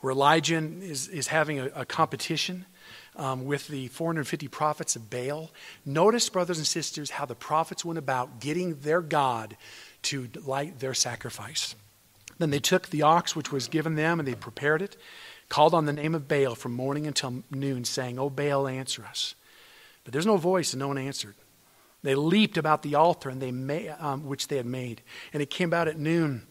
where 0.00 0.12
Elijah 0.12 0.58
is, 0.58 1.08
is 1.08 1.28
having 1.28 1.58
a, 1.58 1.66
a 1.74 1.84
competition 1.84 2.66
um, 3.16 3.46
with 3.46 3.66
the 3.68 3.88
450 3.88 4.48
prophets 4.48 4.94
of 4.94 5.10
Baal? 5.10 5.50
Notice, 5.84 6.28
brothers 6.28 6.58
and 6.58 6.66
sisters, 6.66 7.10
how 7.10 7.24
the 7.24 7.34
prophets 7.34 7.84
went 7.84 7.98
about 7.98 8.38
getting 8.38 8.78
their 8.80 9.00
God 9.00 9.56
to 10.02 10.28
light 10.44 10.78
their 10.78 10.94
sacrifice. 10.94 11.74
Then 12.38 12.50
they 12.50 12.60
took 12.60 12.90
the 12.90 13.02
ox 13.02 13.34
which 13.34 13.50
was 13.50 13.66
given 13.66 13.94
them 13.94 14.20
and 14.20 14.28
they 14.28 14.34
prepared 14.34 14.82
it, 14.82 14.96
called 15.48 15.74
on 15.74 15.86
the 15.86 15.92
name 15.92 16.14
of 16.14 16.28
Baal 16.28 16.54
from 16.54 16.72
morning 16.74 17.06
until 17.06 17.42
noon, 17.50 17.84
saying, 17.84 18.18
O 18.18 18.28
Baal, 18.28 18.68
answer 18.68 19.04
us. 19.04 19.34
But 20.06 20.12
there's 20.12 20.24
no 20.24 20.36
voice, 20.36 20.72
and 20.72 20.78
no 20.78 20.86
one 20.86 20.98
answered. 20.98 21.34
They 22.04 22.14
leaped 22.14 22.56
about 22.56 22.82
the 22.82 22.94
altar, 22.94 23.28
and 23.28 23.42
they 23.42 23.50
made, 23.50 23.92
um, 23.98 24.24
which 24.24 24.46
they 24.46 24.56
had 24.56 24.64
made. 24.64 25.02
And 25.32 25.42
it 25.42 25.50
came 25.50 25.68
about 25.68 25.88
at 25.88 25.98
noon 25.98 26.46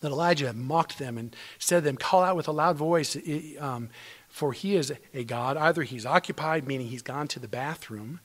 that 0.00 0.08
Elijah 0.08 0.52
mocked 0.52 0.98
them 0.98 1.16
and 1.16 1.34
said 1.58 1.78
to 1.78 1.84
them, 1.86 1.96
Call 1.96 2.22
out 2.22 2.36
with 2.36 2.48
a 2.48 2.52
loud 2.52 2.76
voice, 2.76 3.16
um, 3.58 3.88
for 4.28 4.52
he 4.52 4.76
is 4.76 4.92
a 5.14 5.24
God. 5.24 5.56
Either 5.56 5.84
he's 5.84 6.04
occupied, 6.04 6.68
meaning 6.68 6.88
he's 6.88 7.00
gone 7.00 7.28
to 7.28 7.40
the 7.40 7.48
bathroom, 7.48 8.20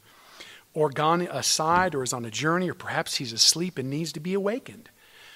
or 0.74 0.90
gone 0.90 1.22
aside, 1.22 1.96
or 1.96 2.04
is 2.04 2.12
on 2.12 2.26
a 2.26 2.30
journey, 2.30 2.70
or 2.70 2.74
perhaps 2.74 3.16
he's 3.16 3.32
asleep 3.32 3.78
and 3.78 3.90
needs 3.90 4.12
to 4.12 4.20
be 4.20 4.34
awakened. 4.34 4.90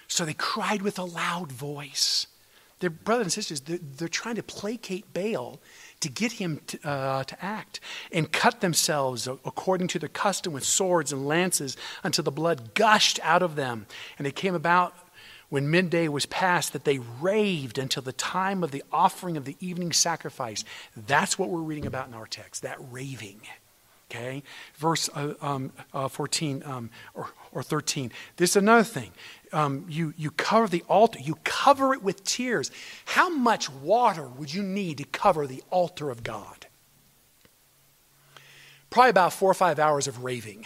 So 0.10 0.26
they 0.26 0.34
cried 0.34 0.82
with 0.82 1.00
a 1.00 1.06
loud 1.06 1.54
voice. 1.54 2.28
There 2.80 2.90
brothers 2.90 3.28
and 3.28 3.32
sisters, 3.32 3.62
they're, 3.62 3.80
they're 3.82 4.10
trying 4.10 4.36
to 4.36 4.44
placate 4.44 5.14
Baal 5.14 5.62
to 6.00 6.10
get 6.10 6.34
him 6.34 6.62
to, 6.68 6.88
uh, 6.88 7.24
to 7.24 7.46
act 7.46 7.80
and 8.12 8.32
cut 8.32 8.62
themselves 8.62 9.28
according 9.28 9.88
to 9.88 10.00
their 10.00 10.10
custom 10.10 10.54
with 10.54 10.64
swords 10.64 11.12
and 11.12 11.28
lances 11.28 11.76
until 12.04 12.24
the 12.24 12.32
blood 12.32 12.74
gushed 12.74 13.20
out 13.24 13.42
of 13.42 13.56
them. 13.56 13.88
And 14.18 14.28
it 14.28 14.36
came 14.36 14.56
about 14.56 14.96
when 15.50 15.72
midday 15.72 16.08
was 16.08 16.26
past 16.26 16.74
that 16.74 16.84
they 16.84 17.00
raved 17.00 17.78
until 17.78 18.04
the 18.04 18.14
time 18.14 18.64
of 18.64 18.72
the 18.72 18.84
offering 18.92 19.38
of 19.38 19.46
the 19.46 19.56
evening 19.60 19.94
sacrifice. 19.94 20.64
That's 20.96 21.40
what 21.40 21.50
we're 21.50 21.62
reading 21.62 21.86
about 21.86 22.08
in 22.08 22.14
our 22.14 22.28
text, 22.28 22.64
that 22.64 22.78
raving. 22.92 23.42
Okay? 24.10 24.44
Verse 24.76 25.10
uh, 25.16 25.34
um, 25.42 25.72
uh, 25.94 26.08
14 26.08 26.64
um, 26.66 26.90
or, 27.14 27.30
or 27.52 27.64
13. 27.64 28.12
This 28.38 28.52
is 28.52 28.56
another 28.58 28.84
thing 28.84 29.12
um, 29.54 29.86
you, 29.90 30.14
you 30.18 30.32
cover 30.32 30.68
the 30.68 30.84
altar, 30.90 31.20
you 31.20 31.36
cover 31.44 31.94
it 31.94 32.04
with 32.04 32.24
tears. 32.24 32.72
How 33.06 33.30
much 33.30 33.70
water 33.70 34.28
would 34.28 34.54
you 34.54 34.64
need 34.64 34.98
to 34.98 35.06
cover 35.06 35.48
the 35.48 35.64
altar 35.70 36.10
of 36.10 36.24
God? 36.24 36.68
Probably 38.90 39.10
about 39.10 39.34
four 39.34 39.52
or 39.52 39.56
five 39.56 39.80
hours 39.80 40.08
of 40.08 40.24
raving. 40.24 40.66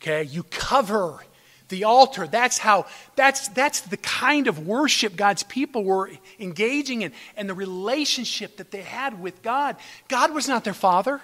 Okay, 0.00 0.24
you 0.24 0.42
cover 0.44 1.20
the 1.68 1.84
altar. 1.84 2.26
That's 2.26 2.58
how, 2.58 2.86
that's, 3.16 3.48
that's 3.48 3.80
the 3.80 3.96
kind 3.96 4.46
of 4.46 4.66
worship 4.66 5.16
God's 5.16 5.42
people 5.42 5.84
were 5.84 6.10
engaging 6.38 7.02
in 7.02 7.12
and 7.36 7.48
the 7.48 7.54
relationship 7.54 8.58
that 8.58 8.70
they 8.70 8.82
had 8.82 9.20
with 9.20 9.42
God. 9.42 9.76
God 10.08 10.34
was 10.34 10.48
not 10.48 10.64
their 10.64 10.74
father. 10.74 11.20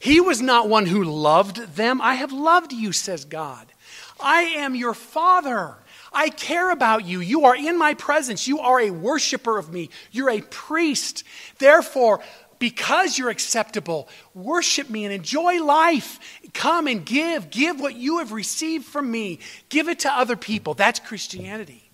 He 0.00 0.20
was 0.20 0.40
not 0.40 0.68
one 0.68 0.86
who 0.86 1.04
loved 1.04 1.76
them. 1.76 2.00
I 2.00 2.14
have 2.14 2.32
loved 2.32 2.72
you, 2.72 2.92
says 2.92 3.24
God. 3.24 3.66
I 4.20 4.42
am 4.42 4.74
your 4.74 4.94
father. 4.94 5.76
I 6.12 6.30
care 6.30 6.70
about 6.70 7.04
you. 7.04 7.20
You 7.20 7.44
are 7.44 7.56
in 7.56 7.78
my 7.78 7.94
presence. 7.94 8.48
You 8.48 8.60
are 8.60 8.80
a 8.80 8.90
worshiper 8.90 9.58
of 9.58 9.72
me. 9.72 9.90
You're 10.10 10.30
a 10.30 10.40
priest. 10.40 11.24
Therefore, 11.58 12.20
because 12.58 13.18
you're 13.18 13.30
acceptable, 13.30 14.08
worship 14.34 14.90
me 14.90 15.04
and 15.04 15.12
enjoy 15.12 15.62
life. 15.62 16.18
Come 16.54 16.86
and 16.86 17.04
give. 17.04 17.50
Give 17.50 17.80
what 17.80 17.94
you 17.94 18.18
have 18.18 18.32
received 18.32 18.84
from 18.84 19.10
me. 19.10 19.38
Give 19.68 19.88
it 19.88 20.00
to 20.00 20.12
other 20.12 20.36
people. 20.36 20.74
That's 20.74 20.98
Christianity. 20.98 21.84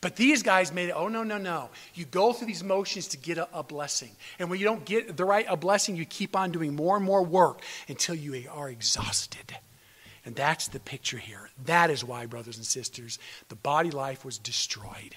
But 0.00 0.16
these 0.16 0.42
guys 0.42 0.72
made 0.72 0.88
it, 0.88 0.94
oh, 0.96 1.08
no, 1.08 1.22
no, 1.22 1.38
no. 1.38 1.70
You 1.94 2.04
go 2.04 2.32
through 2.32 2.48
these 2.48 2.64
motions 2.64 3.08
to 3.08 3.16
get 3.16 3.38
a, 3.38 3.48
a, 3.52 3.62
blessing. 3.62 4.10
And 4.40 4.50
when 4.50 4.58
you 4.58 4.64
don't 4.64 4.84
get 4.84 5.16
the 5.16 5.24
right 5.24 5.46
a 5.48 5.56
blessing, 5.56 5.94
you 5.94 6.04
keep 6.04 6.34
on 6.34 6.50
doing 6.50 6.74
more 6.74 6.96
and 6.96 7.04
more 7.04 7.22
work 7.22 7.62
until 7.88 8.16
you 8.16 8.48
are 8.50 8.68
exhausted. 8.68 9.56
And 10.24 10.36
that's 10.36 10.68
the 10.68 10.80
picture 10.80 11.18
here. 11.18 11.50
That 11.64 11.90
is 11.90 12.04
why, 12.04 12.26
brothers 12.26 12.56
and 12.56 12.66
sisters, 12.66 13.18
the 13.48 13.56
body 13.56 13.90
life 13.90 14.24
was 14.24 14.38
destroyed. 14.38 15.16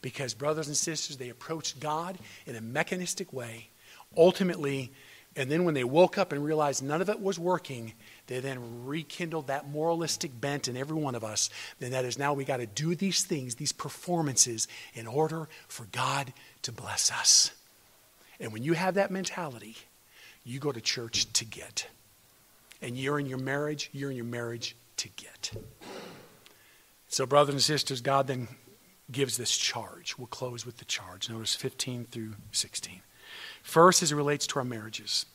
Because, 0.00 0.34
brothers 0.34 0.68
and 0.68 0.76
sisters, 0.76 1.16
they 1.16 1.28
approached 1.28 1.80
God 1.80 2.18
in 2.46 2.56
a 2.56 2.60
mechanistic 2.60 3.32
way. 3.32 3.68
Ultimately, 4.16 4.90
and 5.36 5.50
then 5.50 5.64
when 5.64 5.74
they 5.74 5.84
woke 5.84 6.18
up 6.18 6.32
and 6.32 6.44
realized 6.44 6.82
none 6.82 7.00
of 7.00 7.08
it 7.08 7.20
was 7.20 7.38
working, 7.38 7.92
they 8.26 8.40
then 8.40 8.86
rekindled 8.86 9.46
that 9.48 9.68
moralistic 9.68 10.38
bent 10.40 10.66
in 10.66 10.76
every 10.76 10.96
one 10.96 11.14
of 11.14 11.22
us. 11.22 11.50
Then 11.78 11.92
that 11.92 12.04
is 12.04 12.18
now 12.18 12.32
we 12.32 12.44
got 12.44 12.56
to 12.56 12.66
do 12.66 12.94
these 12.94 13.22
things, 13.22 13.54
these 13.54 13.72
performances, 13.72 14.66
in 14.94 15.06
order 15.06 15.48
for 15.68 15.86
God 15.92 16.32
to 16.62 16.72
bless 16.72 17.12
us. 17.12 17.52
And 18.40 18.52
when 18.52 18.62
you 18.62 18.72
have 18.72 18.94
that 18.94 19.10
mentality, 19.10 19.76
you 20.42 20.58
go 20.58 20.72
to 20.72 20.80
church 20.80 21.32
to 21.34 21.44
get. 21.44 21.86
And 22.80 22.96
you're 22.96 23.18
in 23.18 23.26
your 23.26 23.38
marriage, 23.38 23.90
you're 23.92 24.10
in 24.10 24.16
your 24.16 24.24
marriage 24.24 24.76
to 24.98 25.08
get. 25.08 25.52
So, 27.08 27.26
brothers 27.26 27.54
and 27.54 27.62
sisters, 27.62 28.00
God 28.00 28.26
then 28.26 28.48
gives 29.10 29.36
this 29.36 29.56
charge. 29.56 30.16
We'll 30.18 30.26
close 30.26 30.66
with 30.66 30.76
the 30.76 30.84
charge. 30.84 31.30
Notice 31.30 31.54
15 31.54 32.04
through 32.04 32.34
16. 32.52 33.00
First, 33.62 34.02
as 34.02 34.12
it 34.12 34.16
relates 34.16 34.46
to 34.48 34.58
our 34.58 34.64
marriages. 34.64 35.26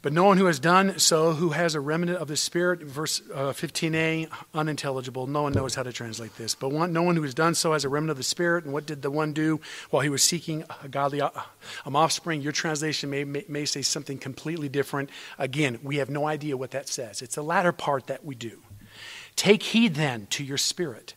But 0.00 0.12
no 0.12 0.22
one 0.22 0.36
who 0.36 0.46
has 0.46 0.60
done 0.60 1.00
so, 1.00 1.32
who 1.32 1.50
has 1.50 1.74
a 1.74 1.80
remnant 1.80 2.18
of 2.18 2.28
the 2.28 2.36
Spirit, 2.36 2.82
verse 2.82 3.20
uh, 3.34 3.52
15a, 3.52 4.28
unintelligible. 4.54 5.26
No 5.26 5.42
one 5.42 5.52
knows 5.52 5.74
how 5.74 5.82
to 5.82 5.92
translate 5.92 6.36
this. 6.36 6.54
But 6.54 6.70
one, 6.70 6.92
no 6.92 7.02
one 7.02 7.16
who 7.16 7.22
has 7.22 7.34
done 7.34 7.56
so 7.56 7.72
has 7.72 7.84
a 7.84 7.88
remnant 7.88 8.12
of 8.12 8.16
the 8.16 8.22
Spirit. 8.22 8.62
And 8.64 8.72
what 8.72 8.86
did 8.86 9.02
the 9.02 9.10
one 9.10 9.32
do 9.32 9.60
while 9.90 10.02
he 10.02 10.08
was 10.08 10.22
seeking 10.22 10.64
a 10.84 10.88
godly 10.88 11.20
um, 11.20 11.96
offspring? 11.96 12.42
Your 12.42 12.52
translation 12.52 13.10
may, 13.10 13.24
may, 13.24 13.44
may 13.48 13.64
say 13.64 13.82
something 13.82 14.18
completely 14.18 14.68
different. 14.68 15.10
Again, 15.36 15.80
we 15.82 15.96
have 15.96 16.10
no 16.10 16.28
idea 16.28 16.56
what 16.56 16.70
that 16.70 16.88
says. 16.88 17.20
It's 17.20 17.34
the 17.34 17.42
latter 17.42 17.72
part 17.72 18.06
that 18.06 18.24
we 18.24 18.36
do. 18.36 18.62
Take 19.34 19.64
heed 19.64 19.94
then 19.94 20.26
to 20.30 20.44
your 20.44 20.58
spirit, 20.58 21.14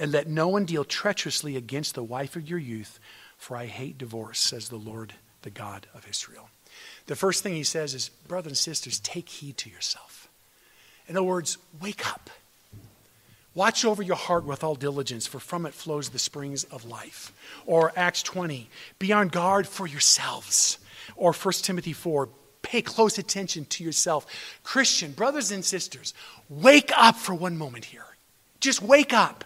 and 0.00 0.10
let 0.10 0.26
no 0.26 0.48
one 0.48 0.64
deal 0.64 0.84
treacherously 0.84 1.56
against 1.56 1.94
the 1.94 2.04
wife 2.04 2.34
of 2.34 2.48
your 2.48 2.58
youth, 2.58 2.98
for 3.36 3.56
I 3.56 3.66
hate 3.66 3.98
divorce, 3.98 4.40
says 4.40 4.68
the 4.68 4.76
Lord, 4.76 5.14
the 5.42 5.50
God 5.50 5.86
of 5.94 6.08
Israel. 6.08 6.48
The 7.06 7.16
first 7.16 7.42
thing 7.42 7.54
he 7.54 7.62
says 7.62 7.94
is, 7.94 8.08
brothers 8.08 8.50
and 8.50 8.58
sisters, 8.58 8.98
take 9.00 9.28
heed 9.28 9.56
to 9.58 9.70
yourself. 9.70 10.28
In 11.08 11.16
other 11.16 11.24
words, 11.24 11.58
wake 11.80 12.06
up. 12.08 12.30
Watch 13.54 13.84
over 13.84 14.02
your 14.02 14.16
heart 14.16 14.44
with 14.44 14.62
all 14.62 14.74
diligence, 14.74 15.26
for 15.26 15.38
from 15.38 15.64
it 15.64 15.72
flows 15.72 16.10
the 16.10 16.18
springs 16.18 16.64
of 16.64 16.84
life. 16.84 17.32
Or 17.64 17.92
Acts 17.96 18.22
20, 18.22 18.68
be 18.98 19.12
on 19.12 19.28
guard 19.28 19.66
for 19.66 19.86
yourselves. 19.86 20.78
Or 21.14 21.32
1 21.32 21.54
Timothy 21.62 21.94
4, 21.94 22.28
pay 22.60 22.82
close 22.82 23.16
attention 23.16 23.64
to 23.66 23.84
yourself. 23.84 24.26
Christian, 24.62 25.12
brothers 25.12 25.52
and 25.52 25.64
sisters, 25.64 26.12
wake 26.50 26.90
up 26.96 27.16
for 27.16 27.34
one 27.34 27.56
moment 27.56 27.86
here. 27.86 28.04
Just 28.60 28.82
wake 28.82 29.12
up 29.12 29.44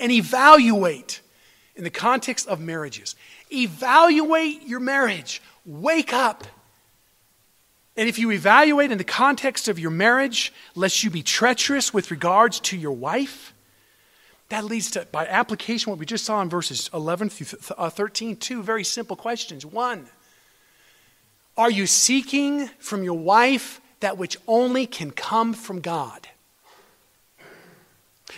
and 0.00 0.12
evaluate 0.12 1.20
in 1.74 1.84
the 1.84 1.90
context 1.90 2.46
of 2.46 2.60
marriages. 2.60 3.14
Evaluate 3.52 4.62
your 4.62 4.80
marriage. 4.80 5.42
Wake 5.66 6.12
up. 6.12 6.44
And 7.98 8.08
if 8.08 8.16
you 8.16 8.30
evaluate 8.30 8.92
in 8.92 8.98
the 8.98 9.02
context 9.02 9.66
of 9.66 9.76
your 9.76 9.90
marriage, 9.90 10.52
lest 10.76 11.02
you 11.02 11.10
be 11.10 11.24
treacherous 11.24 11.92
with 11.92 12.12
regards 12.12 12.60
to 12.60 12.76
your 12.76 12.92
wife, 12.92 13.52
that 14.50 14.64
leads 14.64 14.92
to, 14.92 15.04
by 15.10 15.26
application, 15.26 15.90
what 15.90 15.98
we 15.98 16.06
just 16.06 16.24
saw 16.24 16.40
in 16.40 16.48
verses 16.48 16.88
11 16.94 17.30
through 17.30 17.58
uh, 17.76 17.90
13, 17.90 18.36
two 18.36 18.62
very 18.62 18.84
simple 18.84 19.16
questions. 19.16 19.66
One, 19.66 20.06
are 21.56 21.72
you 21.72 21.88
seeking 21.88 22.68
from 22.78 23.02
your 23.02 23.18
wife 23.18 23.80
that 23.98 24.16
which 24.16 24.36
only 24.46 24.86
can 24.86 25.10
come 25.10 25.52
from 25.52 25.80
God? 25.80 26.28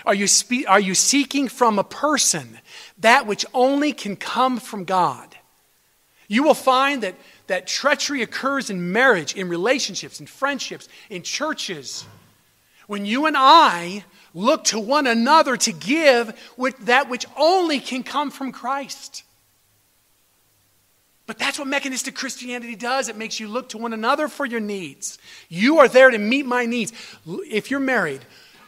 Are 0.07 0.15
you, 0.15 0.27
spe- 0.27 0.67
are 0.67 0.81
you 0.81 0.95
seeking 0.95 1.49
from 1.49 1.79
a 1.79 1.85
person 1.85 2.61
that 2.99 3.27
which 3.27 3.45
only 3.53 3.93
can 3.93 4.17
come 4.17 4.59
from 4.59 4.85
God? 4.85 5.37
You 6.29 6.45
will 6.45 6.55
find 6.55 7.03
that 7.03 7.17
that 7.51 7.67
treachery 7.67 8.23
occurs 8.23 8.71
in 8.71 8.93
marriage, 8.93 9.35
in 9.35 9.49
relationships, 9.49 10.21
in 10.21 10.27
friendships, 10.27 10.89
in 11.11 11.21
churches. 11.23 12.07
When 12.87 13.05
you 13.05 13.27
and 13.27 13.37
I 13.37 14.05
look 14.35 14.63
to 14.67 14.79
one 14.79 15.09
another 15.09 15.57
to 15.57 15.73
give 15.73 16.33
with 16.57 16.79
that 16.87 17.11
which 17.11 17.27
only 17.37 17.81
can 17.81 18.05
come 18.05 18.31
from 18.31 18.53
Christ. 18.53 19.25
But 21.27 21.41
that's 21.41 21.59
what 21.59 21.67
mechanistic 21.67 22.15
Christianity 22.15 22.77
does. 22.77 23.09
It 23.09 23.17
makes 23.17 23.41
you 23.41 23.49
look 23.49 23.71
to 23.71 23.79
one 23.79 23.93
another 23.93 24.29
for 24.29 24.47
your 24.47 24.61
needs. 24.61 25.19
You 25.49 25.79
are 25.79 25.89
there 25.89 26.11
to 26.11 26.19
meet 26.19 26.47
my 26.47 26.67
needs. 26.67 26.93
If 27.27 27.69
you're 27.69 27.81
married, 27.81 28.21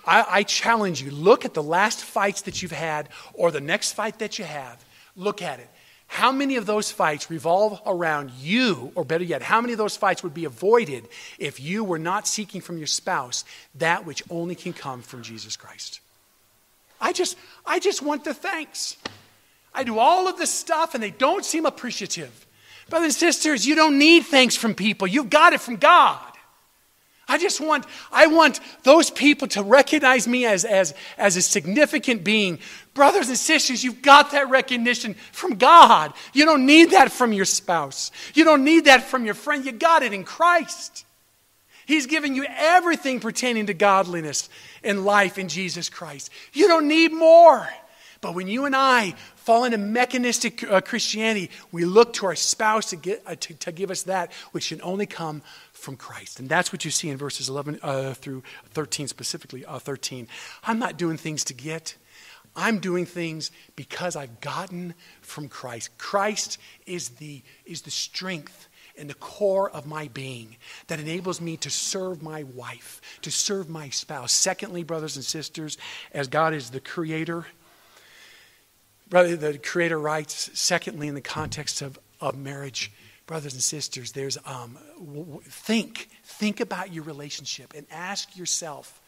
I, 0.04 0.26
I, 0.28 0.42
challenge 0.42 1.00
you 1.00 1.12
look 1.12 1.44
at 1.44 1.54
the 1.54 1.62
last 1.62 2.02
fights 2.02 2.42
that 2.42 2.62
you've 2.62 2.72
had 2.72 3.08
or 3.32 3.52
the 3.52 3.60
next 3.60 3.92
fight 3.92 4.18
that 4.18 4.40
you 4.40 4.44
have. 4.44 4.84
Look 5.14 5.40
at 5.40 5.60
it. 5.60 5.68
How 6.12 6.30
many 6.30 6.56
of 6.56 6.66
those 6.66 6.90
fights 6.90 7.30
revolve 7.30 7.80
around 7.86 8.32
you, 8.32 8.92
or 8.94 9.02
better 9.02 9.24
yet, 9.24 9.40
how 9.40 9.62
many 9.62 9.72
of 9.72 9.78
those 9.78 9.96
fights 9.96 10.22
would 10.22 10.34
be 10.34 10.44
avoided 10.44 11.08
if 11.38 11.58
you 11.58 11.82
were 11.84 11.98
not 11.98 12.28
seeking 12.28 12.60
from 12.60 12.76
your 12.76 12.86
spouse 12.86 13.46
that 13.76 14.04
which 14.04 14.22
only 14.28 14.54
can 14.54 14.74
come 14.74 15.00
from 15.00 15.22
Jesus 15.22 15.56
Christ? 15.56 16.00
I 17.00 17.14
just, 17.14 17.38
I 17.64 17.78
just 17.78 18.02
want 18.02 18.24
the 18.24 18.34
thanks. 18.34 18.98
I 19.72 19.84
do 19.84 19.98
all 19.98 20.28
of 20.28 20.36
this 20.36 20.52
stuff 20.52 20.92
and 20.92 21.02
they 21.02 21.12
don't 21.12 21.46
seem 21.46 21.64
appreciative. 21.64 22.46
Brothers 22.90 23.14
and 23.14 23.32
sisters, 23.32 23.66
you 23.66 23.74
don't 23.74 23.98
need 23.98 24.26
thanks 24.26 24.54
from 24.54 24.74
people. 24.74 25.08
You've 25.08 25.30
got 25.30 25.54
it 25.54 25.62
from 25.62 25.76
God. 25.76 26.31
I 27.28 27.38
just 27.38 27.60
want, 27.60 27.86
I 28.10 28.26
want 28.26 28.60
those 28.82 29.10
people 29.10 29.48
to 29.48 29.62
recognize 29.62 30.26
me 30.26 30.44
as, 30.44 30.64
as, 30.64 30.92
as 31.16 31.36
a 31.36 31.42
significant 31.42 32.24
being. 32.24 32.58
Brothers 32.94 33.28
and 33.28 33.38
sisters, 33.38 33.82
you've 33.82 34.02
got 34.02 34.32
that 34.32 34.50
recognition 34.50 35.14
from 35.30 35.54
God. 35.54 36.12
You 36.32 36.44
don't 36.44 36.66
need 36.66 36.90
that 36.90 37.12
from 37.12 37.32
your 37.32 37.44
spouse. 37.44 38.10
You 38.34 38.44
don't 38.44 38.64
need 38.64 38.86
that 38.86 39.04
from 39.04 39.24
your 39.24 39.34
friend. 39.34 39.64
You 39.64 39.72
got 39.72 40.02
it 40.02 40.12
in 40.12 40.24
Christ. 40.24 41.06
He's 41.86 42.06
given 42.06 42.34
you 42.34 42.44
everything 42.48 43.20
pertaining 43.20 43.66
to 43.66 43.74
godliness 43.74 44.48
and 44.82 45.04
life 45.04 45.38
in 45.38 45.48
Jesus 45.48 45.88
Christ. 45.88 46.30
You 46.52 46.68
don't 46.68 46.88
need 46.88 47.12
more. 47.12 47.68
But 48.22 48.36
when 48.36 48.46
you 48.46 48.64
and 48.66 48.74
I 48.74 49.14
fall 49.34 49.64
into 49.64 49.78
mechanistic 49.78 50.62
uh, 50.62 50.80
Christianity, 50.80 51.50
we 51.72 51.84
look 51.84 52.12
to 52.14 52.26
our 52.26 52.36
spouse 52.36 52.90
to, 52.90 52.96
get, 52.96 53.20
uh, 53.26 53.34
to, 53.34 53.54
to 53.54 53.72
give 53.72 53.90
us 53.90 54.04
that 54.04 54.32
which 54.52 54.68
can 54.68 54.80
only 54.82 55.06
come 55.06 55.42
from 55.72 55.96
Christ. 55.96 56.38
And 56.38 56.48
that's 56.48 56.72
what 56.72 56.84
you 56.84 56.92
see 56.92 57.10
in 57.10 57.16
verses 57.16 57.48
11 57.48 57.80
uh, 57.82 58.14
through 58.14 58.44
13, 58.70 59.08
specifically 59.08 59.66
uh, 59.66 59.80
13. 59.80 60.28
I'm 60.62 60.78
not 60.78 60.96
doing 60.96 61.16
things 61.16 61.42
to 61.44 61.52
get, 61.52 61.96
I'm 62.54 62.78
doing 62.78 63.06
things 63.06 63.50
because 63.74 64.14
I've 64.14 64.40
gotten 64.40 64.94
from 65.20 65.48
Christ. 65.48 65.90
Christ 65.98 66.58
is 66.86 67.08
the, 67.10 67.42
is 67.66 67.82
the 67.82 67.90
strength 67.90 68.68
and 68.96 69.10
the 69.10 69.14
core 69.14 69.68
of 69.68 69.84
my 69.84 70.06
being 70.08 70.56
that 70.86 71.00
enables 71.00 71.40
me 71.40 71.56
to 71.56 71.70
serve 71.70 72.22
my 72.22 72.44
wife, 72.44 73.00
to 73.22 73.32
serve 73.32 73.68
my 73.68 73.88
spouse. 73.88 74.30
Secondly, 74.30 74.84
brothers 74.84 75.16
and 75.16 75.24
sisters, 75.24 75.76
as 76.12 76.28
God 76.28 76.54
is 76.54 76.70
the 76.70 76.78
creator, 76.78 77.46
brother, 79.12 79.36
the 79.36 79.58
creator 79.58 80.00
writes, 80.00 80.50
secondly, 80.54 81.06
in 81.06 81.14
the 81.14 81.20
context 81.20 81.82
of, 81.82 81.98
of 82.18 82.34
marriage, 82.34 82.90
brothers 83.26 83.52
and 83.52 83.62
sisters, 83.62 84.12
there's 84.12 84.38
um, 84.46 84.78
think, 85.44 86.08
think 86.24 86.60
about 86.60 86.94
your 86.94 87.04
relationship 87.04 87.74
and 87.76 87.86
ask 87.90 88.34
yourself, 88.38 89.02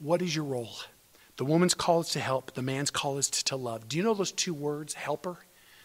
what 0.00 0.20
is 0.20 0.34
your 0.34 0.44
role? 0.44 0.72
The 1.36 1.44
woman's 1.44 1.74
call 1.74 2.00
is 2.00 2.08
to 2.10 2.18
help, 2.18 2.54
the 2.54 2.62
man's 2.62 2.90
call 2.90 3.18
is 3.18 3.30
to 3.30 3.54
love. 3.54 3.88
Do 3.88 3.96
you 3.96 4.02
know 4.02 4.14
those 4.14 4.32
two 4.32 4.52
words, 4.52 4.94
helper, 4.94 5.36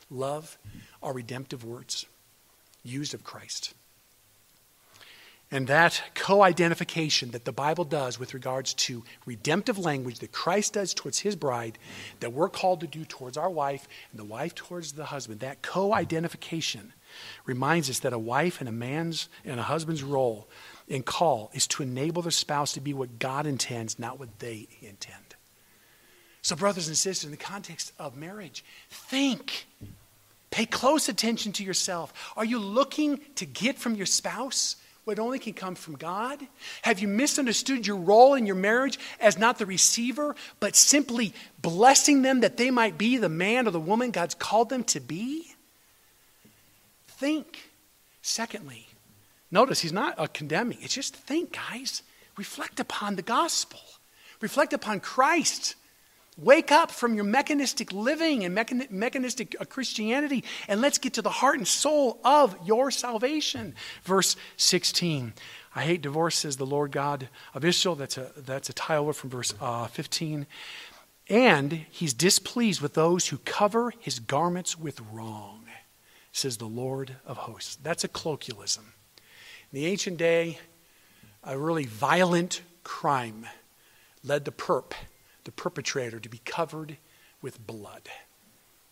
love, 0.10 0.58
are 1.04 1.14
redemptive 1.14 1.64
words 1.64 2.08
used 2.82 3.14
of 3.14 3.24
Christ? 3.24 3.76
And 5.54 5.68
that 5.68 6.02
co 6.14 6.44
identification 6.44 7.32
that 7.32 7.44
the 7.44 7.52
Bible 7.52 7.84
does 7.84 8.18
with 8.18 8.34
regards 8.34 8.74
to 8.76 9.04
redemptive 9.26 9.78
language 9.78 10.20
that 10.20 10.32
Christ 10.32 10.74
does 10.74 10.94
towards 10.94 11.20
his 11.20 11.36
bride, 11.36 11.78
that 12.22 12.32
we're 12.32 12.48
called 12.48 12.80
to 12.80 12.88
do 12.88 13.04
towards 13.04 13.36
our 13.36 13.50
wife, 13.50 13.88
and 14.12 14.20
the 14.20 14.26
wife 14.26 14.56
towards 14.56 14.94
the 14.94 15.06
husband, 15.06 15.42
that 15.42 15.62
co 15.62 15.94
identification 15.94 16.94
reminds 17.46 17.90
us 17.90 18.00
that 18.00 18.14
a 18.14 18.20
wife 18.20 18.62
and 18.62 18.70
a 18.70 18.72
man's 18.72 19.28
and 19.44 19.60
a 19.60 19.64
husband's 19.64 20.04
role 20.04 20.48
and 20.90 21.06
call 21.06 21.52
is 21.54 21.68
to 21.68 21.84
enable 21.84 22.22
their 22.22 22.32
spouse 22.32 22.72
to 22.74 22.80
be 22.80 22.94
what 22.94 23.20
God 23.20 23.46
intends, 23.46 24.00
not 24.00 24.20
what 24.20 24.40
they 24.40 24.70
intend. 24.82 25.36
So, 26.42 26.56
brothers 26.56 26.88
and 26.88 26.98
sisters, 26.98 27.26
in 27.26 27.32
the 27.32 27.38
context 27.38 27.92
of 28.00 28.16
marriage, 28.16 28.64
think. 28.90 29.68
Pay 30.50 30.66
close 30.66 31.08
attention 31.08 31.54
to 31.54 31.64
yourself. 31.64 32.34
Are 32.36 32.44
you 32.44 32.60
looking 32.60 33.22
to 33.36 33.46
get 33.46 33.78
from 33.78 33.96
your 33.96 34.06
spouse 34.06 34.76
what 35.04 35.18
only 35.18 35.40
can 35.40 35.54
come 35.54 35.76
from 35.76 35.96
God? 35.96 36.40
Have 36.84 37.00
you 37.00 37.08
misunderstood 37.08 37.88
your 37.88 37.98
role 37.98 38.36
in 38.36 38.46
your 38.46 38.56
marriage 38.56 39.00
as 39.20 39.38
not 39.38 39.58
the 39.58 39.66
receiver, 39.66 40.36
but 40.60 40.76
simply 40.76 41.34
blessing 41.62 42.22
them 42.22 42.42
that 42.42 42.58
they 42.58 42.70
might 42.70 42.98
be 42.98 43.18
the 43.18 43.30
man 43.30 43.68
or 43.68 43.72
the 43.72 43.80
woman 43.80 44.12
God's 44.12 44.36
called 44.36 44.70
them 44.70 44.84
to 44.86 45.00
be? 45.00 45.54
Think. 47.08 47.70
Secondly, 48.22 48.88
notice 49.50 49.80
he's 49.82 49.92
not 49.92 50.34
condemning. 50.34 50.78
It's 50.82 50.94
just 50.94 51.16
think, 51.16 51.54
guys. 51.54 52.04
Reflect 52.38 52.80
upon 52.80 53.16
the 53.16 53.22
gospel. 53.24 53.80
Reflect 54.40 54.74
upon 54.74 55.00
Christ. 55.00 55.76
Wake 56.42 56.72
up 56.72 56.90
from 56.90 57.14
your 57.14 57.24
mechanistic 57.24 57.92
living 57.92 58.44
and 58.44 58.56
mechanistic 58.90 59.56
uh, 59.60 59.66
Christianity 59.66 60.44
and 60.68 60.82
let's 60.82 60.98
get 60.98 61.14
to 61.14 61.22
the 61.22 61.30
heart 61.30 61.58
and 61.58 61.68
soul 61.68 62.20
of 62.24 62.58
your 62.66 62.90
salvation. 62.90 63.76
Verse 64.04 64.36
16. 64.58 65.34
I 65.76 65.84
hate 65.84 66.02
divorce, 66.02 66.38
says 66.38 66.58
the 66.58 66.66
Lord 66.66 66.92
God 66.92 67.30
of 67.54 67.64
Israel. 67.64 67.94
That's 67.94 68.18
a, 68.18 68.32
that's 68.36 68.70
a 68.70 68.74
title 68.74 69.14
from 69.14 69.30
verse 69.30 69.54
uh, 69.62 69.86
15. 69.86 70.48
And 71.30 71.86
he's 71.92 72.14
displeased 72.14 72.82
with 72.82 72.96
those 72.96 73.28
who 73.28 73.38
cover 73.46 73.94
his 74.00 74.20
garments 74.20 74.78
with 74.78 75.00
wrong, 75.12 75.66
says 76.32 76.58
the 76.58 76.66
Lord 76.66 77.18
of 77.26 77.38
hosts. 77.38 77.78
That's 77.84 78.04
a 78.04 78.08
colloquialism. 78.08 78.94
In 79.72 79.80
the 79.80 79.86
ancient 79.86 80.18
day, 80.18 80.58
a 81.44 81.58
really 81.58 81.86
violent 81.86 82.64
crime 82.84 83.46
led 84.24 84.44
the 84.44 84.52
perp 84.52 84.94
the 85.44 85.52
perpetrator 85.52 86.20
to 86.20 86.30
be 86.30 86.40
covered 86.46 86.98
with 87.42 87.66
blood. 87.66 88.04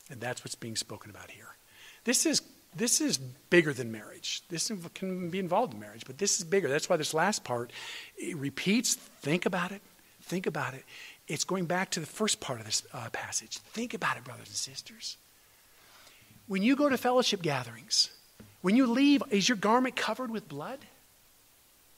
And 0.09 0.19
that's 0.19 0.43
what's 0.43 0.55
being 0.55 0.75
spoken 0.75 1.11
about 1.11 1.31
here. 1.31 1.55
This 2.03 2.25
is, 2.25 2.41
this 2.75 3.01
is 3.01 3.17
bigger 3.17 3.73
than 3.73 3.91
marriage. 3.91 4.43
This 4.49 4.71
can 4.93 5.29
be 5.29 5.39
involved 5.39 5.73
in 5.73 5.79
marriage, 5.79 6.03
but 6.05 6.17
this 6.17 6.39
is 6.39 6.45
bigger. 6.45 6.67
That's 6.67 6.89
why 6.89 6.97
this 6.97 7.13
last 7.13 7.43
part 7.43 7.71
it 8.17 8.35
repeats 8.37 8.95
think 8.95 9.45
about 9.45 9.71
it, 9.71 9.81
think 10.21 10.47
about 10.47 10.73
it. 10.73 10.83
It's 11.27 11.43
going 11.43 11.65
back 11.65 11.91
to 11.91 11.99
the 11.99 12.07
first 12.07 12.39
part 12.39 12.59
of 12.59 12.65
this 12.65 12.83
uh, 12.91 13.09
passage. 13.11 13.57
Think 13.57 13.93
about 13.93 14.17
it, 14.17 14.23
brothers 14.23 14.47
and 14.47 14.55
sisters. 14.55 15.17
When 16.47 16.63
you 16.63 16.75
go 16.75 16.89
to 16.89 16.97
fellowship 16.97 17.43
gatherings, 17.43 18.09
when 18.61 18.75
you 18.75 18.87
leave, 18.87 19.21
is 19.29 19.47
your 19.47 19.57
garment 19.57 19.95
covered 19.95 20.31
with 20.31 20.49
blood? 20.49 20.79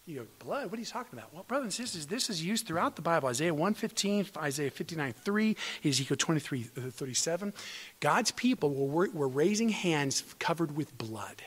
You 0.07 0.21
go, 0.21 0.27
blood? 0.39 0.71
What 0.71 0.77
are 0.77 0.79
you 0.79 0.85
talking 0.85 1.17
about? 1.17 1.31
Well, 1.31 1.43
brothers 1.47 1.65
and 1.65 1.73
sisters, 1.73 2.07
this 2.07 2.29
is 2.29 2.43
used 2.43 2.65
throughout 2.65 2.95
the 2.95 3.03
Bible. 3.03 3.29
Isaiah 3.29 3.53
115, 3.53 4.27
Isaiah 4.37 4.71
59, 4.71 5.13
3, 5.13 5.57
Ezekiel 5.85 6.17
23, 6.17 6.69
uh, 6.75 6.81
37. 6.89 7.53
God's 7.99 8.31
people 8.31 8.71
were, 8.73 9.09
were 9.13 9.27
raising 9.27 9.69
hands 9.69 10.23
covered 10.39 10.75
with 10.75 10.97
blood. 10.97 11.43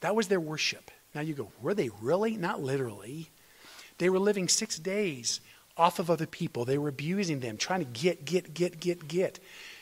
That 0.00 0.16
was 0.16 0.28
their 0.28 0.40
worship. 0.40 0.90
Now 1.14 1.20
you 1.20 1.34
go, 1.34 1.50
were 1.60 1.74
they 1.74 1.90
really? 2.00 2.38
Not 2.38 2.62
literally. 2.62 3.30
They 3.98 4.08
were 4.08 4.18
living 4.18 4.48
six 4.48 4.78
days 4.78 5.40
off 5.76 5.98
of 5.98 6.10
other 6.10 6.26
people. 6.26 6.64
They 6.64 6.78
were 6.78 6.88
abusing 6.88 7.40
them, 7.40 7.58
trying 7.58 7.80
to 7.80 8.00
get, 8.00 8.24
get, 8.24 8.54
get, 8.54 8.80
get, 8.80 9.06
get. 9.06 9.38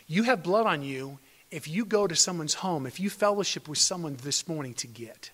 You 0.09 0.24
have 0.24 0.42
blood 0.42 0.66
on 0.66 0.82
you 0.82 1.20
if 1.53 1.68
you 1.68 1.84
go 1.84 2.09
to 2.09 2.16
someone's 2.16 2.55
home, 2.55 2.86
if 2.86 2.99
you 2.99 3.09
fellowship 3.09 3.68
with 3.68 3.78
someone 3.78 4.16
this 4.22 4.49
morning 4.49 4.74
to 4.74 4.88
get. 4.88 5.30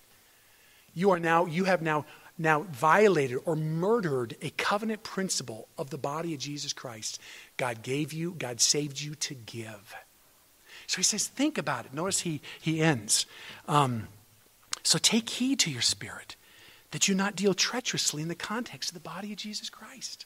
You 0.93 1.11
are 1.11 1.19
now, 1.19 1.45
you 1.45 1.63
have 1.63 1.81
now 1.81 2.05
now 2.37 2.63
violated 2.71 3.39
or 3.45 3.55
murdered 3.55 4.35
a 4.41 4.49
covenant 4.51 5.03
principle 5.03 5.67
of 5.77 5.89
the 5.89 5.97
body 5.97 6.33
of 6.33 6.39
Jesus 6.39 6.73
Christ. 6.73 7.19
God 7.57 7.83
gave 7.83 8.13
you, 8.13 8.35
God 8.37 8.59
saved 8.59 8.99
you 9.01 9.15
to 9.15 9.33
give. 9.33 9.95
So 10.87 10.97
he 10.97 11.03
says, 11.03 11.27
think 11.27 11.57
about 11.57 11.85
it. 11.85 11.93
Notice 11.93 12.21
he, 12.21 12.41
he 12.59 12.81
ends. 12.81 13.25
Um, 13.67 14.07
so 14.83 14.97
take 14.97 15.29
heed 15.29 15.59
to 15.59 15.71
your 15.71 15.81
spirit 15.81 16.35
that 16.91 17.07
you 17.07 17.15
not 17.15 17.35
deal 17.35 17.53
treacherously 17.53 18.21
in 18.21 18.27
the 18.27 18.35
context 18.35 18.89
of 18.89 18.93
the 18.93 18.99
body 18.99 19.31
of 19.31 19.37
Jesus 19.37 19.69
Christ. 19.69 20.25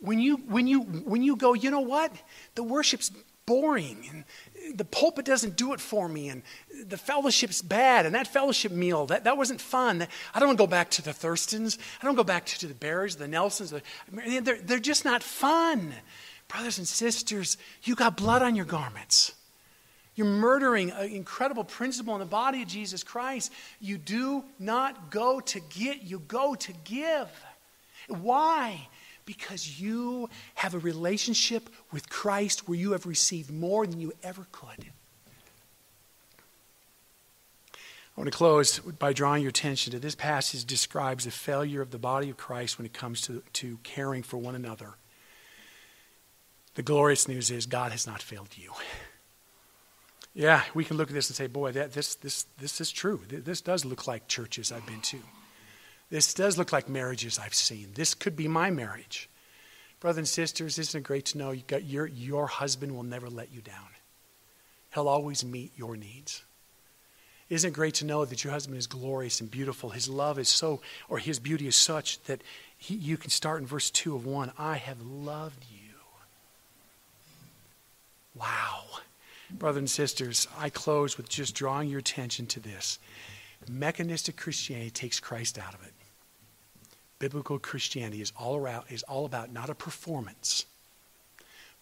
When 0.00 0.18
you, 0.18 0.38
when 0.38 0.66
you, 0.66 0.80
when 0.80 1.22
you 1.22 1.36
go, 1.36 1.52
you 1.52 1.70
know 1.70 1.80
what? 1.80 2.12
The 2.54 2.62
worship's 2.62 3.12
boring 3.46 4.06
and 4.10 4.76
the 4.76 4.84
pulpit 4.84 5.24
doesn't 5.24 5.56
do 5.56 5.72
it 5.72 5.80
for 5.80 6.08
me 6.08 6.28
and 6.28 6.42
the 6.86 6.96
fellowship's 6.96 7.62
bad 7.62 8.06
and 8.06 8.14
that 8.14 8.26
fellowship 8.26 8.72
meal 8.72 9.06
that, 9.06 9.24
that 9.24 9.36
wasn't 9.36 9.60
fun. 9.60 10.06
I 10.34 10.38
don't 10.38 10.48
want 10.48 10.58
to 10.58 10.62
go 10.62 10.70
back 10.70 10.90
to 10.92 11.02
the 11.02 11.10
thurstons. 11.10 11.78
I 12.00 12.04
don't 12.04 12.14
go 12.14 12.24
back 12.24 12.46
to, 12.46 12.66
the 12.66 12.74
barrys 12.74 13.16
the 13.16 13.26
nelsons 13.26 13.70
the, 13.70 13.82
they're, 14.42 14.58
they're 14.58 14.78
just 14.78 15.04
not 15.04 15.22
fun. 15.22 15.92
Brothers 16.48 16.78
and 16.78 16.86
sisters 16.86 17.56
you 17.82 17.94
got 17.94 18.16
blood 18.16 18.42
on 18.42 18.54
your 18.54 18.66
garments. 18.66 19.32
You're 20.14 20.26
murdering 20.26 20.90
an 20.90 21.10
incredible 21.10 21.64
principle 21.64 22.14
in 22.14 22.20
the 22.20 22.26
body 22.26 22.62
of 22.62 22.68
jesus 22.68 23.02
christ. 23.02 23.52
You 23.80 23.98
do 23.98 24.44
not 24.58 25.10
go 25.10 25.40
to 25.40 25.60
get 25.60 26.02
you 26.02 26.20
go 26.20 26.54
to 26.54 26.72
give. 26.84 27.28
Why 28.08 28.88
because 29.36 29.80
you 29.80 30.28
have 30.56 30.74
a 30.74 30.78
relationship 30.80 31.70
with 31.92 32.10
Christ 32.10 32.68
where 32.68 32.76
you 32.76 32.90
have 32.90 33.06
received 33.06 33.48
more 33.48 33.86
than 33.86 34.00
you 34.00 34.12
ever 34.24 34.44
could. 34.50 34.86
I 37.72 38.20
want 38.20 38.26
to 38.26 38.36
close 38.36 38.80
by 38.80 39.12
drawing 39.12 39.42
your 39.42 39.50
attention 39.50 39.92
to 39.92 40.00
this 40.00 40.16
passage 40.16 40.64
describes 40.64 41.26
the 41.26 41.30
failure 41.30 41.80
of 41.80 41.92
the 41.92 41.98
body 41.98 42.28
of 42.28 42.38
Christ 42.38 42.76
when 42.76 42.86
it 42.86 42.92
comes 42.92 43.20
to, 43.22 43.44
to 43.52 43.78
caring 43.84 44.24
for 44.24 44.36
one 44.36 44.56
another. 44.56 44.94
The 46.74 46.82
glorious 46.82 47.28
news 47.28 47.52
is 47.52 47.66
God 47.66 47.92
has 47.92 48.08
not 48.08 48.22
failed 48.22 48.48
you. 48.56 48.72
Yeah, 50.34 50.64
we 50.74 50.84
can 50.84 50.96
look 50.96 51.08
at 51.08 51.14
this 51.14 51.30
and 51.30 51.36
say, 51.36 51.46
boy, 51.46 51.70
that, 51.70 51.92
this, 51.92 52.16
this, 52.16 52.46
this 52.58 52.80
is 52.80 52.90
true. 52.90 53.20
This 53.28 53.60
does 53.60 53.84
look 53.84 54.08
like 54.08 54.26
churches 54.26 54.72
I've 54.72 54.86
been 54.86 55.02
to. 55.02 55.20
This 56.10 56.34
does 56.34 56.58
look 56.58 56.72
like 56.72 56.88
marriages 56.88 57.38
I've 57.38 57.54
seen. 57.54 57.90
This 57.94 58.14
could 58.14 58.36
be 58.36 58.48
my 58.48 58.70
marriage. 58.70 59.28
Brothers 60.00 60.18
and 60.18 60.28
sisters, 60.28 60.78
isn't 60.78 60.98
it 60.98 61.04
great 61.04 61.26
to 61.26 61.38
know 61.38 61.52
you 61.52 61.62
got 61.66 61.84
your, 61.84 62.06
your 62.06 62.46
husband 62.48 62.94
will 62.94 63.04
never 63.04 63.28
let 63.28 63.52
you 63.52 63.60
down? 63.60 63.88
He'll 64.92 65.08
always 65.08 65.44
meet 65.44 65.72
your 65.76 65.96
needs. 65.96 66.42
Isn't 67.48 67.68
it 67.68 67.74
great 67.74 67.94
to 67.94 68.04
know 68.04 68.24
that 68.24 68.42
your 68.42 68.52
husband 68.52 68.78
is 68.78 68.86
glorious 68.86 69.40
and 69.40 69.50
beautiful? 69.50 69.90
His 69.90 70.08
love 70.08 70.38
is 70.38 70.48
so, 70.48 70.80
or 71.08 71.18
his 71.18 71.38
beauty 71.38 71.68
is 71.68 71.76
such 71.76 72.22
that 72.24 72.42
he, 72.76 72.94
you 72.94 73.16
can 73.16 73.30
start 73.30 73.60
in 73.60 73.66
verse 73.66 73.90
2 73.90 74.16
of 74.16 74.26
1 74.26 74.52
I 74.58 74.76
have 74.76 75.00
loved 75.00 75.64
you. 75.70 75.78
Wow. 78.34 78.84
Brothers 79.50 79.78
and 79.78 79.90
sisters, 79.90 80.48
I 80.58 80.70
close 80.70 81.16
with 81.16 81.28
just 81.28 81.54
drawing 81.54 81.88
your 81.88 81.98
attention 81.98 82.46
to 82.46 82.60
this. 82.60 82.98
Mechanistic 83.68 84.36
Christianity 84.36 84.90
takes 84.90 85.20
Christ 85.20 85.58
out 85.58 85.74
of 85.74 85.84
it 85.84 85.92
biblical 87.20 87.60
Christianity 87.60 88.20
is 88.20 88.32
all, 88.36 88.56
around, 88.56 88.86
is 88.88 89.04
all 89.04 89.24
about 89.24 89.52
not 89.52 89.70
a 89.70 89.74
performance, 89.74 90.64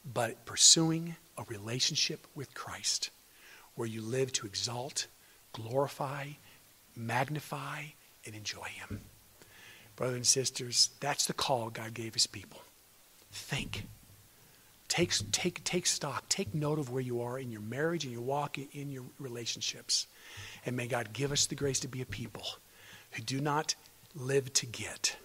but 0.04 0.44
pursuing 0.44 1.16
a 1.38 1.44
relationship 1.44 2.26
with 2.34 2.52
Christ 2.52 3.08
where 3.74 3.88
you 3.88 4.02
live 4.02 4.32
to 4.34 4.46
exalt, 4.46 5.06
glorify, 5.52 6.26
magnify, 6.94 7.84
and 8.26 8.34
enjoy 8.34 8.64
Him. 8.64 9.00
Brothers 9.96 10.16
and 10.16 10.26
sisters, 10.26 10.90
that's 11.00 11.26
the 11.26 11.32
call 11.32 11.70
God 11.70 11.94
gave 11.94 12.14
His 12.14 12.26
people. 12.26 12.60
Think. 13.32 13.86
Take, 14.88 15.12
take, 15.30 15.62
take 15.64 15.86
stock. 15.86 16.28
Take 16.28 16.54
note 16.54 16.78
of 16.78 16.90
where 16.90 17.02
you 17.02 17.22
are 17.22 17.38
in 17.38 17.52
your 17.52 17.60
marriage, 17.60 18.04
in 18.04 18.10
your 18.10 18.22
walk, 18.22 18.58
in 18.58 18.90
your 18.90 19.04
relationships. 19.20 20.06
And 20.66 20.76
may 20.76 20.88
God 20.88 21.12
give 21.12 21.30
us 21.30 21.46
the 21.46 21.54
grace 21.54 21.78
to 21.80 21.88
be 21.88 22.02
a 22.02 22.06
people 22.06 22.44
who 23.12 23.22
do 23.22 23.40
not 23.40 23.74
live 24.14 24.52
to 24.54 24.66
get 24.66 25.16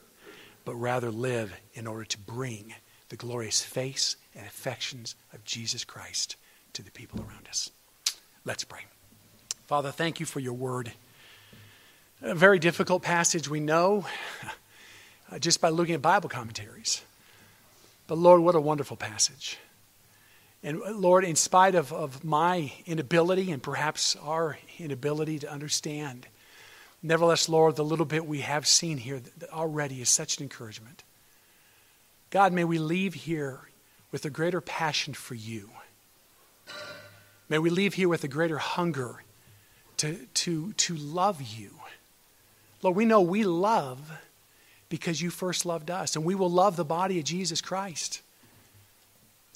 but 0.66 0.76
rather 0.76 1.12
live 1.12 1.54
in 1.74 1.88
order 1.88 2.06
to 2.06 2.18
bring 2.18 2.74
the 3.10 3.16
glorious 3.16 3.62
face 3.62 4.16
and 4.36 4.46
affections 4.46 5.16
of 5.34 5.44
Jesus 5.44 5.84
Christ 5.84 6.36
to 6.74 6.82
the 6.82 6.92
people 6.92 7.20
around 7.20 7.48
us. 7.48 7.70
Let's 8.46 8.64
pray. 8.64 8.82
Father, 9.68 9.92
thank 9.92 10.20
you 10.20 10.26
for 10.26 10.40
your 10.40 10.54
word. 10.54 10.92
A 12.22 12.36
very 12.36 12.60
difficult 12.60 13.04
passage, 13.04 13.50
we 13.50 13.60
know, 13.60 14.06
just 15.40 15.62
by 15.62 15.70
looking 15.70 15.96
at 15.96 16.02
Bible 16.02 16.30
commentaries. 16.30 17.02
But 18.08 18.18
Lord, 18.18 18.42
what 18.42 18.56
a 18.56 18.62
wonderful 18.62 18.98
passage. 18.98 19.58
And 20.64 20.80
Lord, 20.80 21.26
in 21.26 21.36
spite 21.36 21.76
of, 21.76 21.92
of 21.92 22.24
my 22.24 22.72
inability 22.86 23.52
and 23.52 23.62
perhaps 23.62 24.16
our 24.16 24.58
inability 24.80 25.40
to 25.40 25.52
understand, 25.52 26.28
Nevertheless, 27.06 27.50
Lord, 27.50 27.76
the 27.76 27.84
little 27.84 28.06
bit 28.06 28.26
we 28.26 28.40
have 28.40 28.66
seen 28.66 28.98
here 28.98 29.22
already 29.52 30.02
is 30.02 30.10
such 30.10 30.38
an 30.38 30.44
encouragement. 30.44 31.04
God, 32.30 32.54
may 32.54 32.64
we 32.64 32.80
leave 32.80 33.14
here 33.14 33.60
with 34.12 34.24
a 34.24 34.30
greater 34.30 34.62
passion 34.62 35.14
for 35.14 35.36
you. 35.36 35.70
May 37.50 37.60
we 37.60 37.70
leave 37.70 37.96
here 37.96 38.08
with 38.08 38.24
a 38.24 38.30
greater 38.30 38.58
hunger 38.58 39.22
to, 39.98 40.16
to, 40.34 40.72
to 40.74 40.96
love 40.96 41.42
you. 41.42 41.72
Lord, 42.82 42.96
we 42.96 43.06
know 43.06 43.22
we 43.22 43.44
love 43.44 44.12
because 44.88 45.22
you 45.22 45.30
first 45.30 45.66
loved 45.66 45.92
us, 45.92 46.16
and 46.16 46.24
we 46.24 46.36
will 46.36 46.50
love 46.50 46.76
the 46.78 46.86
body 46.86 47.20
of 47.20 47.26
Jesus 47.26 47.62
Christ. 47.62 48.22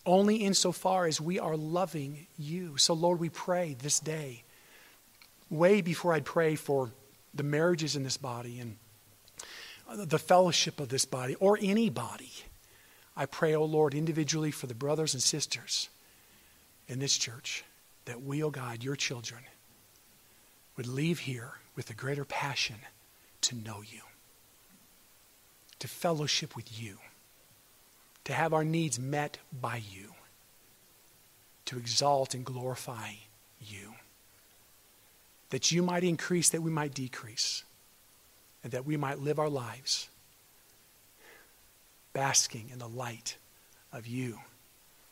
only 0.08 0.38
insofar 0.38 1.06
as 1.06 1.22
we 1.22 1.38
are 1.38 1.58
loving 1.58 2.26
you. 2.40 2.78
So, 2.78 2.94
Lord, 2.94 3.20
we 3.20 3.30
pray 3.30 3.76
this 3.78 4.00
day, 4.00 4.44
way 5.50 5.82
before 5.82 6.14
I'd 6.14 6.26
pray 6.26 6.56
for 6.56 6.92
the 7.34 7.44
marriages 7.44 7.96
in 7.96 8.04
this 8.04 8.18
body 8.18 8.60
and 8.60 8.78
the 9.96 10.20
fellowship 10.20 10.80
of 10.80 10.90
this 10.90 11.06
body 11.06 11.36
or 11.36 11.58
any 11.62 11.90
body. 11.90 12.32
I 13.16 13.26
pray, 13.26 13.56
O 13.56 13.62
oh 13.62 13.66
Lord, 13.66 13.94
individually 13.94 14.52
for 14.52 14.68
the 14.68 14.76
brothers 14.76 15.14
and 15.14 15.24
sisters 15.24 15.90
in 16.88 17.00
this 17.00 17.18
church 17.18 17.64
that 18.06 18.22
we, 18.22 18.44
O 18.44 18.48
oh 18.48 18.50
God, 18.50 18.84
your 18.84 18.96
children, 18.96 19.42
would 20.76 20.88
leave 20.88 21.20
here 21.20 21.54
with 21.76 21.90
a 21.90 21.94
greater 21.94 22.26
passion 22.26 22.78
to 23.42 23.56
know 23.56 23.82
you, 23.82 24.02
to 25.80 25.88
fellowship 25.88 26.56
with 26.56 26.80
you, 26.80 26.98
to 28.24 28.34
have 28.34 28.54
our 28.54 28.64
needs 28.64 29.00
met 29.00 29.38
by 29.52 29.78
you, 29.78 30.14
to 31.66 31.78
exalt 31.78 32.34
and 32.34 32.46
glorify 32.46 33.12
you, 33.60 33.94
that 35.50 35.72
you 35.72 35.82
might 35.82 36.04
increase, 36.04 36.50
that 36.50 36.62
we 36.62 36.72
might 36.72 36.94
decrease, 36.94 37.64
and 38.64 38.72
that 38.74 38.86
we 38.86 38.98
might 38.98 39.20
live 39.20 39.40
our 39.40 39.50
lives 39.50 40.10
basking 42.14 42.70
in 42.72 42.80
the 42.80 42.88
light 42.88 43.38
of 43.94 44.08
you, 44.08 44.40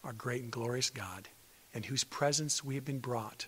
our 0.04 0.14
great 0.14 0.42
and 0.42 0.52
glorious 0.52 0.90
God, 0.90 1.28
in 1.74 1.84
whose 1.84 2.04
presence 2.04 2.64
we 2.64 2.76
have 2.76 2.86
been 2.86 3.00
brought 3.00 3.48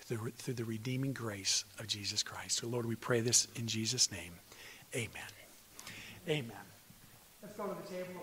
through, 0.00 0.30
through 0.36 0.54
the 0.54 0.64
redeeming 0.64 1.12
grace 1.12 1.64
of 1.78 1.86
Jesus 1.86 2.22
Christ. 2.22 2.58
So, 2.58 2.66
Lord, 2.66 2.86
we 2.86 2.96
pray 2.96 3.20
this 3.20 3.48
in 3.56 3.66
Jesus' 3.66 4.12
name. 4.12 4.32
Amen. 4.94 5.08
Amen. 6.28 6.52
Let's 7.42 7.56
go 7.56 7.66
to 7.66 7.74
the 7.82 7.88
table 7.88 8.20